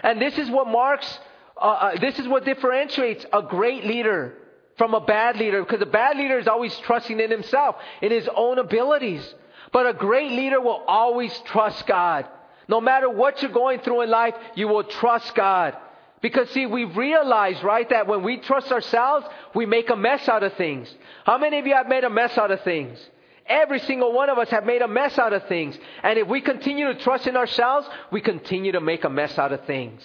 And 0.04 0.22
this 0.22 0.38
is 0.38 0.50
what 0.50 0.70
marks, 0.70 1.20
uh, 1.58 1.66
uh, 1.66 2.00
this 2.00 2.18
is 2.18 2.26
what 2.26 2.46
differentiates 2.46 3.26
a 3.34 3.42
great 3.42 3.84
leader 3.84 4.36
from 4.78 4.94
a 4.94 5.02
bad 5.02 5.36
leader. 5.36 5.62
Because 5.62 5.82
a 5.82 5.92
bad 6.02 6.16
leader 6.16 6.40
is 6.40 6.48
always 6.48 6.74
trusting 6.80 7.20
in 7.20 7.30
himself, 7.30 7.76
in 8.02 8.10
his 8.10 8.30
own 8.34 8.58
abilities. 8.58 9.36
But 9.74 9.86
a 9.86 9.94
great 9.94 10.32
leader 10.32 10.62
will 10.62 10.82
always 10.88 11.38
trust 11.40 11.86
God. 11.86 12.26
No 12.70 12.80
matter 12.80 13.10
what 13.10 13.42
you're 13.42 13.52
going 13.52 13.80
through 13.80 14.04
in 14.04 14.12
life, 14.12 14.36
you 14.54 14.68
will 14.68 14.84
trust 14.84 15.34
God. 15.34 15.76
Because 16.22 16.52
see, 16.52 16.68
we 16.68 16.84
realize, 16.84 17.64
right, 17.64 17.90
that 17.90 18.06
when 18.06 18.22
we 18.22 18.38
trust 18.38 18.72
ourselves, 18.72 19.26
we 19.56 19.66
make 19.66 19.90
a 19.90 19.96
mess 19.96 20.30
out 20.30 20.44
of 20.44 20.54
things. 20.54 20.94
How 21.26 21.40
many 21.40 21.58
of 21.58 21.66
you 21.66 21.74
have 21.74 21.88
made 21.88 22.04
a 22.04 22.12
mess 22.12 22.38
out 22.38 22.52
of 22.52 22.62
things? 22.62 23.00
Every 23.48 23.80
single 23.80 24.14
one 24.14 24.30
of 24.30 24.38
us 24.38 24.50
have 24.50 24.68
made 24.68 24.84
a 24.84 24.88
mess 24.88 25.18
out 25.18 25.34
of 25.34 25.48
things. 25.48 25.80
And 26.04 26.20
if 26.20 26.28
we 26.28 26.42
continue 26.42 26.94
to 26.94 27.00
trust 27.00 27.26
in 27.26 27.36
ourselves, 27.36 27.88
we 28.12 28.22
continue 28.22 28.74
to 28.74 28.82
make 28.82 29.04
a 29.04 29.10
mess 29.10 29.40
out 29.40 29.52
of 29.52 29.66
things. 29.66 30.02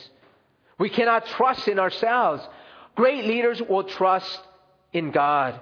We 0.78 0.88
cannot 0.88 1.26
trust 1.26 1.68
in 1.68 1.78
ourselves. 1.78 2.42
Great 2.96 3.26
leaders 3.26 3.60
will 3.60 3.84
trust 3.84 4.40
in 4.94 5.10
God 5.10 5.60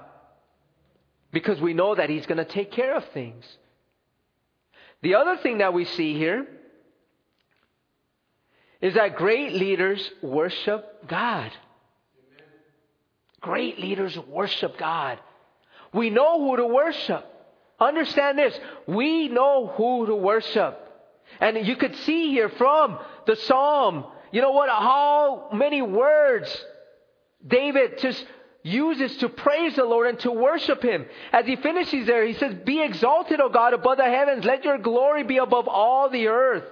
because 1.33 1.61
we 1.61 1.75
know 1.75 1.97
that 1.97 2.11
He's 2.11 2.27
going 2.27 2.39
to 2.39 2.45
take 2.45 2.71
care 2.71 2.95
of 2.95 3.05
things. 3.07 3.45
The 5.01 5.17
other 5.17 5.37
thing 5.39 5.59
that 5.59 5.75
we 5.75 5.85
see 5.85 6.17
here 6.17 6.47
is 8.83 8.95
that 8.95 9.17
great 9.17 9.53
leaders 9.53 10.11
worship 10.21 11.09
God. 11.09 11.53
Great 13.41 13.79
leaders 13.79 14.19
worship 14.29 14.77
God. 14.77 15.19
We 15.95 16.11
know 16.11 16.41
who 16.41 16.57
to 16.57 16.67
worship. 16.67 17.25
Understand 17.81 18.39
this. 18.39 18.59
We 18.87 19.29
know 19.29 19.69
who 19.69 20.07
to 20.07 20.15
worship. 20.15 20.79
And 21.41 21.67
you 21.67 21.77
could 21.77 21.95
see 21.97 22.31
here 22.31 22.49
from 22.49 22.99
the 23.27 23.37
psalm, 23.37 24.05
you 24.33 24.43
know 24.43 24.51
what, 24.51 24.69
how 24.69 25.51
many 25.53 25.81
words 25.81 26.65
David 27.47 27.99
just 27.99 28.25
uses 28.63 29.17
to 29.19 29.29
praise 29.29 29.77
the 29.77 29.85
Lord 29.85 30.09
and 30.09 30.19
to 30.21 30.31
worship 30.31 30.83
Him. 30.83 31.07
As 31.33 31.47
he 31.47 31.57
finishes 31.57 32.07
there, 32.07 32.25
he 32.25 32.35
says, 32.35 32.55
Be 32.65 32.83
exalted, 32.83 33.41
O 33.41 33.49
God, 33.49 33.75
above 33.75 33.97
the 33.97 34.05
heavens. 34.05 34.45
Let 34.45 34.65
your 34.65 34.79
glory 34.79 35.25
be 35.25 35.39
above 35.39 35.69
all 35.69 36.09
the 36.11 36.29
earth. 36.29 36.65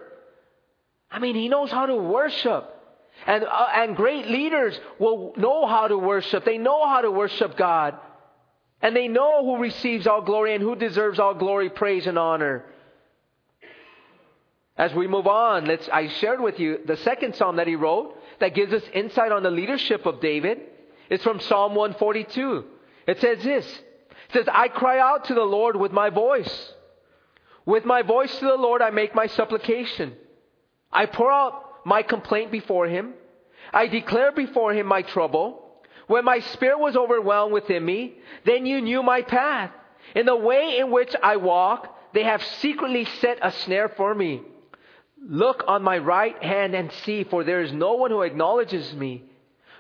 I 1.11 1.19
mean, 1.19 1.35
he 1.35 1.49
knows 1.49 1.71
how 1.71 1.87
to 1.87 1.97
worship. 1.97 2.77
And, 3.27 3.45
uh, 3.45 3.69
and 3.75 3.97
great 3.97 4.29
leaders 4.29 4.79
will 4.99 5.35
know 5.37 5.67
how 5.67 5.89
to 5.89 5.99
worship. 5.99 6.45
They 6.45 6.59
know 6.59 6.87
how 6.87 7.03
to 7.03 7.11
worship 7.11 7.57
God. 7.57 7.97
And 8.81 8.97
they 8.97 9.09
know 9.09 9.45
who 9.45 9.61
receives 9.61 10.07
all 10.07 10.23
glory 10.23 10.55
and 10.55 10.63
who 10.63 10.75
deserves 10.75 11.19
all 11.19 11.35
glory, 11.35 11.69
praise, 11.69 12.07
and 12.07 12.19
honor. 12.19 12.65
As 14.77 14.95
we 14.95 15.07
move 15.07 15.27
on, 15.27 15.67
let's, 15.67 15.87
I 15.91 16.09
shared 16.09 16.41
with 16.41 16.59
you 16.59 16.79
the 16.87 16.97
second 16.99 17.37
psalm 17.37 17.57
that 17.57 17.67
he 17.67 17.77
wrote 17.77 18.17
that 18.39 18.55
gives 18.55 18.73
us 18.73 18.83
insight 18.95 19.33
on 19.33 19.43
the 19.43 19.51
leadership 19.51 20.07
of 20.07 20.21
David. 20.21 20.61
It's 21.11 21.23
from 21.23 21.41
Psalm 21.41 21.75
142. 21.75 22.65
It 23.07 23.21
says 23.21 23.43
this. 23.43 23.67
It 23.67 24.33
says, 24.33 24.47
I 24.51 24.69
cry 24.69 24.99
out 24.99 25.27
to 25.27 25.35
the 25.35 25.43
Lord 25.43 25.77
with 25.77 25.93
my 25.93 26.09
voice. 26.09 26.73
With 27.67 27.85
my 27.85 28.01
voice 28.01 28.35
to 28.39 28.47
the 28.47 28.57
Lord 28.57 28.81
I 28.81 28.89
make 28.89 29.15
my 29.15 29.27
supplication. 29.27 30.15
I 30.93 31.07
pour 31.07 31.31
out 31.31 31.87
my 31.87 32.03
complaint 32.03 32.51
before 32.51 32.87
him. 32.87 33.15
I 33.73 33.87
declare 33.87 34.33
before 34.33 34.73
him 34.73 34.87
my 34.87 35.03
trouble. 35.03 35.67
When 36.07 36.25
my 36.25 36.41
spirit 36.41 36.81
was 36.81 36.97
overwhelmed 36.97 37.53
within 37.53 37.85
me, 37.85 38.15
then 38.45 38.67
you 38.67 38.81
knew 38.81 39.03
my 39.03 39.23
path. 39.23 39.71
In 40.15 40.27
the 40.27 40.37
way 40.37 40.79
in 40.79 40.91
which 40.91 41.15
I 41.23 41.37
walk, 41.37 41.97
they 42.13 42.25
have 42.25 42.43
secretly 42.61 43.05
set 43.21 43.39
a 43.43 43.53
snare 43.53 43.89
for 43.91 44.15
me. 44.15 44.43
Look 45.23 45.65
on 45.69 45.83
my 45.83 45.99
right 45.99 46.43
hand 46.43 46.75
and 46.75 46.91
see, 47.05 47.25
for 47.25 47.45
there 47.45 47.63
is 47.63 47.73
no 47.73 47.95
one 47.95 48.11
who 48.11 48.23
acknowledges 48.23 48.93
me. 48.95 49.23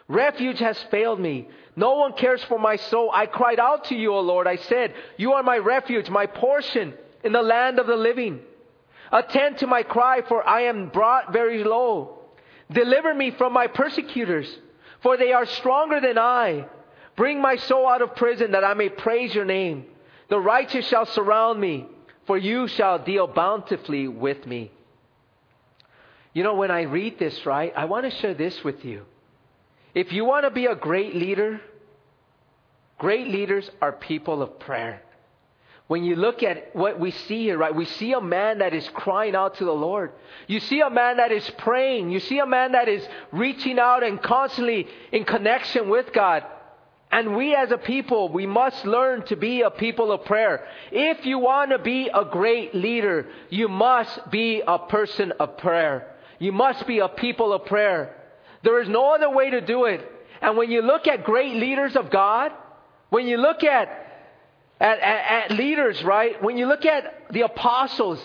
Refuge 0.07 0.59
has 0.59 0.81
failed 0.91 1.19
me. 1.19 1.49
No 1.77 1.95
one 1.95 2.13
cares 2.13 2.43
for 2.45 2.59
my 2.59 2.77
soul. 2.77 3.11
I 3.13 3.27
cried 3.27 3.59
out 3.59 3.85
to 3.87 3.95
you, 3.95 4.13
O 4.13 4.21
Lord. 4.21 4.47
I 4.47 4.57
said, 4.57 4.95
You 5.17 5.33
are 5.33 5.43
my 5.43 5.59
refuge, 5.59 6.09
my 6.11 6.27
portion 6.27 6.95
in 7.25 7.33
the 7.33 7.43
land 7.43 7.79
of 7.79 7.87
the 7.87 7.97
living. 7.97 8.41
Attend 9.13 9.59
to 9.59 9.67
my 9.67 9.83
cry, 9.83 10.23
for 10.23 10.47
I 10.47 10.63
am 10.63 10.89
brought 10.89 11.33
very 11.33 11.65
low. 11.65 12.19
Deliver 12.71 13.13
me 13.13 13.33
from 13.33 13.53
my 13.53 13.67
persecutors, 13.67 14.49
for 15.03 15.17
they 15.17 15.33
are 15.33 15.47
stronger 15.47 16.01
than 16.01 16.19
I. 16.19 16.67
Bring 17.17 17.43
my 17.43 17.57
soul 17.57 17.89
out 17.89 18.03
of 18.03 18.15
prison 18.15 18.53
that 18.53 18.65
I 18.65 18.75
may 18.75 18.89
praise 18.89 19.35
your 19.35 19.45
name. 19.45 19.87
The 20.29 20.39
righteous 20.39 20.87
shall 20.87 21.07
surround 21.07 21.61
me, 21.61 21.87
for 22.27 22.39
you 22.39 22.69
shall 22.69 23.01
deal 23.01 23.27
bountifully 23.27 24.07
with 24.07 24.47
me. 24.47 24.71
You 26.33 26.45
know, 26.45 26.55
when 26.55 26.71
I 26.71 26.83
read 26.83 27.19
this, 27.19 27.45
right, 27.45 27.73
I 27.77 27.87
want 27.87 28.05
to 28.09 28.17
share 28.19 28.35
this 28.35 28.63
with 28.63 28.85
you. 28.85 29.05
If 29.95 30.13
you 30.13 30.25
want 30.25 30.45
to 30.45 30.51
be 30.51 30.67
a 30.67 30.77
great 30.77 31.17
leader, 31.17 31.61
great 32.99 33.27
leaders 33.27 33.69
are 33.83 33.91
people 33.91 34.41
of 34.41 34.61
prayer. 34.61 35.03
When 35.91 36.05
you 36.05 36.15
look 36.15 36.45
at 36.45 36.77
what 36.77 37.01
we 37.01 37.11
see 37.11 37.43
here, 37.43 37.59
right, 37.59 37.75
we 37.75 37.85
see 37.85 38.13
a 38.13 38.21
man 38.21 38.59
that 38.59 38.73
is 38.73 38.89
crying 38.91 39.35
out 39.35 39.57
to 39.57 39.65
the 39.65 39.73
Lord. 39.73 40.13
You 40.47 40.61
see 40.61 40.81
a 40.83 40.89
man 40.89 41.17
that 41.17 41.33
is 41.33 41.51
praying. 41.59 42.11
You 42.11 42.21
see 42.21 42.39
a 42.39 42.47
man 42.47 42.73
that 42.73 42.89
is 42.89 43.05
reaching 43.33 43.77
out 43.77 44.05
and 44.05 44.23
constantly 44.23 44.87
in 45.11 45.25
connection 45.25 45.89
with 45.89 46.13
God. 46.13 46.45
And 47.11 47.35
we 47.37 47.57
as 47.57 47.73
a 47.73 47.77
people, 47.77 48.29
we 48.29 48.47
must 48.47 48.87
learn 48.87 49.27
to 49.27 49.35
be 49.35 49.63
a 49.63 49.71
people 49.73 50.13
of 50.13 50.27
prayer. 50.27 50.65
If 50.93 51.27
you 51.27 51.41
want 51.41 51.73
to 51.73 51.79
be 51.81 52.09
a 52.09 52.25
great 52.25 52.73
leader, 52.73 53.27
you 53.49 53.67
must 53.67 54.31
be 54.31 54.63
a 54.65 54.79
person 54.79 55.33
of 55.41 55.59
prayer. 55.59 56.15
You 56.39 56.53
must 56.53 56.87
be 56.87 57.01
a 57.01 57.09
people 57.09 57.53
of 57.53 57.65
prayer. 57.65 58.15
There 58.63 58.81
is 58.81 58.89
no 58.89 59.13
other 59.17 59.29
way 59.29 59.51
to 59.51 59.61
do 59.61 59.87
it. 59.87 60.09
And 60.41 60.57
when 60.57 60.71
you 60.71 60.83
look 60.83 61.09
at 61.09 61.25
great 61.25 61.57
leaders 61.57 61.97
of 61.97 62.13
God, 62.13 62.53
when 63.09 63.27
you 63.27 63.39
look 63.39 63.65
at, 63.65 64.07
at, 64.81 64.99
at, 64.99 65.51
at 65.51 65.57
leaders, 65.57 66.03
right? 66.03 66.43
When 66.43 66.57
you 66.57 66.67
look 66.67 66.87
at 66.87 67.31
the 67.31 67.43
apostles, 67.43 68.19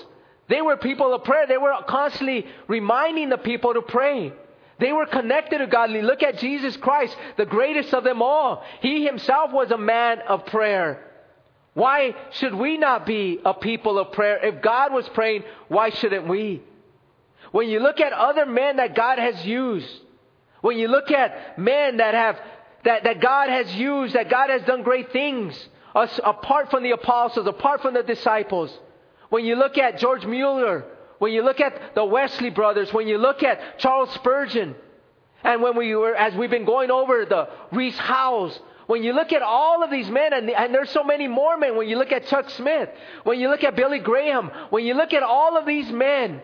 they 0.47 0.61
were 0.61 0.77
people 0.77 1.13
of 1.13 1.23
prayer. 1.23 1.45
They 1.47 1.57
were 1.57 1.75
constantly 1.87 2.45
reminding 2.67 3.29
the 3.29 3.37
people 3.37 3.73
to 3.73 3.81
pray. 3.81 4.31
They 4.79 4.91
were 4.91 5.05
connected 5.05 5.59
to 5.59 5.67
God. 5.67 5.89
Look 5.89 6.23
at 6.23 6.39
Jesus 6.39 6.75
Christ, 6.77 7.15
the 7.37 7.45
greatest 7.45 7.93
of 7.93 8.03
them 8.03 8.21
all. 8.21 8.63
He 8.81 9.05
himself 9.05 9.51
was 9.51 9.71
a 9.71 9.77
man 9.77 10.19
of 10.27 10.45
prayer. 10.47 11.01
Why 11.73 12.15
should 12.31 12.55
we 12.55 12.77
not 12.77 13.05
be 13.05 13.39
a 13.43 13.53
people 13.53 13.99
of 13.99 14.13
prayer? 14.13 14.45
If 14.45 14.61
God 14.61 14.93
was 14.93 15.07
praying, 15.09 15.43
why 15.67 15.89
shouldn't 15.89 16.27
we? 16.27 16.61
When 17.51 17.69
you 17.69 17.79
look 17.79 17.99
at 17.99 18.13
other 18.13 18.45
men 18.45 18.77
that 18.77 18.95
God 18.95 19.19
has 19.19 19.45
used, 19.45 19.87
when 20.61 20.77
you 20.77 20.87
look 20.87 21.11
at 21.11 21.59
men 21.59 21.97
that 21.97 22.13
have 22.13 22.39
that, 22.85 23.03
that 23.03 23.19
God 23.19 23.49
has 23.49 23.73
used, 23.75 24.13
that 24.13 24.29
God 24.29 24.49
has 24.49 24.61
done 24.63 24.83
great 24.83 25.11
things, 25.11 25.69
apart 25.95 26.69
from 26.69 26.83
the 26.83 26.91
apostles, 26.91 27.47
apart 27.47 27.81
from 27.81 27.93
the 27.93 28.03
disciples. 28.03 28.77
When 29.29 29.45
you 29.45 29.55
look 29.55 29.77
at 29.77 29.99
George 29.99 30.25
Mueller, 30.25 30.85
when 31.19 31.31
you 31.31 31.43
look 31.43 31.59
at 31.59 31.95
the 31.95 32.05
Wesley 32.05 32.49
brothers, 32.49 32.93
when 32.93 33.07
you 33.07 33.17
look 33.17 33.43
at 33.43 33.79
Charles 33.79 34.11
Spurgeon, 34.11 34.75
and 35.43 35.61
when 35.61 35.77
we 35.77 35.95
were, 35.95 36.15
as 36.15 36.35
we've 36.35 36.49
been 36.49 36.65
going 36.65 36.91
over 36.91 37.25
the 37.25 37.49
Rees 37.71 37.97
Howells, 37.97 38.59
when 38.87 39.03
you 39.03 39.13
look 39.13 39.31
at 39.31 39.41
all 39.41 39.83
of 39.83 39.89
these 39.89 40.09
men, 40.09 40.33
and, 40.33 40.49
and 40.49 40.73
there's 40.73 40.91
so 40.91 41.03
many 41.03 41.27
more 41.27 41.57
men, 41.57 41.75
when 41.75 41.87
you 41.87 41.97
look 41.97 42.11
at 42.11 42.27
Chuck 42.27 42.49
Smith, 42.51 42.89
when 43.23 43.39
you 43.39 43.49
look 43.49 43.63
at 43.63 43.75
Billy 43.75 43.99
Graham, 43.99 44.51
when 44.69 44.85
you 44.85 44.93
look 44.93 45.13
at 45.13 45.23
all 45.23 45.57
of 45.57 45.65
these 45.65 45.89
men, 45.91 46.41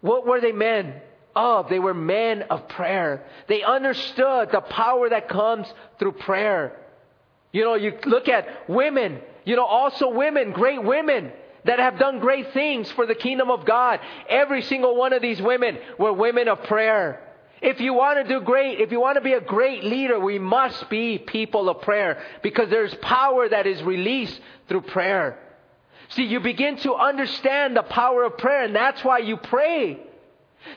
what 0.00 0.26
were 0.26 0.40
they 0.40 0.52
men? 0.52 0.94
of. 1.34 1.68
They 1.68 1.78
were 1.78 1.94
men 1.94 2.42
of 2.42 2.68
prayer. 2.68 3.24
They 3.48 3.62
understood 3.62 4.50
the 4.50 4.60
power 4.60 5.08
that 5.08 5.28
comes 5.28 5.72
through 5.98 6.12
prayer. 6.12 6.76
You 7.52 7.64
know, 7.64 7.74
you 7.74 7.98
look 8.06 8.28
at 8.28 8.68
women, 8.68 9.20
you 9.44 9.56
know, 9.56 9.64
also 9.64 10.10
women, 10.10 10.52
great 10.52 10.82
women 10.82 11.32
that 11.64 11.78
have 11.78 11.98
done 11.98 12.20
great 12.20 12.52
things 12.52 12.90
for 12.92 13.06
the 13.06 13.14
kingdom 13.14 13.50
of 13.50 13.64
God. 13.66 14.00
Every 14.28 14.62
single 14.62 14.96
one 14.96 15.12
of 15.12 15.22
these 15.22 15.40
women 15.42 15.78
were 15.98 16.12
women 16.12 16.48
of 16.48 16.62
prayer. 16.64 17.26
If 17.60 17.80
you 17.80 17.92
want 17.92 18.26
to 18.26 18.32
do 18.32 18.44
great, 18.44 18.80
if 18.80 18.90
you 18.90 19.00
want 19.00 19.16
to 19.16 19.20
be 19.20 19.34
a 19.34 19.40
great 19.40 19.84
leader, 19.84 20.18
we 20.18 20.38
must 20.38 20.88
be 20.88 21.18
people 21.18 21.68
of 21.68 21.82
prayer 21.82 22.22
because 22.42 22.70
there's 22.70 22.94
power 22.96 23.48
that 23.48 23.66
is 23.66 23.82
released 23.82 24.40
through 24.68 24.82
prayer. 24.82 25.38
See, 26.10 26.24
you 26.24 26.40
begin 26.40 26.76
to 26.78 26.94
understand 26.94 27.76
the 27.76 27.82
power 27.82 28.24
of 28.24 28.38
prayer 28.38 28.64
and 28.64 28.74
that's 28.74 29.04
why 29.04 29.18
you 29.18 29.36
pray. 29.36 30.00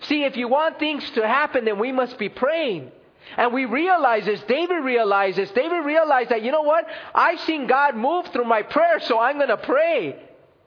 See, 0.02 0.24
if 0.24 0.36
you 0.36 0.48
want 0.48 0.80
things 0.80 1.10
to 1.12 1.26
happen, 1.26 1.66
then 1.66 1.80
we 1.80 1.92
must 1.92 2.18
be 2.18 2.30
praying. 2.30 2.92
And 3.38 3.54
we 3.54 3.66
realize 3.66 4.26
this. 4.26 4.42
David 4.48 4.84
realizes. 4.84 5.50
David 5.52 5.86
realized 5.86 6.30
that, 6.30 6.44
you 6.44 6.52
know 6.52 6.62
what? 6.62 6.86
I've 7.14 7.40
seen 7.42 7.68
God 7.68 7.96
move 7.96 8.28
through 8.28 8.46
my 8.46 8.62
prayer, 8.62 9.00
so 9.02 9.20
I'm 9.20 9.38
going 9.38 9.50
to 9.50 9.58
pray. 9.58 10.20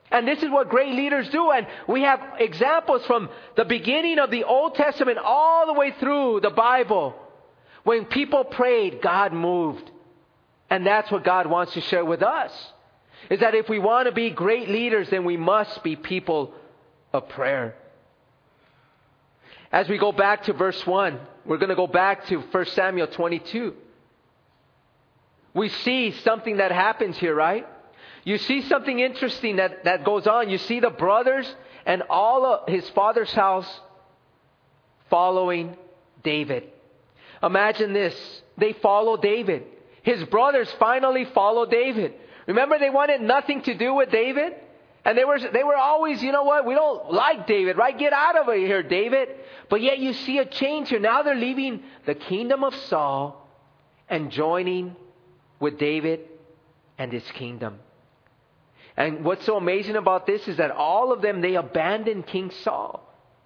And 0.09 0.27
this 0.27 0.41
is 0.41 0.49
what 0.49 0.69
great 0.69 0.93
leaders 0.93 1.29
do. 1.29 1.51
And 1.51 1.67
we 1.87 2.03
have 2.03 2.21
examples 2.39 3.05
from 3.05 3.29
the 3.55 3.65
beginning 3.65 4.19
of 4.19 4.31
the 4.31 4.45
Old 4.45 4.75
Testament 4.75 5.17
all 5.17 5.65
the 5.65 5.73
way 5.73 5.93
through 5.99 6.41
the 6.41 6.49
Bible. 6.49 7.15
When 7.83 8.05
people 8.05 8.43
prayed, 8.43 9.01
God 9.01 9.33
moved. 9.33 9.89
And 10.69 10.85
that's 10.85 11.11
what 11.11 11.23
God 11.23 11.47
wants 11.47 11.73
to 11.73 11.81
share 11.81 12.05
with 12.05 12.21
us. 12.21 12.51
Is 13.29 13.39
that 13.39 13.55
if 13.55 13.67
we 13.67 13.79
want 13.79 14.07
to 14.07 14.13
be 14.13 14.29
great 14.29 14.69
leaders, 14.69 15.09
then 15.09 15.25
we 15.25 15.37
must 15.37 15.83
be 15.83 15.95
people 15.95 16.53
of 17.13 17.27
prayer. 17.29 17.75
As 19.71 19.89
we 19.89 19.97
go 19.97 20.11
back 20.11 20.43
to 20.43 20.53
verse 20.53 20.85
1, 20.85 21.19
we're 21.45 21.57
going 21.57 21.69
to 21.69 21.75
go 21.75 21.87
back 21.87 22.25
to 22.27 22.37
1 22.37 22.65
Samuel 22.67 23.07
22. 23.07 23.73
We 25.53 25.69
see 25.69 26.11
something 26.23 26.57
that 26.57 26.71
happens 26.71 27.17
here, 27.17 27.35
right? 27.35 27.67
You 28.23 28.37
see 28.37 28.61
something 28.63 28.99
interesting 28.99 29.57
that, 29.57 29.85
that 29.85 30.03
goes 30.03 30.27
on. 30.27 30.49
You 30.49 30.57
see 30.57 30.79
the 30.79 30.89
brothers 30.89 31.53
and 31.85 32.03
all 32.09 32.45
of 32.45 32.69
his 32.69 32.87
father's 32.89 33.31
house 33.31 33.67
following 35.09 35.75
David. 36.23 36.63
Imagine 37.41 37.93
this. 37.93 38.15
They 38.57 38.73
follow 38.73 39.17
David. 39.17 39.63
His 40.03 40.23
brothers 40.25 40.69
finally 40.79 41.25
follow 41.25 41.65
David. 41.65 42.13
Remember, 42.47 42.79
they 42.79 42.89
wanted 42.89 43.21
nothing 43.21 43.61
to 43.63 43.73
do 43.73 43.93
with 43.93 44.11
David? 44.11 44.53
And 45.07 45.17
they 45.17 45.23
were, 45.23 45.39
they 45.39 45.63
were 45.63 45.77
always, 45.77 46.21
you 46.21 46.33
know 46.33 46.43
what, 46.43 46.65
we 46.65 46.75
don't 46.75 47.13
like 47.13 47.47
David, 47.47 47.77
right? 47.77 47.97
Get 47.97 48.11
out 48.11 48.37
of 48.37 48.53
here, 48.53 48.83
David. 48.83 49.29
But 49.69 49.81
yet 49.81 49.99
you 49.99 50.11
see 50.11 50.37
a 50.39 50.45
change 50.45 50.89
here. 50.89 50.99
Now 50.99 51.23
they're 51.23 51.33
leaving 51.33 51.83
the 52.05 52.13
kingdom 52.13 52.65
of 52.65 52.75
Saul 52.75 53.47
and 54.09 54.29
joining 54.29 54.97
with 55.61 55.79
David 55.79 56.19
and 56.97 57.09
his 57.09 57.23
kingdom. 57.31 57.79
And 58.97 59.23
what's 59.23 59.45
so 59.45 59.55
amazing 59.55 59.95
about 59.95 60.27
this 60.27 60.45
is 60.45 60.57
that 60.57 60.71
all 60.71 61.13
of 61.13 61.21
them, 61.21 61.39
they 61.39 61.55
abandoned 61.55 62.27
King 62.27 62.51
Saul. 62.63 63.01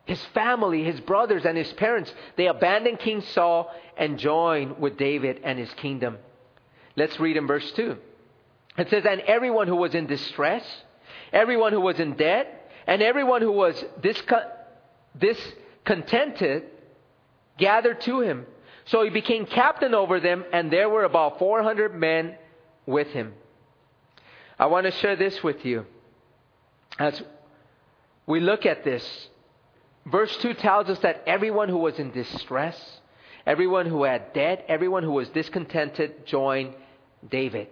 His 0.06 0.24
family, 0.34 0.84
his 0.84 1.00
brothers, 1.00 1.46
and 1.46 1.56
his 1.56 1.72
parents, 1.74 2.12
they 2.38 2.48
abandoned 2.48 2.98
King 2.98 3.22
Saul 3.22 3.72
and 3.96 4.18
joined 4.18 4.80
with 4.80 4.98
David 4.98 5.42
and 5.44 5.60
his 5.60 5.72
kingdom. 5.76 6.18
Let's 6.96 7.20
read 7.20 7.38
in 7.38 7.46
verse 7.46 7.72
2. 7.74 7.98
It 8.80 8.90
says, 8.90 9.06
And 9.08 9.22
everyone 9.22 9.68
who 9.68 9.76
was 9.76 9.94
in 9.94 10.08
distress, 10.08 10.66
everyone 11.32 11.74
who 11.74 11.82
was 11.82 12.00
in 12.00 12.14
debt, 12.16 12.72
and 12.88 13.02
everyone 13.02 13.42
who 13.42 13.52
was 13.52 13.84
discontented 15.20 16.64
gathered 17.58 18.02
to 18.02 18.22
him. 18.22 18.46
So 18.86 19.04
he 19.04 19.10
became 19.10 19.46
captain 19.46 19.94
over 19.94 20.20
them, 20.20 20.44
and 20.52 20.72
there 20.72 20.90
were 20.90 21.04
about 21.04 21.38
400 21.40 21.94
men 21.94 22.36
with 22.86 23.08
him. 23.10 23.34
I 24.58 24.66
want 24.66 24.86
to 24.86 24.92
share 24.92 25.16
this 25.16 25.44
with 25.44 25.64
you. 25.66 25.86
As 27.00 27.22
we 28.26 28.40
look 28.40 28.66
at 28.66 28.84
this, 28.84 29.30
verse 30.06 30.36
2 30.38 30.56
tells 30.56 30.90
us 30.90 31.00
that 31.00 31.24
everyone 31.28 31.70
who 31.70 31.78
was 31.78 32.00
in 32.00 32.12
distress, 32.12 33.00
everyone 33.46 33.86
who 33.86 34.04
had 34.04 34.34
debt, 34.34 34.66
everyone 34.68 35.04
who 35.04 35.14
was 35.14 35.30
discontented 35.30 36.26
joined 36.26 36.74
David. 37.30 37.68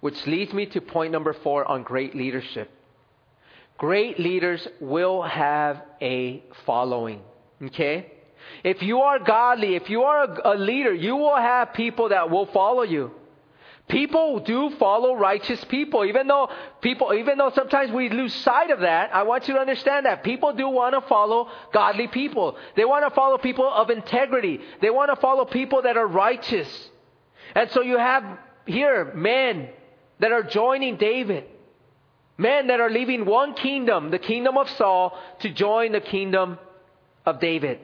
Which 0.00 0.26
leads 0.26 0.52
me 0.52 0.66
to 0.66 0.80
point 0.80 1.12
number 1.12 1.32
four 1.32 1.64
on 1.64 1.82
great 1.82 2.14
leadership. 2.14 2.70
Great 3.78 4.18
leaders 4.18 4.66
will 4.80 5.22
have 5.22 5.82
a 6.00 6.42
following. 6.66 7.22
Okay? 7.62 8.12
If 8.64 8.82
you 8.82 9.00
are 9.00 9.18
godly, 9.18 9.74
if 9.74 9.88
you 9.90 10.02
are 10.02 10.24
a, 10.24 10.54
a 10.54 10.56
leader, 10.56 10.92
you 10.92 11.16
will 11.16 11.36
have 11.36 11.74
people 11.74 12.10
that 12.10 12.30
will 12.30 12.46
follow 12.46 12.82
you. 12.82 13.12
People 13.88 14.38
do 14.40 14.70
follow 14.78 15.14
righteous 15.14 15.62
people, 15.64 16.04
even 16.04 16.28
though 16.28 16.48
people, 16.80 17.12
even 17.12 17.38
though 17.38 17.50
sometimes 17.52 17.90
we 17.90 18.08
lose 18.08 18.32
sight 18.32 18.70
of 18.70 18.80
that. 18.80 19.12
I 19.14 19.24
want 19.24 19.48
you 19.48 19.54
to 19.54 19.60
understand 19.60 20.06
that 20.06 20.22
people 20.22 20.52
do 20.52 20.68
want 20.68 20.94
to 20.94 21.00
follow 21.08 21.50
godly 21.72 22.06
people. 22.06 22.56
They 22.76 22.84
want 22.84 23.04
to 23.04 23.14
follow 23.14 23.36
people 23.36 23.68
of 23.68 23.90
integrity. 23.90 24.60
They 24.80 24.90
want 24.90 25.10
to 25.12 25.20
follow 25.20 25.44
people 25.44 25.82
that 25.82 25.96
are 25.96 26.06
righteous. 26.06 26.68
And 27.54 27.68
so 27.72 27.82
you 27.82 27.98
have 27.98 28.38
here 28.64 29.12
men 29.14 29.70
that 30.20 30.32
are 30.32 30.42
joining 30.42 30.96
David. 30.96 31.44
Men 32.38 32.68
that 32.68 32.80
are 32.80 32.88
leaving 32.88 33.26
one 33.26 33.54
kingdom, 33.54 34.10
the 34.10 34.18
kingdom 34.18 34.56
of 34.56 34.70
Saul, 34.70 35.18
to 35.40 35.50
join 35.50 35.92
the 35.92 36.00
kingdom 36.00 36.58
of 37.26 37.38
David. 37.40 37.80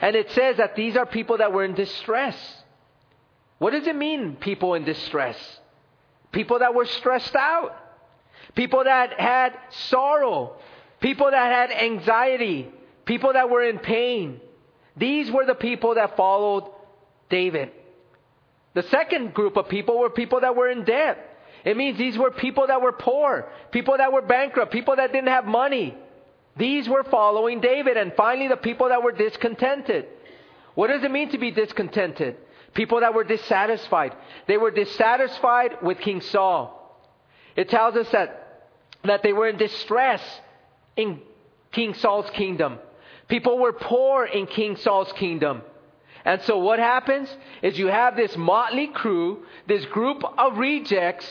And 0.00 0.16
it 0.16 0.30
says 0.32 0.58
that 0.58 0.76
these 0.76 0.96
are 0.96 1.06
people 1.06 1.38
that 1.38 1.52
were 1.52 1.64
in 1.64 1.74
distress. 1.74 2.36
What 3.58 3.70
does 3.70 3.86
it 3.86 3.96
mean, 3.96 4.36
people 4.36 4.74
in 4.74 4.84
distress? 4.84 5.38
People 6.32 6.58
that 6.58 6.74
were 6.74 6.86
stressed 6.86 7.36
out. 7.36 7.76
People 8.54 8.84
that 8.84 9.18
had 9.18 9.56
sorrow. 9.70 10.56
People 11.00 11.30
that 11.30 11.52
had 11.52 11.70
anxiety. 11.70 12.68
People 13.04 13.34
that 13.34 13.48
were 13.48 13.62
in 13.62 13.78
pain. 13.78 14.40
These 14.96 15.30
were 15.30 15.46
the 15.46 15.54
people 15.54 15.94
that 15.94 16.16
followed 16.16 16.70
David. 17.30 17.70
The 18.74 18.82
second 18.84 19.32
group 19.32 19.56
of 19.56 19.68
people 19.68 19.98
were 19.98 20.10
people 20.10 20.40
that 20.40 20.56
were 20.56 20.68
in 20.68 20.84
debt. 20.84 21.31
It 21.64 21.76
means 21.76 21.96
these 21.96 22.18
were 22.18 22.30
people 22.30 22.66
that 22.66 22.82
were 22.82 22.92
poor, 22.92 23.48
people 23.70 23.96
that 23.98 24.12
were 24.12 24.22
bankrupt, 24.22 24.72
people 24.72 24.96
that 24.96 25.12
didn't 25.12 25.28
have 25.28 25.44
money. 25.44 25.96
These 26.56 26.88
were 26.88 27.04
following 27.04 27.60
David. 27.60 27.96
And 27.96 28.12
finally, 28.14 28.48
the 28.48 28.56
people 28.56 28.88
that 28.88 29.02
were 29.02 29.12
discontented. 29.12 30.06
What 30.74 30.88
does 30.88 31.02
it 31.02 31.10
mean 31.10 31.30
to 31.30 31.38
be 31.38 31.50
discontented? 31.50 32.36
People 32.74 33.00
that 33.00 33.14
were 33.14 33.24
dissatisfied. 33.24 34.14
They 34.48 34.56
were 34.56 34.70
dissatisfied 34.70 35.82
with 35.82 35.98
King 35.98 36.20
Saul. 36.20 36.78
It 37.54 37.68
tells 37.68 37.96
us 37.96 38.08
that, 38.10 38.70
that 39.04 39.22
they 39.22 39.32
were 39.32 39.48
in 39.48 39.56
distress 39.56 40.22
in 40.96 41.20
King 41.70 41.94
Saul's 41.94 42.30
kingdom. 42.30 42.78
People 43.28 43.58
were 43.58 43.72
poor 43.72 44.24
in 44.24 44.46
King 44.46 44.76
Saul's 44.76 45.12
kingdom. 45.12 45.62
And 46.24 46.40
so 46.42 46.58
what 46.58 46.78
happens 46.78 47.34
is 47.62 47.78
you 47.78 47.88
have 47.88 48.16
this 48.16 48.36
motley 48.36 48.88
crew, 48.88 49.44
this 49.66 49.84
group 49.86 50.22
of 50.38 50.56
rejects 50.56 51.26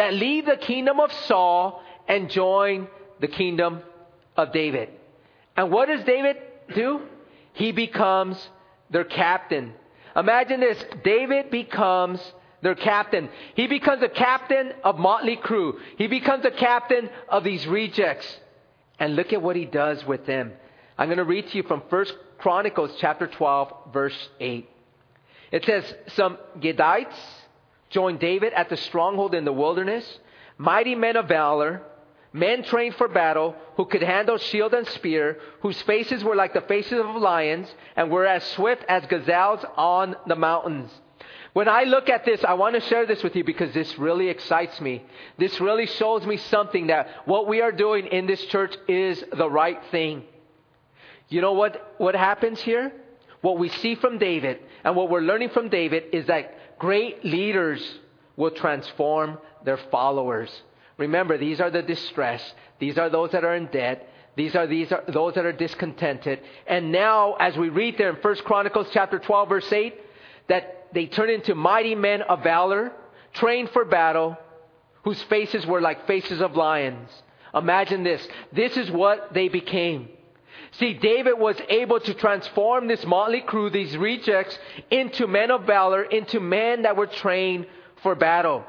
that 0.00 0.14
leave 0.14 0.46
the 0.46 0.56
kingdom 0.56 0.98
of 0.98 1.12
Saul 1.26 1.82
and 2.08 2.30
join 2.30 2.88
the 3.20 3.28
kingdom 3.28 3.82
of 4.34 4.50
David. 4.50 4.88
And 5.54 5.70
what 5.70 5.88
does 5.88 6.02
David 6.04 6.38
do? 6.74 7.02
He 7.52 7.70
becomes 7.72 8.48
their 8.88 9.04
captain. 9.04 9.74
Imagine 10.16 10.60
this 10.60 10.82
David 11.04 11.50
becomes 11.50 12.18
their 12.62 12.74
captain. 12.74 13.28
He 13.54 13.66
becomes 13.66 14.02
a 14.02 14.08
captain 14.08 14.72
of 14.82 14.98
Motley 14.98 15.36
Crew. 15.36 15.78
He 15.98 16.06
becomes 16.06 16.46
a 16.46 16.50
captain 16.50 17.10
of 17.28 17.44
these 17.44 17.66
rejects. 17.66 18.38
And 18.98 19.16
look 19.16 19.34
at 19.34 19.42
what 19.42 19.54
he 19.54 19.66
does 19.66 20.02
with 20.06 20.24
them. 20.24 20.54
I'm 20.96 21.08
going 21.08 21.18
to 21.18 21.24
read 21.24 21.46
to 21.50 21.56
you 21.58 21.62
from 21.64 21.82
1 21.90 22.06
Chronicles 22.38 22.92
chapter 23.00 23.26
12, 23.26 23.92
verse 23.92 24.28
8. 24.40 24.66
It 25.52 25.66
says, 25.66 25.94
Some 26.14 26.38
Gadites 26.58 27.18
joined 27.90 28.20
David 28.20 28.52
at 28.54 28.68
the 28.68 28.76
stronghold 28.76 29.34
in 29.34 29.44
the 29.44 29.52
wilderness, 29.52 30.18
mighty 30.56 30.94
men 30.94 31.16
of 31.16 31.28
valor, 31.28 31.82
men 32.32 32.62
trained 32.62 32.94
for 32.94 33.08
battle, 33.08 33.54
who 33.76 33.84
could 33.84 34.02
handle 34.02 34.38
shield 34.38 34.72
and 34.72 34.86
spear, 34.88 35.38
whose 35.60 35.80
faces 35.82 36.22
were 36.22 36.36
like 36.36 36.54
the 36.54 36.60
faces 36.62 37.00
of 37.00 37.16
lions, 37.16 37.72
and 37.96 38.10
were 38.10 38.26
as 38.26 38.44
swift 38.44 38.84
as 38.88 39.04
gazelles 39.06 39.64
on 39.76 40.16
the 40.26 40.36
mountains. 40.36 40.90
When 41.52 41.68
I 41.68 41.82
look 41.82 42.08
at 42.08 42.24
this, 42.24 42.44
I 42.44 42.54
want 42.54 42.76
to 42.76 42.80
share 42.80 43.06
this 43.06 43.24
with 43.24 43.34
you 43.34 43.42
because 43.42 43.74
this 43.74 43.98
really 43.98 44.28
excites 44.28 44.80
me. 44.80 45.02
This 45.36 45.60
really 45.60 45.86
shows 45.86 46.24
me 46.24 46.36
something 46.36 46.86
that 46.86 47.08
what 47.24 47.48
we 47.48 47.60
are 47.60 47.72
doing 47.72 48.06
in 48.06 48.26
this 48.26 48.44
church 48.46 48.76
is 48.86 49.22
the 49.36 49.50
right 49.50 49.80
thing. 49.90 50.22
You 51.28 51.40
know 51.40 51.52
what, 51.52 51.94
what 51.98 52.14
happens 52.14 52.60
here? 52.60 52.92
What 53.40 53.58
we 53.58 53.68
see 53.68 53.96
from 53.96 54.18
David 54.18 54.60
and 54.84 54.94
what 54.94 55.10
we're 55.10 55.22
learning 55.22 55.50
from 55.50 55.70
David 55.70 56.04
is 56.12 56.26
that 56.26 56.54
great 56.80 57.24
leaders 57.24 57.80
will 58.36 58.50
transform 58.50 59.38
their 59.64 59.76
followers. 59.76 60.50
Remember, 60.96 61.38
these 61.38 61.60
are 61.60 61.70
the 61.70 61.82
distressed. 61.82 62.54
These 62.80 62.98
are 62.98 63.08
those 63.08 63.30
that 63.30 63.44
are 63.44 63.54
in 63.54 63.66
debt. 63.66 64.08
These 64.34 64.56
are, 64.56 64.66
these 64.66 64.90
are 64.90 65.04
those 65.06 65.34
that 65.34 65.44
are 65.44 65.52
discontented. 65.52 66.40
And 66.66 66.90
now, 66.90 67.34
as 67.34 67.56
we 67.56 67.68
read 67.68 67.98
there 67.98 68.10
in 68.10 68.16
1 68.16 68.36
Chronicles 68.38 68.88
chapter 68.92 69.18
12, 69.18 69.48
verse 69.48 69.72
8, 69.72 69.94
that 70.48 70.88
they 70.92 71.06
turn 71.06 71.30
into 71.30 71.54
mighty 71.54 71.94
men 71.94 72.22
of 72.22 72.42
valor, 72.42 72.92
trained 73.34 73.70
for 73.70 73.84
battle, 73.84 74.38
whose 75.04 75.20
faces 75.24 75.66
were 75.66 75.80
like 75.80 76.06
faces 76.06 76.40
of 76.40 76.56
lions. 76.56 77.10
Imagine 77.54 78.04
this. 78.04 78.26
This 78.52 78.76
is 78.76 78.90
what 78.90 79.34
they 79.34 79.48
became. 79.48 80.08
See, 80.80 80.94
David 80.94 81.38
was 81.38 81.56
able 81.68 82.00
to 82.00 82.14
transform 82.14 82.88
this 82.88 83.04
motley 83.04 83.42
crew, 83.42 83.68
these 83.68 83.94
rejects, 83.98 84.58
into 84.90 85.26
men 85.26 85.50
of 85.50 85.66
valor, 85.66 86.02
into 86.02 86.40
men 86.40 86.82
that 86.82 86.96
were 86.96 87.06
trained 87.06 87.66
for 88.02 88.14
battle. 88.14 88.64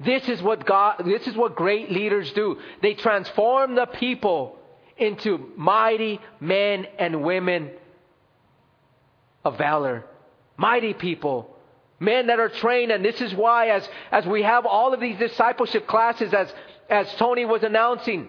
This 0.00 0.26
is 0.26 0.40
what 0.40 0.64
God, 0.64 1.02
this 1.04 1.26
is 1.26 1.36
what 1.36 1.54
great 1.54 1.92
leaders 1.92 2.32
do. 2.32 2.58
They 2.80 2.94
transform 2.94 3.74
the 3.74 3.84
people 3.84 4.56
into 4.96 5.52
mighty 5.54 6.18
men 6.40 6.86
and 6.98 7.22
women 7.22 7.70
of 9.44 9.58
valor. 9.58 10.06
Mighty 10.56 10.94
people. 10.94 11.54
Men 11.98 12.28
that 12.28 12.40
are 12.40 12.48
trained, 12.48 12.90
and 12.90 13.04
this 13.04 13.20
is 13.20 13.34
why 13.34 13.68
as, 13.68 13.86
as 14.10 14.24
we 14.24 14.42
have 14.42 14.64
all 14.64 14.94
of 14.94 15.00
these 15.00 15.18
discipleship 15.18 15.86
classes, 15.86 16.32
as, 16.32 16.50
as 16.88 17.12
Tony 17.16 17.44
was 17.44 17.62
announcing, 17.62 18.28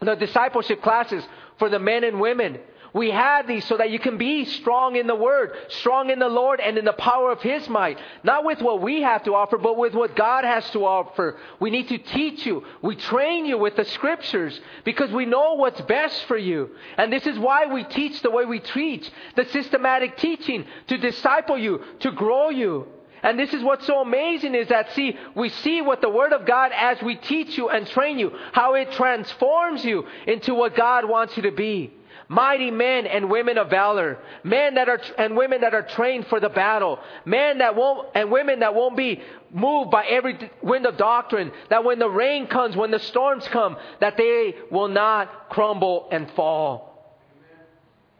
the 0.00 0.16
discipleship 0.16 0.82
classes 0.82 1.24
for 1.58 1.68
the 1.68 1.78
men 1.78 2.04
and 2.04 2.20
women, 2.20 2.58
we 2.96 3.10
have 3.10 3.46
these 3.46 3.66
so 3.66 3.76
that 3.76 3.90
you 3.90 3.98
can 3.98 4.16
be 4.16 4.46
strong 4.46 4.96
in 4.96 5.06
the 5.06 5.14
Word, 5.14 5.52
strong 5.68 6.08
in 6.08 6.18
the 6.18 6.30
Lord, 6.30 6.60
and 6.60 6.78
in 6.78 6.86
the 6.86 6.94
power 6.94 7.30
of 7.30 7.42
His 7.42 7.68
might. 7.68 7.98
Not 8.24 8.42
with 8.42 8.62
what 8.62 8.80
we 8.80 9.02
have 9.02 9.22
to 9.24 9.34
offer, 9.34 9.58
but 9.58 9.76
with 9.76 9.92
what 9.92 10.16
God 10.16 10.44
has 10.44 10.68
to 10.70 10.86
offer. 10.86 11.36
We 11.60 11.68
need 11.68 11.88
to 11.88 11.98
teach 11.98 12.46
you. 12.46 12.64
We 12.80 12.96
train 12.96 13.44
you 13.44 13.58
with 13.58 13.76
the 13.76 13.84
Scriptures 13.84 14.58
because 14.84 15.10
we 15.10 15.26
know 15.26 15.54
what's 15.56 15.80
best 15.82 16.24
for 16.24 16.38
you. 16.38 16.70
And 16.96 17.12
this 17.12 17.26
is 17.26 17.38
why 17.38 17.66
we 17.66 17.84
teach 17.84 18.22
the 18.22 18.30
way 18.30 18.46
we 18.46 18.60
teach 18.60 19.10
the 19.34 19.44
systematic 19.44 20.16
teaching 20.16 20.64
to 20.86 20.96
disciple 20.96 21.58
you, 21.58 21.82
to 22.00 22.12
grow 22.12 22.48
you. 22.48 22.86
And 23.22 23.38
this 23.38 23.52
is 23.52 23.62
what's 23.62 23.86
so 23.86 24.00
amazing 24.00 24.54
is 24.54 24.68
that, 24.68 24.92
see, 24.92 25.16
we 25.34 25.48
see 25.48 25.82
what 25.82 26.00
the 26.00 26.10
Word 26.10 26.32
of 26.32 26.46
God 26.46 26.72
as 26.74 27.00
we 27.02 27.16
teach 27.16 27.56
you 27.56 27.68
and 27.68 27.86
train 27.86 28.18
you, 28.18 28.32
how 28.52 28.74
it 28.74 28.92
transforms 28.92 29.84
you 29.84 30.06
into 30.26 30.54
what 30.54 30.76
God 30.76 31.08
wants 31.08 31.36
you 31.36 31.44
to 31.44 31.52
be. 31.52 31.92
Mighty 32.28 32.72
men 32.72 33.06
and 33.06 33.30
women 33.30 33.56
of 33.56 33.70
valor, 33.70 34.18
men 34.42 34.74
that 34.74 34.88
are 34.88 35.00
and 35.16 35.36
women 35.36 35.60
that 35.60 35.74
are 35.74 35.82
trained 35.82 36.26
for 36.26 36.40
the 36.40 36.48
battle, 36.48 36.98
men 37.24 37.58
that 37.58 37.76
won't 37.76 38.08
and 38.16 38.32
women 38.32 38.60
that 38.60 38.74
won't 38.74 38.96
be 38.96 39.22
moved 39.52 39.92
by 39.92 40.04
every 40.06 40.50
wind 40.60 40.86
of 40.86 40.96
doctrine, 40.96 41.52
that 41.70 41.84
when 41.84 42.00
the 42.00 42.10
rain 42.10 42.48
comes, 42.48 42.74
when 42.74 42.90
the 42.90 42.98
storms 42.98 43.46
come, 43.46 43.76
that 44.00 44.16
they 44.16 44.56
will 44.72 44.88
not 44.88 45.50
crumble 45.50 46.08
and 46.10 46.28
fall. 46.32 46.95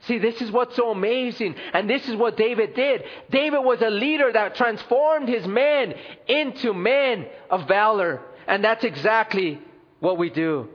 See, 0.06 0.18
this 0.18 0.40
is 0.40 0.50
what's 0.50 0.76
so 0.76 0.90
amazing. 0.90 1.56
And 1.72 1.90
this 1.90 2.08
is 2.08 2.14
what 2.14 2.36
David 2.36 2.74
did. 2.74 3.04
David 3.30 3.60
was 3.60 3.80
a 3.82 3.90
leader 3.90 4.32
that 4.32 4.54
transformed 4.54 5.28
his 5.28 5.46
men 5.46 5.94
into 6.28 6.72
men 6.72 7.26
of 7.50 7.66
valor. 7.66 8.22
And 8.46 8.62
that's 8.62 8.84
exactly 8.84 9.60
what 10.00 10.16
we 10.16 10.30
do. 10.30 10.68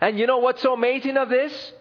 And 0.00 0.18
you 0.18 0.26
know 0.26 0.38
what's 0.38 0.62
so 0.62 0.72
amazing 0.72 1.16
of 1.16 1.28
this? 1.28 1.72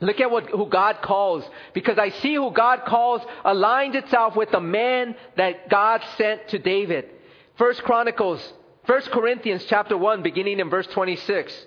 Look 0.00 0.20
at 0.20 0.30
what, 0.30 0.50
who 0.50 0.66
God 0.66 1.00
calls. 1.00 1.48
Because 1.72 1.98
I 1.98 2.10
see 2.10 2.34
who 2.34 2.50
God 2.50 2.84
calls 2.84 3.22
aligns 3.44 3.94
itself 3.94 4.36
with 4.36 4.50
the 4.50 4.60
man 4.60 5.16
that 5.36 5.70
God 5.70 6.02
sent 6.18 6.48
to 6.48 6.58
David. 6.58 7.06
First 7.56 7.82
Chronicles, 7.82 8.52
First 8.86 9.10
Corinthians 9.10 9.64
chapter 9.66 9.96
1, 9.96 10.22
beginning 10.22 10.60
in 10.60 10.68
verse 10.68 10.86
26. 10.88 11.66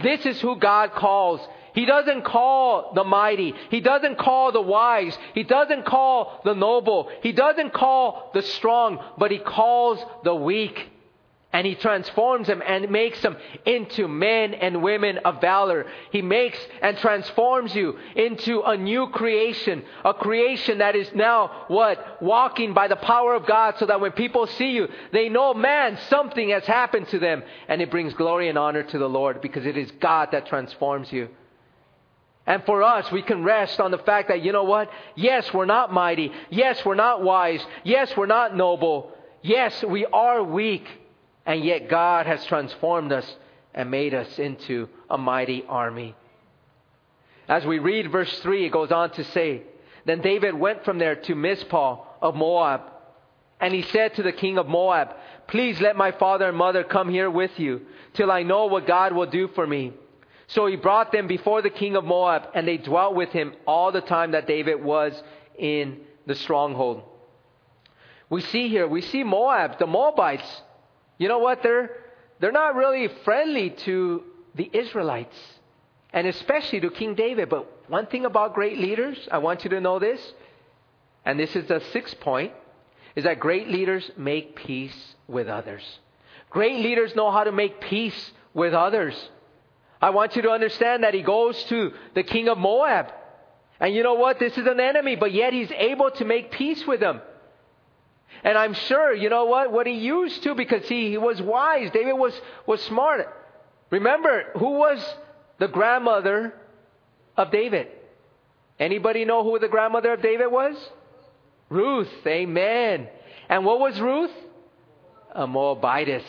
This 0.00 0.26
is 0.26 0.40
who 0.40 0.56
God 0.56 0.92
calls. 0.92 1.40
He 1.74 1.86
doesn't 1.86 2.24
call 2.24 2.92
the 2.94 3.04
mighty. 3.04 3.54
He 3.70 3.80
doesn't 3.80 4.16
call 4.16 4.52
the 4.52 4.60
wise. 4.60 5.16
He 5.34 5.42
doesn't 5.42 5.84
call 5.84 6.40
the 6.44 6.54
noble. 6.54 7.10
He 7.22 7.32
doesn't 7.32 7.72
call 7.72 8.30
the 8.32 8.42
strong, 8.42 9.02
but 9.18 9.30
he 9.30 9.38
calls 9.38 9.98
the 10.22 10.34
weak. 10.34 10.90
And 11.54 11.64
he 11.64 11.76
transforms 11.76 12.48
them 12.48 12.64
and 12.66 12.90
makes 12.90 13.22
them 13.22 13.36
into 13.64 14.08
men 14.08 14.54
and 14.54 14.82
women 14.82 15.18
of 15.18 15.40
valor. 15.40 15.86
He 16.10 16.20
makes 16.20 16.58
and 16.82 16.98
transforms 16.98 17.72
you 17.76 17.96
into 18.16 18.62
a 18.62 18.76
new 18.76 19.06
creation, 19.10 19.84
a 20.04 20.12
creation 20.14 20.78
that 20.78 20.96
is 20.96 21.08
now 21.14 21.66
what? 21.68 22.20
Walking 22.20 22.74
by 22.74 22.88
the 22.88 22.96
power 22.96 23.34
of 23.34 23.46
God 23.46 23.76
so 23.78 23.86
that 23.86 24.00
when 24.00 24.10
people 24.10 24.48
see 24.48 24.72
you, 24.72 24.88
they 25.12 25.28
know, 25.28 25.54
man, 25.54 25.96
something 26.08 26.48
has 26.48 26.64
happened 26.64 27.06
to 27.10 27.20
them. 27.20 27.44
And 27.68 27.80
it 27.80 27.88
brings 27.88 28.14
glory 28.14 28.48
and 28.48 28.58
honor 28.58 28.82
to 28.82 28.98
the 28.98 29.08
Lord 29.08 29.40
because 29.40 29.64
it 29.64 29.76
is 29.76 29.92
God 30.00 30.30
that 30.32 30.46
transforms 30.46 31.12
you. 31.12 31.28
And 32.46 32.64
for 32.64 32.82
us, 32.82 33.12
we 33.12 33.22
can 33.22 33.44
rest 33.44 33.78
on 33.78 33.92
the 33.92 33.98
fact 33.98 34.26
that, 34.26 34.42
you 34.42 34.50
know 34.50 34.64
what? 34.64 34.90
Yes, 35.14 35.54
we're 35.54 35.66
not 35.66 35.92
mighty. 35.92 36.32
Yes, 36.50 36.84
we're 36.84 36.96
not 36.96 37.22
wise. 37.22 37.64
Yes, 37.84 38.12
we're 38.16 38.26
not 38.26 38.56
noble. 38.56 39.12
Yes, 39.40 39.84
we 39.84 40.04
are 40.04 40.42
weak. 40.42 40.84
And 41.46 41.64
yet 41.64 41.88
God 41.88 42.26
has 42.26 42.44
transformed 42.46 43.12
us 43.12 43.36
and 43.74 43.90
made 43.90 44.14
us 44.14 44.38
into 44.38 44.88
a 45.10 45.18
mighty 45.18 45.64
army. 45.68 46.14
As 47.48 47.66
we 47.66 47.78
read 47.78 48.10
verse 48.10 48.38
3, 48.40 48.66
it 48.66 48.72
goes 48.72 48.90
on 48.90 49.10
to 49.12 49.24
say, 49.24 49.62
Then 50.06 50.20
David 50.20 50.54
went 50.54 50.84
from 50.84 50.98
there 50.98 51.16
to 51.16 51.34
Mizpah 51.34 51.98
of 52.22 52.34
Moab. 52.34 52.82
And 53.60 53.74
he 53.74 53.82
said 53.82 54.14
to 54.14 54.22
the 54.22 54.32
king 54.32 54.58
of 54.58 54.66
Moab, 54.66 55.14
Please 55.46 55.80
let 55.80 55.96
my 55.96 56.12
father 56.12 56.48
and 56.48 56.56
mother 56.56 56.84
come 56.84 57.10
here 57.10 57.30
with 57.30 57.58
you, 57.58 57.82
till 58.14 58.30
I 58.30 58.42
know 58.42 58.66
what 58.66 58.86
God 58.86 59.12
will 59.12 59.26
do 59.26 59.48
for 59.48 59.66
me. 59.66 59.92
So 60.46 60.66
he 60.66 60.76
brought 60.76 61.12
them 61.12 61.26
before 61.26 61.62
the 61.62 61.70
king 61.70 61.96
of 61.96 62.04
Moab, 62.04 62.48
and 62.54 62.66
they 62.66 62.78
dwelt 62.78 63.14
with 63.14 63.30
him 63.30 63.54
all 63.66 63.92
the 63.92 64.00
time 64.00 64.32
that 64.32 64.46
David 64.46 64.82
was 64.82 65.20
in 65.58 66.00
the 66.26 66.34
stronghold. 66.34 67.02
We 68.30 68.40
see 68.40 68.68
here, 68.68 68.86
we 68.86 69.02
see 69.02 69.22
Moab, 69.22 69.78
the 69.78 69.86
Moabites, 69.86 70.62
you 71.18 71.28
know 71.28 71.38
what? 71.38 71.62
They're, 71.62 71.90
they're 72.40 72.52
not 72.52 72.74
really 72.74 73.08
friendly 73.24 73.70
to 73.70 74.24
the 74.54 74.70
Israelites, 74.72 75.36
and 76.12 76.26
especially 76.26 76.80
to 76.80 76.90
King 76.90 77.14
David. 77.14 77.48
But 77.48 77.90
one 77.90 78.06
thing 78.06 78.24
about 78.24 78.54
great 78.54 78.78
leaders, 78.78 79.16
I 79.30 79.38
want 79.38 79.64
you 79.64 79.70
to 79.70 79.80
know 79.80 79.98
this, 79.98 80.20
and 81.24 81.38
this 81.38 81.54
is 81.56 81.66
the 81.68 81.80
sixth 81.92 82.20
point, 82.20 82.52
is 83.16 83.24
that 83.24 83.40
great 83.40 83.68
leaders 83.68 84.10
make 84.16 84.56
peace 84.56 85.14
with 85.28 85.48
others. 85.48 85.82
Great 86.50 86.82
leaders 86.82 87.14
know 87.14 87.30
how 87.30 87.44
to 87.44 87.52
make 87.52 87.80
peace 87.80 88.32
with 88.52 88.74
others. 88.74 89.14
I 90.00 90.10
want 90.10 90.36
you 90.36 90.42
to 90.42 90.50
understand 90.50 91.02
that 91.02 91.14
he 91.14 91.22
goes 91.22 91.62
to 91.64 91.92
the 92.14 92.22
king 92.22 92.48
of 92.48 92.58
Moab. 92.58 93.12
And 93.80 93.94
you 93.94 94.02
know 94.02 94.14
what? 94.14 94.38
This 94.38 94.56
is 94.56 94.66
an 94.66 94.78
enemy, 94.78 95.16
but 95.16 95.32
yet 95.32 95.52
he's 95.52 95.70
able 95.72 96.10
to 96.12 96.24
make 96.24 96.50
peace 96.50 96.86
with 96.86 97.00
them. 97.00 97.20
And 98.42 98.58
I'm 98.58 98.74
sure, 98.74 99.14
you 99.14 99.30
know 99.30 99.46
what, 99.46 99.72
what 99.72 99.86
he 99.86 99.94
used 99.94 100.42
to 100.42 100.54
because 100.54 100.86
he, 100.88 101.10
he 101.10 101.18
was 101.18 101.40
wise. 101.40 101.90
David 101.92 102.14
was, 102.14 102.38
was 102.66 102.82
smart. 102.82 103.28
Remember, 103.90 104.44
who 104.56 104.72
was 104.72 105.16
the 105.58 105.68
grandmother 105.68 106.54
of 107.36 107.50
David? 107.50 107.88
Anybody 108.78 109.24
know 109.24 109.44
who 109.44 109.58
the 109.58 109.68
grandmother 109.68 110.12
of 110.12 110.22
David 110.22 110.48
was? 110.48 110.76
Ruth. 111.68 112.10
Amen. 112.26 113.08
And 113.48 113.64
what 113.64 113.80
was 113.80 114.00
Ruth? 114.00 114.32
A 115.32 115.46
Moabitess. 115.46 116.24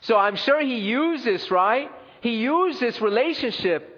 So 0.00 0.16
I'm 0.16 0.36
sure 0.36 0.60
he 0.60 0.78
used 0.78 1.24
this, 1.24 1.50
right? 1.50 1.90
He 2.20 2.36
used 2.36 2.80
this 2.80 3.00
relationship 3.00 3.94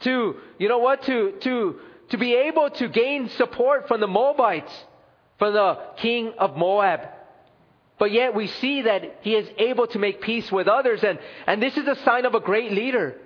to, 0.00 0.36
you 0.58 0.68
know 0.68 0.78
what, 0.78 1.02
to, 1.04 1.32
to, 1.40 1.80
to 2.10 2.18
be 2.18 2.34
able 2.34 2.70
to 2.70 2.88
gain 2.88 3.28
support 3.30 3.88
from 3.88 4.00
the 4.00 4.06
Moabites 4.06 4.72
for 5.38 5.50
the 5.50 5.78
king 5.96 6.32
of 6.38 6.56
Moab. 6.56 7.00
But 7.98 8.12
yet 8.12 8.34
we 8.34 8.48
see 8.48 8.82
that 8.82 9.18
he 9.22 9.34
is 9.34 9.48
able 9.58 9.86
to 9.88 9.98
make 9.98 10.20
peace 10.20 10.50
with 10.50 10.66
others. 10.66 11.02
And, 11.04 11.18
and 11.46 11.62
this 11.62 11.76
is 11.76 11.86
a 11.86 11.96
sign 12.04 12.24
of 12.24 12.34
a 12.34 12.40
great 12.40 12.72
leader. 12.72 13.16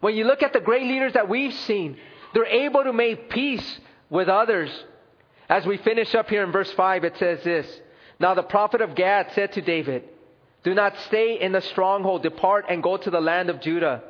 When 0.00 0.14
you 0.14 0.24
look 0.24 0.42
at 0.42 0.52
the 0.52 0.60
great 0.60 0.82
leaders 0.82 1.14
that 1.14 1.28
we've 1.28 1.54
seen, 1.54 1.96
they're 2.34 2.44
able 2.44 2.84
to 2.84 2.92
make 2.92 3.30
peace 3.30 3.80
with 4.10 4.28
others. 4.28 4.70
As 5.48 5.64
we 5.64 5.78
finish 5.78 6.14
up 6.14 6.28
here 6.28 6.42
in 6.42 6.52
verse 6.52 6.70
5, 6.72 7.04
it 7.04 7.16
says 7.18 7.42
this 7.44 7.80
Now 8.18 8.34
the 8.34 8.42
prophet 8.42 8.80
of 8.80 8.94
Gad 8.94 9.28
said 9.34 9.52
to 9.52 9.60
David, 9.62 10.04
Do 10.64 10.74
not 10.74 10.98
stay 11.06 11.40
in 11.40 11.52
the 11.52 11.60
stronghold, 11.60 12.22
depart 12.22 12.66
and 12.68 12.82
go 12.82 12.96
to 12.96 13.10
the 13.10 13.20
land 13.20 13.48
of 13.48 13.60
Judah. 13.60 14.02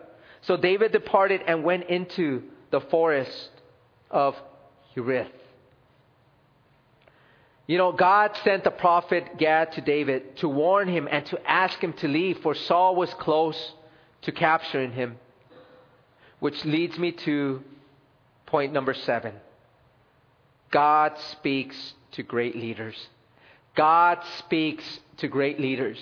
So 0.42 0.56
David 0.56 0.92
departed 0.92 1.42
and 1.46 1.62
went 1.62 1.84
into 1.90 2.42
the 2.70 2.80
forest 2.80 3.50
of 4.10 4.34
Hereth. 4.94 5.28
You 7.66 7.78
know, 7.78 7.90
God 7.92 8.36
sent 8.44 8.62
the 8.62 8.70
prophet 8.70 9.38
Gad 9.38 9.72
to 9.72 9.80
David 9.80 10.36
to 10.38 10.48
warn 10.48 10.88
him 10.88 11.08
and 11.10 11.26
to 11.26 11.50
ask 11.50 11.78
him 11.80 11.92
to 11.94 12.08
leave, 12.08 12.38
for 12.38 12.54
Saul 12.54 12.94
was 12.94 13.12
close 13.14 13.72
to 14.22 14.32
capturing 14.32 14.92
him. 14.92 15.16
Which 16.38 16.64
leads 16.64 16.96
me 16.98 17.12
to 17.12 17.62
point 18.46 18.72
number 18.72 18.94
seven 18.94 19.34
God 20.70 21.12
speaks 21.32 21.94
to 22.12 22.22
great 22.22 22.54
leaders. 22.56 22.94
God 23.74 24.18
speaks 24.38 24.84
to 25.18 25.28
great 25.28 25.60
leaders. 25.60 25.98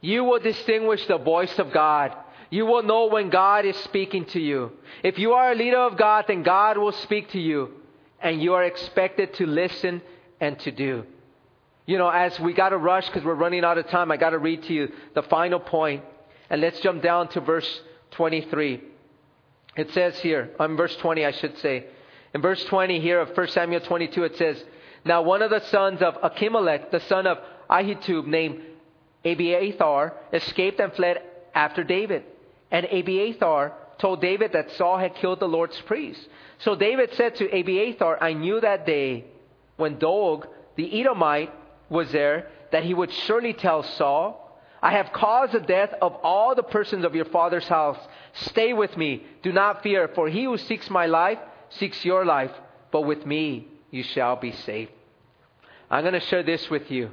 You 0.00 0.24
will 0.24 0.40
distinguish 0.40 1.06
the 1.06 1.18
voice 1.18 1.58
of 1.58 1.72
God. 1.72 2.14
You 2.50 2.66
will 2.66 2.82
know 2.82 3.06
when 3.06 3.30
God 3.30 3.64
is 3.64 3.76
speaking 3.78 4.26
to 4.26 4.40
you. 4.40 4.72
If 5.02 5.18
you 5.18 5.32
are 5.32 5.52
a 5.52 5.54
leader 5.54 5.78
of 5.78 5.96
God, 5.96 6.26
then 6.28 6.42
God 6.42 6.76
will 6.76 6.92
speak 6.92 7.30
to 7.30 7.40
you, 7.40 7.70
and 8.20 8.42
you 8.42 8.54
are 8.54 8.64
expected 8.64 9.34
to 9.34 9.46
listen 9.46 10.02
and 10.44 10.58
to 10.60 10.70
do. 10.70 11.04
You 11.86 11.98
know, 11.98 12.08
as 12.08 12.38
we 12.38 12.52
got 12.52 12.70
to 12.70 12.78
rush 12.78 13.06
because 13.06 13.24
we're 13.24 13.34
running 13.34 13.64
out 13.64 13.78
of 13.78 13.88
time, 13.88 14.10
I 14.10 14.16
got 14.16 14.30
to 14.30 14.38
read 14.38 14.62
to 14.64 14.72
you 14.72 14.92
the 15.14 15.22
final 15.22 15.60
point. 15.60 16.04
And 16.50 16.60
let's 16.60 16.80
jump 16.80 17.02
down 17.02 17.28
to 17.28 17.40
verse 17.40 17.68
23. 18.12 18.82
It 19.76 19.90
says 19.92 20.18
here, 20.20 20.50
on 20.58 20.72
um, 20.72 20.76
verse 20.76 20.94
20, 20.96 21.24
I 21.24 21.32
should 21.32 21.58
say. 21.58 21.86
In 22.32 22.40
verse 22.40 22.62
20 22.64 23.00
here 23.00 23.20
of 23.20 23.36
1 23.36 23.48
Samuel 23.48 23.80
22, 23.80 24.24
it 24.24 24.36
says, 24.36 24.62
Now 25.04 25.22
one 25.22 25.42
of 25.42 25.50
the 25.50 25.60
sons 25.60 26.00
of 26.00 26.14
Achimelech, 26.14 26.90
the 26.90 27.00
son 27.00 27.26
of 27.26 27.38
Ahitub, 27.68 28.26
named 28.26 28.62
Abiathar, 29.24 30.14
escaped 30.32 30.80
and 30.80 30.92
fled 30.92 31.22
after 31.54 31.82
David. 31.84 32.24
And 32.70 32.86
Abiathar 32.86 33.72
told 33.98 34.20
David 34.20 34.52
that 34.52 34.70
Saul 34.72 34.98
had 34.98 35.14
killed 35.16 35.40
the 35.40 35.48
Lord's 35.48 35.80
priest. 35.82 36.28
So 36.58 36.74
David 36.74 37.14
said 37.14 37.36
to 37.36 37.58
Abiathar, 37.58 38.22
I 38.22 38.32
knew 38.32 38.60
that 38.60 38.86
day 38.86 39.24
when 39.76 39.98
Doeg, 39.98 40.46
the 40.76 41.00
Edomite, 41.00 41.52
was 41.88 42.10
there, 42.12 42.48
that 42.72 42.84
he 42.84 42.94
would 42.94 43.12
surely 43.12 43.52
tell 43.52 43.82
Saul, 43.82 44.40
I 44.82 44.92
have 44.92 45.12
caused 45.12 45.52
the 45.52 45.60
death 45.60 45.94
of 46.02 46.14
all 46.22 46.54
the 46.54 46.62
persons 46.62 47.04
of 47.04 47.14
your 47.14 47.24
father's 47.26 47.66
house. 47.66 47.98
Stay 48.34 48.72
with 48.72 48.96
me. 48.96 49.24
Do 49.42 49.52
not 49.52 49.82
fear, 49.82 50.08
for 50.14 50.28
he 50.28 50.44
who 50.44 50.58
seeks 50.58 50.90
my 50.90 51.06
life 51.06 51.38
seeks 51.78 52.04
your 52.04 52.24
life, 52.24 52.52
but 52.90 53.02
with 53.02 53.26
me 53.26 53.68
you 53.90 54.02
shall 54.02 54.36
be 54.36 54.52
safe. 54.52 54.88
I'm 55.90 56.02
going 56.02 56.14
to 56.14 56.20
share 56.20 56.42
this 56.42 56.68
with 56.70 56.90
you. 56.90 57.10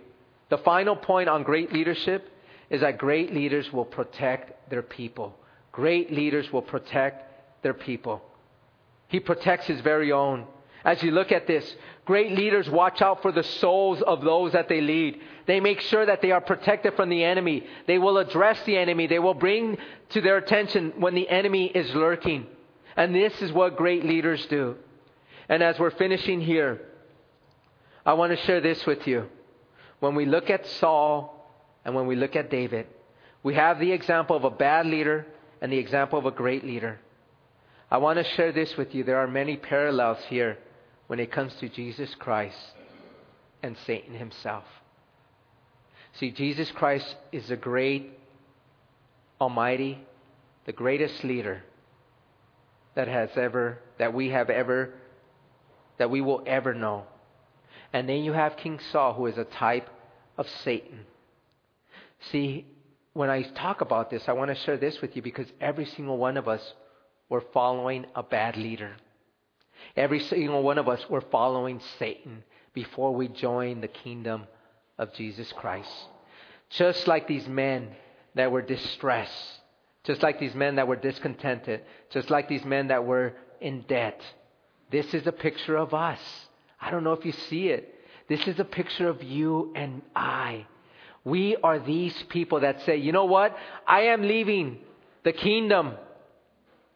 The 0.49 0.57
final 0.59 0.95
point 0.95 1.29
on 1.29 1.43
great 1.43 1.71
leadership 1.71 2.29
is 2.69 2.81
that 2.81 2.97
great 2.97 3.33
leaders 3.33 3.71
will 3.71 3.85
protect 3.85 4.69
their 4.69 4.81
people. 4.81 5.35
Great 5.71 6.11
leaders 6.11 6.51
will 6.51 6.61
protect 6.61 7.63
their 7.63 7.73
people. 7.73 8.21
He 9.07 9.19
protects 9.19 9.67
his 9.67 9.81
very 9.81 10.11
own. 10.11 10.45
As 10.83 11.03
you 11.03 11.11
look 11.11 11.31
at 11.31 11.45
this, 11.45 11.75
great 12.05 12.31
leaders 12.31 12.69
watch 12.69 13.01
out 13.01 13.21
for 13.21 13.31
the 13.31 13.43
souls 13.43 14.01
of 14.01 14.21
those 14.23 14.53
that 14.53 14.67
they 14.67 14.81
lead. 14.81 15.19
They 15.45 15.59
make 15.59 15.79
sure 15.81 16.05
that 16.05 16.21
they 16.21 16.31
are 16.31 16.41
protected 16.41 16.95
from 16.95 17.09
the 17.09 17.23
enemy. 17.23 17.65
They 17.85 17.99
will 17.99 18.17
address 18.17 18.59
the 18.65 18.77
enemy. 18.77 19.05
They 19.05 19.19
will 19.19 19.35
bring 19.35 19.77
to 20.09 20.21
their 20.21 20.37
attention 20.37 20.93
when 20.97 21.13
the 21.13 21.29
enemy 21.29 21.65
is 21.65 21.93
lurking. 21.93 22.47
And 22.97 23.13
this 23.13 23.41
is 23.41 23.51
what 23.51 23.77
great 23.77 24.03
leaders 24.03 24.45
do. 24.47 24.75
And 25.47 25.61
as 25.61 25.77
we're 25.77 25.91
finishing 25.91 26.41
here, 26.41 26.81
I 28.03 28.13
want 28.13 28.31
to 28.31 28.45
share 28.45 28.61
this 28.61 28.83
with 28.85 29.05
you. 29.05 29.29
When 29.99 30.15
we 30.15 30.25
look 30.25 30.49
at 30.49 30.65
Saul 30.65 31.47
and 31.85 31.93
when 31.93 32.07
we 32.07 32.15
look 32.15 32.35
at 32.35 32.49
David, 32.49 32.87
we 33.43 33.53
have 33.53 33.79
the 33.79 33.91
example 33.91 34.35
of 34.35 34.45
a 34.45 34.49
bad 34.49 34.87
leader 34.87 35.27
and 35.61 35.71
the 35.71 35.77
example 35.77 36.17
of 36.17 36.25
a 36.25 36.31
great 36.31 36.65
leader. 36.65 36.99
I 37.91 37.97
want 37.99 38.17
to 38.17 38.23
share 38.23 38.51
this 38.51 38.75
with 38.77 38.95
you. 38.95 39.03
There 39.03 39.19
are 39.19 39.27
many 39.27 39.57
parallels 39.57 40.17
here 40.27 40.57
when 41.11 41.19
it 41.19 41.29
comes 41.29 41.53
to 41.55 41.67
Jesus 41.67 42.15
Christ 42.15 42.55
and 43.61 43.75
Satan 43.85 44.13
himself. 44.13 44.63
See, 46.13 46.31
Jesus 46.31 46.71
Christ 46.71 47.17
is 47.33 47.49
the 47.49 47.57
great, 47.57 48.17
almighty, 49.41 49.99
the 50.65 50.71
greatest 50.71 51.21
leader 51.25 51.63
that 52.95 53.09
has 53.09 53.29
ever, 53.35 53.79
that 53.99 54.13
we 54.13 54.29
have 54.29 54.49
ever, 54.49 54.93
that 55.97 56.09
we 56.09 56.21
will 56.21 56.43
ever 56.45 56.73
know. 56.73 57.03
And 57.91 58.07
then 58.07 58.23
you 58.23 58.31
have 58.31 58.55
King 58.55 58.79
Saul, 58.93 59.13
who 59.13 59.25
is 59.25 59.37
a 59.37 59.43
type 59.43 59.89
of 60.37 60.47
Satan. 60.63 61.01
See, 62.31 62.65
when 63.11 63.29
I 63.29 63.41
talk 63.41 63.81
about 63.81 64.09
this, 64.09 64.23
I 64.29 64.31
want 64.31 64.49
to 64.49 64.55
share 64.63 64.77
this 64.77 65.01
with 65.01 65.17
you 65.17 65.21
because 65.21 65.47
every 65.59 65.87
single 65.87 66.17
one 66.17 66.37
of 66.37 66.47
us 66.47 66.61
were 67.27 67.43
following 67.53 68.05
a 68.15 68.23
bad 68.23 68.55
leader. 68.55 68.95
Every 69.95 70.19
single 70.19 70.63
one 70.63 70.77
of 70.77 70.87
us 70.87 71.09
were 71.09 71.21
following 71.21 71.81
Satan 71.99 72.43
before 72.73 73.13
we 73.13 73.27
joined 73.27 73.83
the 73.83 73.87
kingdom 73.87 74.47
of 74.97 75.13
Jesus 75.13 75.51
Christ. 75.53 75.91
just 76.71 77.07
like 77.07 77.27
these 77.27 77.47
men 77.47 77.89
that 78.35 78.51
were 78.51 78.61
distressed, 78.61 79.59
just 80.03 80.23
like 80.23 80.39
these 80.39 80.55
men 80.55 80.75
that 80.75 80.87
were 80.87 80.95
discontented, 80.95 81.81
just 82.09 82.29
like 82.29 82.47
these 82.47 82.65
men 82.65 82.87
that 82.87 83.05
were 83.05 83.33
in 83.59 83.81
debt. 83.87 84.21
This 84.89 85.13
is 85.13 85.27
a 85.27 85.31
picture 85.31 85.75
of 85.75 85.93
us. 85.93 86.19
I 86.79 86.89
don't 86.91 87.03
know 87.03 87.13
if 87.13 87.25
you 87.25 87.33
see 87.33 87.67
it. 87.67 87.95
This 88.27 88.47
is 88.47 88.59
a 88.59 88.65
picture 88.65 89.09
of 89.09 89.21
you 89.21 89.73
and 89.75 90.01
I. 90.15 90.65
We 91.23 91.55
are 91.57 91.77
these 91.77 92.15
people 92.29 92.61
that 92.61 92.81
say, 92.81 92.97
you 92.97 93.11
know 93.11 93.25
what? 93.25 93.55
I 93.85 94.03
am 94.03 94.23
leaving 94.23 94.79
the 95.23 95.33
kingdom 95.33 95.93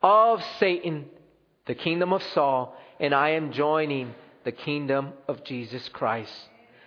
of 0.02 0.44
Satan, 0.60 1.06
the 1.66 1.76
kingdom 1.76 2.14
of 2.14 2.24
Saul, 2.34 2.76
and 3.00 3.14
I 3.14 3.32
am 3.32 3.52
joining 3.52 4.14
the 4.44 4.52
kingdom 4.52 5.14
of 5.28 5.44
Jesus 5.44 5.90
Christ. 5.90 6.34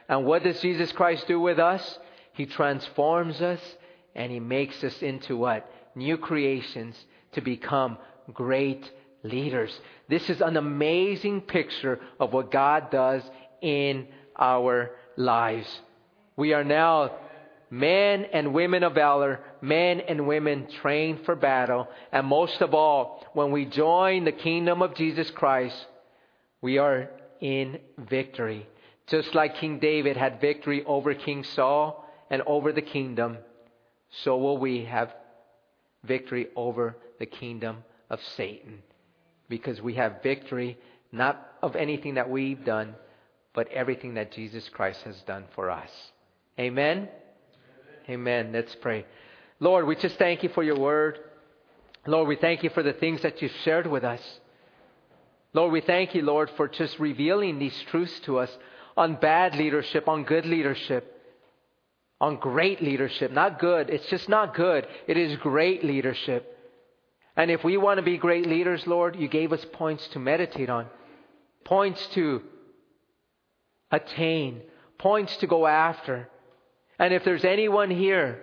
And 0.09 0.25
what 0.25 0.45
does 0.45 0.61
Jesus 0.61 0.93
Christ 0.93 1.27
do 1.27 1.41
with 1.41 1.59
us? 1.59 1.99
He 2.33 2.47
transforms 2.47 3.43
us 3.43 3.61
and 4.15 4.33
he 4.33 4.41
makes 4.41 4.83
us 4.83 5.03
into 5.03 5.37
what? 5.37 5.71
New 5.95 6.17
creations 6.17 6.97
to 7.33 7.41
become 7.41 7.99
great 8.33 8.91
leaders. 9.23 9.79
This 10.09 10.31
is 10.31 10.41
an 10.41 10.57
amazing 10.57 11.43
picture 11.43 12.01
of 12.19 12.33
what 12.33 12.51
God 12.51 12.91
does 12.91 13.23
in 13.61 14.07
our 14.39 14.93
lives. 15.17 15.69
We 16.37 16.53
are 16.53 16.65
now 16.65 17.17
men 17.71 18.27
and 18.33 18.55
women 18.55 18.85
of 18.85 18.95
valor, 18.95 19.41
men 19.61 20.01
and 20.01 20.27
women 20.27 20.69
trained 20.81 21.25
for 21.25 21.35
battle, 21.35 21.89
and 22.13 22.27
most 22.27 22.61
of 22.61 22.75
all, 22.75 23.25
when 23.33 23.51
we 23.51 23.65
join 23.65 24.25
the 24.25 24.33
kingdom 24.33 24.83
of 24.83 24.95
Jesus 24.95 25.31
Christ, 25.31 25.87
we 26.61 26.79
are 26.79 27.09
in 27.41 27.79
victory. 27.99 28.67
Just 29.07 29.35
like 29.35 29.57
King 29.57 29.79
David 29.79 30.17
had 30.17 30.41
victory 30.41 30.85
over 30.85 31.15
King 31.15 31.45
Saul 31.45 32.05
and 32.31 32.43
over 32.47 32.73
the 32.73 32.83
kingdom, 32.83 33.39
so 34.23 34.37
will 34.37 34.59
we 34.59 34.85
have 34.85 35.15
victory 36.05 36.49
over 36.57 36.97
the 37.19 37.27
kingdom 37.27 37.79
of 38.11 38.21
Satan. 38.37 38.83
Because 39.49 39.81
we 39.81 39.95
have 39.95 40.23
victory 40.23 40.79
not 41.11 41.55
of 41.63 41.75
anything 41.75 42.15
that 42.15 42.29
we've 42.29 42.65
done, 42.65 42.95
but 43.55 43.69
everything 43.69 44.15
that 44.15 44.33
Jesus 44.33 44.69
Christ 44.69 45.03
has 45.03 45.21
done 45.23 45.45
for 45.55 45.71
us. 45.71 45.91
Amen? 46.59 47.09
Amen. 48.09 48.51
Let's 48.53 48.75
pray. 48.75 49.07
Lord, 49.61 49.87
we 49.87 49.97
just 49.97 50.19
thank 50.19 50.43
you 50.43 50.49
for 50.51 50.63
your 50.63 50.79
word. 50.79 51.19
Lord, 52.07 52.29
we 52.29 52.37
thank 52.37 52.63
you 52.63 52.71
for 52.71 52.83
the 52.83 52.93
things 52.93 53.23
that 53.23 53.43
you've 53.43 53.53
shared 53.65 53.87
with 53.87 54.05
us. 54.05 54.21
Lord, 55.53 55.73
we 55.73 55.81
thank 55.81 56.15
you, 56.15 56.23
Lord, 56.23 56.51
for 56.57 56.69
just 56.69 56.99
revealing 56.99 57.59
these 57.59 57.79
truths 57.91 58.21
to 58.21 58.39
us 58.39 58.57
on 58.97 59.17
bad 59.17 59.57
leadership, 59.57 60.09
on 60.09 60.25
good 60.25 60.47
leadership, 60.47 61.21
on 62.21 62.37
great 62.37 62.83
leadership. 62.83 63.33
Not 63.33 63.59
good. 63.59 63.91
It's 63.91 64.09
just 64.09 64.29
not 64.29 64.55
good. 64.55 64.87
It 65.07 65.17
is 65.17 65.37
great 65.39 65.85
leadership. 65.85 66.57
And 67.37 67.51
if 67.51 67.65
we 67.65 67.77
want 67.77 67.99
to 67.99 68.03
be 68.03 68.19
great 68.19 68.47
leaders, 68.47 68.87
Lord, 68.87 69.17
you 69.17 69.29
gave 69.29 69.53
us 69.53 69.65
points 69.73 70.07
to 70.09 70.19
meditate 70.19 70.69
on, 70.69 70.87
points 71.65 72.05
to 72.15 72.43
attain, 73.91 74.63
points 74.99 75.37
to 75.39 75.47
go 75.47 75.67
after. 75.67 76.29
And 76.99 77.15
if 77.15 77.25
there's 77.25 77.45
anyone 77.45 77.91
here 77.91 78.41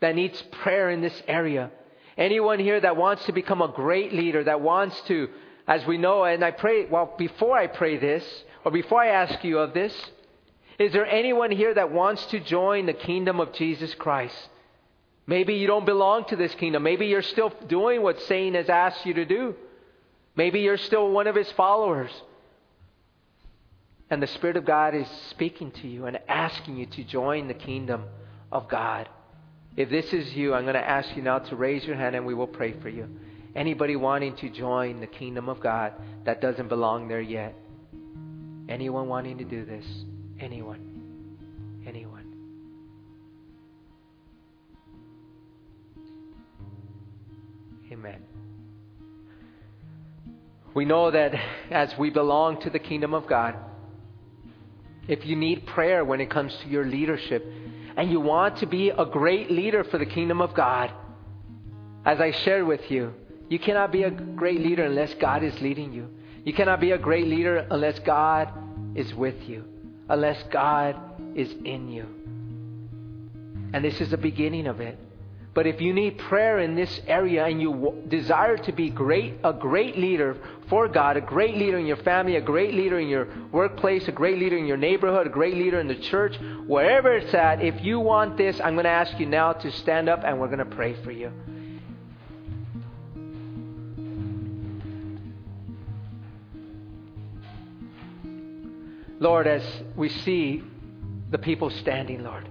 that 0.00 0.14
needs 0.14 0.42
prayer 0.62 0.90
in 0.90 1.00
this 1.00 1.22
area, 1.28 1.70
anyone 2.16 2.58
here 2.58 2.80
that 2.80 2.96
wants 2.96 3.24
to 3.26 3.32
become 3.32 3.62
a 3.62 3.68
great 3.68 4.12
leader, 4.12 4.44
that 4.44 4.60
wants 4.60 5.00
to, 5.02 5.28
as 5.66 5.86
we 5.86 5.98
know, 5.98 6.24
and 6.24 6.44
I 6.44 6.50
pray, 6.50 6.86
well, 6.86 7.14
before 7.18 7.56
I 7.56 7.66
pray 7.66 7.98
this, 7.98 8.24
or 8.64 8.70
before 8.70 9.02
I 9.02 9.08
ask 9.08 9.42
you 9.44 9.58
of 9.58 9.74
this, 9.74 9.94
is 10.78 10.92
there 10.92 11.06
anyone 11.06 11.50
here 11.50 11.74
that 11.74 11.92
wants 11.92 12.24
to 12.26 12.40
join 12.40 12.86
the 12.86 12.94
kingdom 12.94 13.38
of 13.40 13.52
Jesus 13.52 13.94
Christ? 13.94 14.48
Maybe 15.26 15.54
you 15.54 15.66
don't 15.66 15.84
belong 15.84 16.24
to 16.26 16.36
this 16.36 16.54
kingdom. 16.54 16.82
Maybe 16.82 17.06
you're 17.06 17.22
still 17.22 17.52
doing 17.68 18.02
what 18.02 18.20
Satan 18.22 18.54
has 18.54 18.68
asked 18.68 19.04
you 19.04 19.14
to 19.14 19.24
do. 19.24 19.54
Maybe 20.34 20.60
you're 20.60 20.78
still 20.78 21.10
one 21.10 21.26
of 21.26 21.36
his 21.36 21.50
followers. 21.52 22.10
And 24.08 24.22
the 24.22 24.26
Spirit 24.26 24.56
of 24.56 24.64
God 24.64 24.94
is 24.94 25.06
speaking 25.28 25.70
to 25.82 25.86
you 25.86 26.06
and 26.06 26.18
asking 26.26 26.78
you 26.78 26.86
to 26.86 27.04
join 27.04 27.46
the 27.46 27.54
kingdom 27.54 28.04
of 28.50 28.68
God. 28.68 29.08
If 29.80 29.88
this 29.88 30.12
is 30.12 30.34
you, 30.34 30.52
I'm 30.52 30.64
going 30.64 30.74
to 30.74 30.86
ask 30.86 31.16
you 31.16 31.22
now 31.22 31.38
to 31.38 31.56
raise 31.56 31.84
your 31.84 31.96
hand 31.96 32.14
and 32.14 32.26
we 32.26 32.34
will 32.34 32.46
pray 32.46 32.74
for 32.82 32.90
you. 32.90 33.08
Anybody 33.56 33.96
wanting 33.96 34.36
to 34.36 34.50
join 34.50 35.00
the 35.00 35.06
kingdom 35.06 35.48
of 35.48 35.58
God 35.58 35.94
that 36.26 36.42
doesn't 36.42 36.68
belong 36.68 37.08
there 37.08 37.22
yet? 37.22 37.54
Anyone 38.68 39.08
wanting 39.08 39.38
to 39.38 39.44
do 39.44 39.64
this? 39.64 39.86
Anyone? 40.38 41.82
Anyone? 41.86 42.26
Amen. 47.90 48.22
We 50.74 50.84
know 50.84 51.10
that 51.10 51.32
as 51.70 51.96
we 51.98 52.10
belong 52.10 52.60
to 52.60 52.70
the 52.70 52.78
kingdom 52.78 53.14
of 53.14 53.26
God, 53.26 53.56
if 55.08 55.24
you 55.24 55.36
need 55.36 55.64
prayer 55.64 56.04
when 56.04 56.20
it 56.20 56.28
comes 56.28 56.54
to 56.64 56.68
your 56.68 56.84
leadership, 56.84 57.50
and 57.96 58.10
you 58.10 58.20
want 58.20 58.58
to 58.58 58.66
be 58.66 58.90
a 58.90 59.04
great 59.04 59.50
leader 59.50 59.84
for 59.84 59.98
the 59.98 60.06
kingdom 60.06 60.40
of 60.40 60.54
God, 60.54 60.92
as 62.04 62.20
I 62.20 62.30
shared 62.30 62.66
with 62.66 62.90
you, 62.90 63.12
you 63.48 63.58
cannot 63.58 63.92
be 63.92 64.04
a 64.04 64.10
great 64.10 64.60
leader 64.60 64.84
unless 64.84 65.12
God 65.14 65.42
is 65.42 65.60
leading 65.60 65.92
you. 65.92 66.08
You 66.44 66.52
cannot 66.52 66.80
be 66.80 66.92
a 66.92 66.98
great 66.98 67.26
leader 67.26 67.66
unless 67.70 67.98
God 67.98 68.48
is 68.94 69.12
with 69.14 69.42
you, 69.48 69.64
unless 70.08 70.42
God 70.50 70.96
is 71.34 71.52
in 71.64 71.90
you. 71.90 72.06
And 73.72 73.84
this 73.84 74.00
is 74.00 74.10
the 74.10 74.16
beginning 74.16 74.66
of 74.66 74.80
it. 74.80 74.98
But 75.52 75.66
if 75.66 75.80
you 75.80 75.92
need 75.92 76.16
prayer 76.16 76.60
in 76.60 76.76
this 76.76 77.00
area 77.08 77.44
and 77.44 77.60
you 77.60 78.04
desire 78.06 78.56
to 78.56 78.72
be 78.72 78.88
great, 78.88 79.34
a 79.42 79.52
great 79.52 79.98
leader 79.98 80.36
for 80.68 80.86
God, 80.86 81.16
a 81.16 81.20
great 81.20 81.56
leader 81.56 81.76
in 81.76 81.86
your 81.86 81.96
family, 81.96 82.36
a 82.36 82.40
great 82.40 82.72
leader 82.72 83.00
in 83.00 83.08
your 83.08 83.26
workplace, 83.50 84.06
a 84.06 84.12
great 84.12 84.38
leader 84.38 84.56
in 84.56 84.66
your 84.66 84.76
neighborhood, 84.76 85.26
a 85.26 85.30
great 85.30 85.54
leader 85.54 85.80
in 85.80 85.88
the 85.88 85.96
church, 85.96 86.36
wherever 86.68 87.12
it's 87.16 87.34
at, 87.34 87.62
if 87.62 87.82
you 87.82 87.98
want 87.98 88.36
this, 88.36 88.60
I'm 88.60 88.74
going 88.74 88.84
to 88.84 88.90
ask 88.90 89.18
you 89.18 89.26
now 89.26 89.52
to 89.54 89.72
stand 89.72 90.08
up 90.08 90.22
and 90.24 90.38
we're 90.38 90.46
going 90.46 90.58
to 90.58 90.64
pray 90.64 90.94
for 91.02 91.10
you. 91.10 91.32
Lord, 99.18 99.48
as 99.48 99.62
we 99.96 100.08
see 100.08 100.62
the 101.30 101.38
people 101.38 101.70
standing, 101.70 102.22
Lord, 102.22 102.48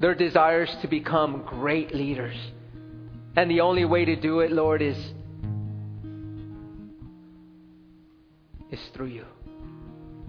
their 0.00 0.14
desires 0.14 0.74
to 0.80 0.88
become 0.88 1.44
great 1.46 1.94
leaders. 1.94 2.36
And 3.36 3.50
the 3.50 3.60
only 3.60 3.84
way 3.84 4.06
to 4.06 4.16
do 4.16 4.40
it, 4.40 4.50
Lord, 4.50 4.82
is, 4.82 4.96
is 8.70 8.80
through 8.94 9.06
you. 9.06 9.26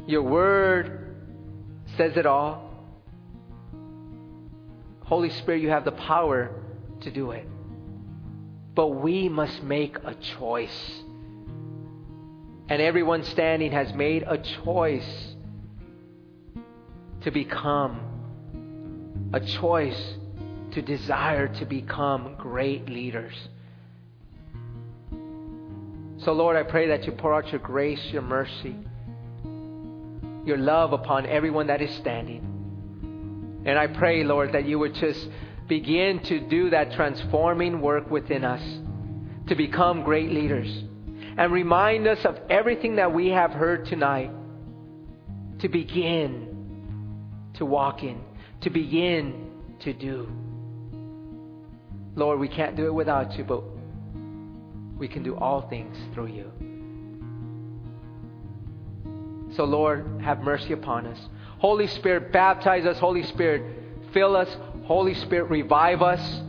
Your 0.06 0.24
word 0.24 1.16
says 1.98 2.18
it 2.18 2.26
all. 2.26 2.70
Holy 5.06 5.30
Spirit, 5.30 5.62
you 5.62 5.70
have 5.70 5.86
the 5.86 5.92
power 5.92 6.52
to 7.02 7.12
do 7.12 7.32
it. 7.32 7.48
But 8.76 8.88
we 8.90 9.30
must 9.30 9.64
make 9.64 9.98
a 9.98 10.16
choice. 10.38 11.02
And 12.70 12.82
everyone 12.82 13.24
standing 13.24 13.72
has 13.72 13.94
made 13.94 14.24
a 14.24 14.38
choice 14.64 15.36
to 17.22 17.32
become 17.32 18.11
a 19.34 19.40
choice 19.40 20.16
to 20.72 20.82
desire 20.82 21.48
to 21.48 21.66
become 21.66 22.36
great 22.38 22.90
leaders. 22.90 23.34
So, 26.24 26.34
Lord, 26.34 26.56
I 26.56 26.64
pray 26.64 26.88
that 26.90 27.06
you 27.06 27.14
pour 27.14 27.34
out 27.34 27.52
your 27.52 27.60
grace, 27.60 28.02
your 28.12 28.22
mercy, 28.22 28.76
your 30.46 30.58
love 30.58 30.94
upon 30.94 31.26
everyone 31.26 31.68
that 31.68 31.82
is 31.82 31.94
standing. 31.96 33.62
And 33.66 33.78
I 33.78 33.88
pray, 33.88 34.24
Lord, 34.24 34.54
that 34.54 34.66
you 34.66 34.80
would 34.80 34.96
just 34.96 35.28
begin 35.68 36.20
to 36.24 36.40
do 36.40 36.70
that 36.72 36.94
transforming 36.94 37.82
work 37.82 38.10
within 38.10 38.44
us 38.44 38.62
to 39.48 39.56
become 39.56 40.04
great 40.04 40.32
leaders. 40.32 40.84
And 41.38 41.52
remind 41.52 42.08
us 42.08 42.24
of 42.26 42.38
everything 42.50 42.98
that 42.98 43.14
we 43.14 43.30
have 43.30 43.52
heard 43.52 43.86
tonight 43.86 44.32
to 45.60 45.70
begin 45.70 47.52
to 47.56 47.66
walk 47.66 48.04
in 48.04 48.22
to 48.62 48.70
begin 48.70 49.51
to 49.80 49.93
do. 49.93 50.32
Lord, 52.16 52.39
we 52.39 52.47
can't 52.47 52.76
do 52.76 52.86
it 52.86 52.93
without 52.93 53.38
you, 53.38 53.43
but 53.43 53.64
we 54.97 55.07
can 55.07 55.24
do 55.24 55.36
all 55.36 55.68
things 55.70 55.97
through 56.14 56.28
you. 56.28 56.51
So, 59.55 59.64
Lord, 59.64 60.22
have 60.24 60.39
mercy 60.41 60.74
upon 60.74 61.05
us. 61.07 61.20
Holy 61.59 61.88
Spirit, 61.88 62.32
baptize 62.32 62.86
us. 62.86 62.97
Holy 62.99 63.24
Spirit, 63.24 63.64
fill 64.14 64.36
us. 64.36 64.49
Holy 64.86 65.14
Spirit, 65.14 65.49
revive 65.49 66.01
us. 66.01 66.41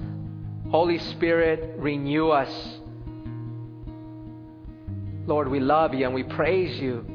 Holy 0.71 0.99
Spirit, 0.99 1.79
renew 1.79 2.29
us. 2.29 2.79
Lord, 5.27 5.49
we 5.49 5.61
love 5.61 5.95
you 5.95 6.05
and 6.05 6.15
we 6.15 6.25
praise 6.25 6.81
you 6.81 7.07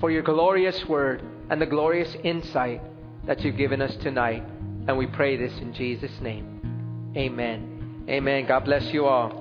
for 0.00 0.10
your 0.10 0.22
glorious 0.22 0.84
word 0.86 1.22
and 1.48 1.60
the 1.60 1.66
glorious 1.66 2.14
insight 2.24 2.82
that 3.26 3.40
you've 3.40 3.56
given 3.56 3.82
us 3.82 3.94
tonight. 4.02 4.42
And 4.88 4.96
we 4.96 5.06
pray 5.06 5.36
this 5.36 5.52
in 5.60 5.72
Jesus' 5.74 6.20
name. 6.20 7.12
Amen. 7.16 8.04
Amen. 8.08 8.46
God 8.46 8.64
bless 8.64 8.92
you 8.92 9.06
all. 9.06 9.39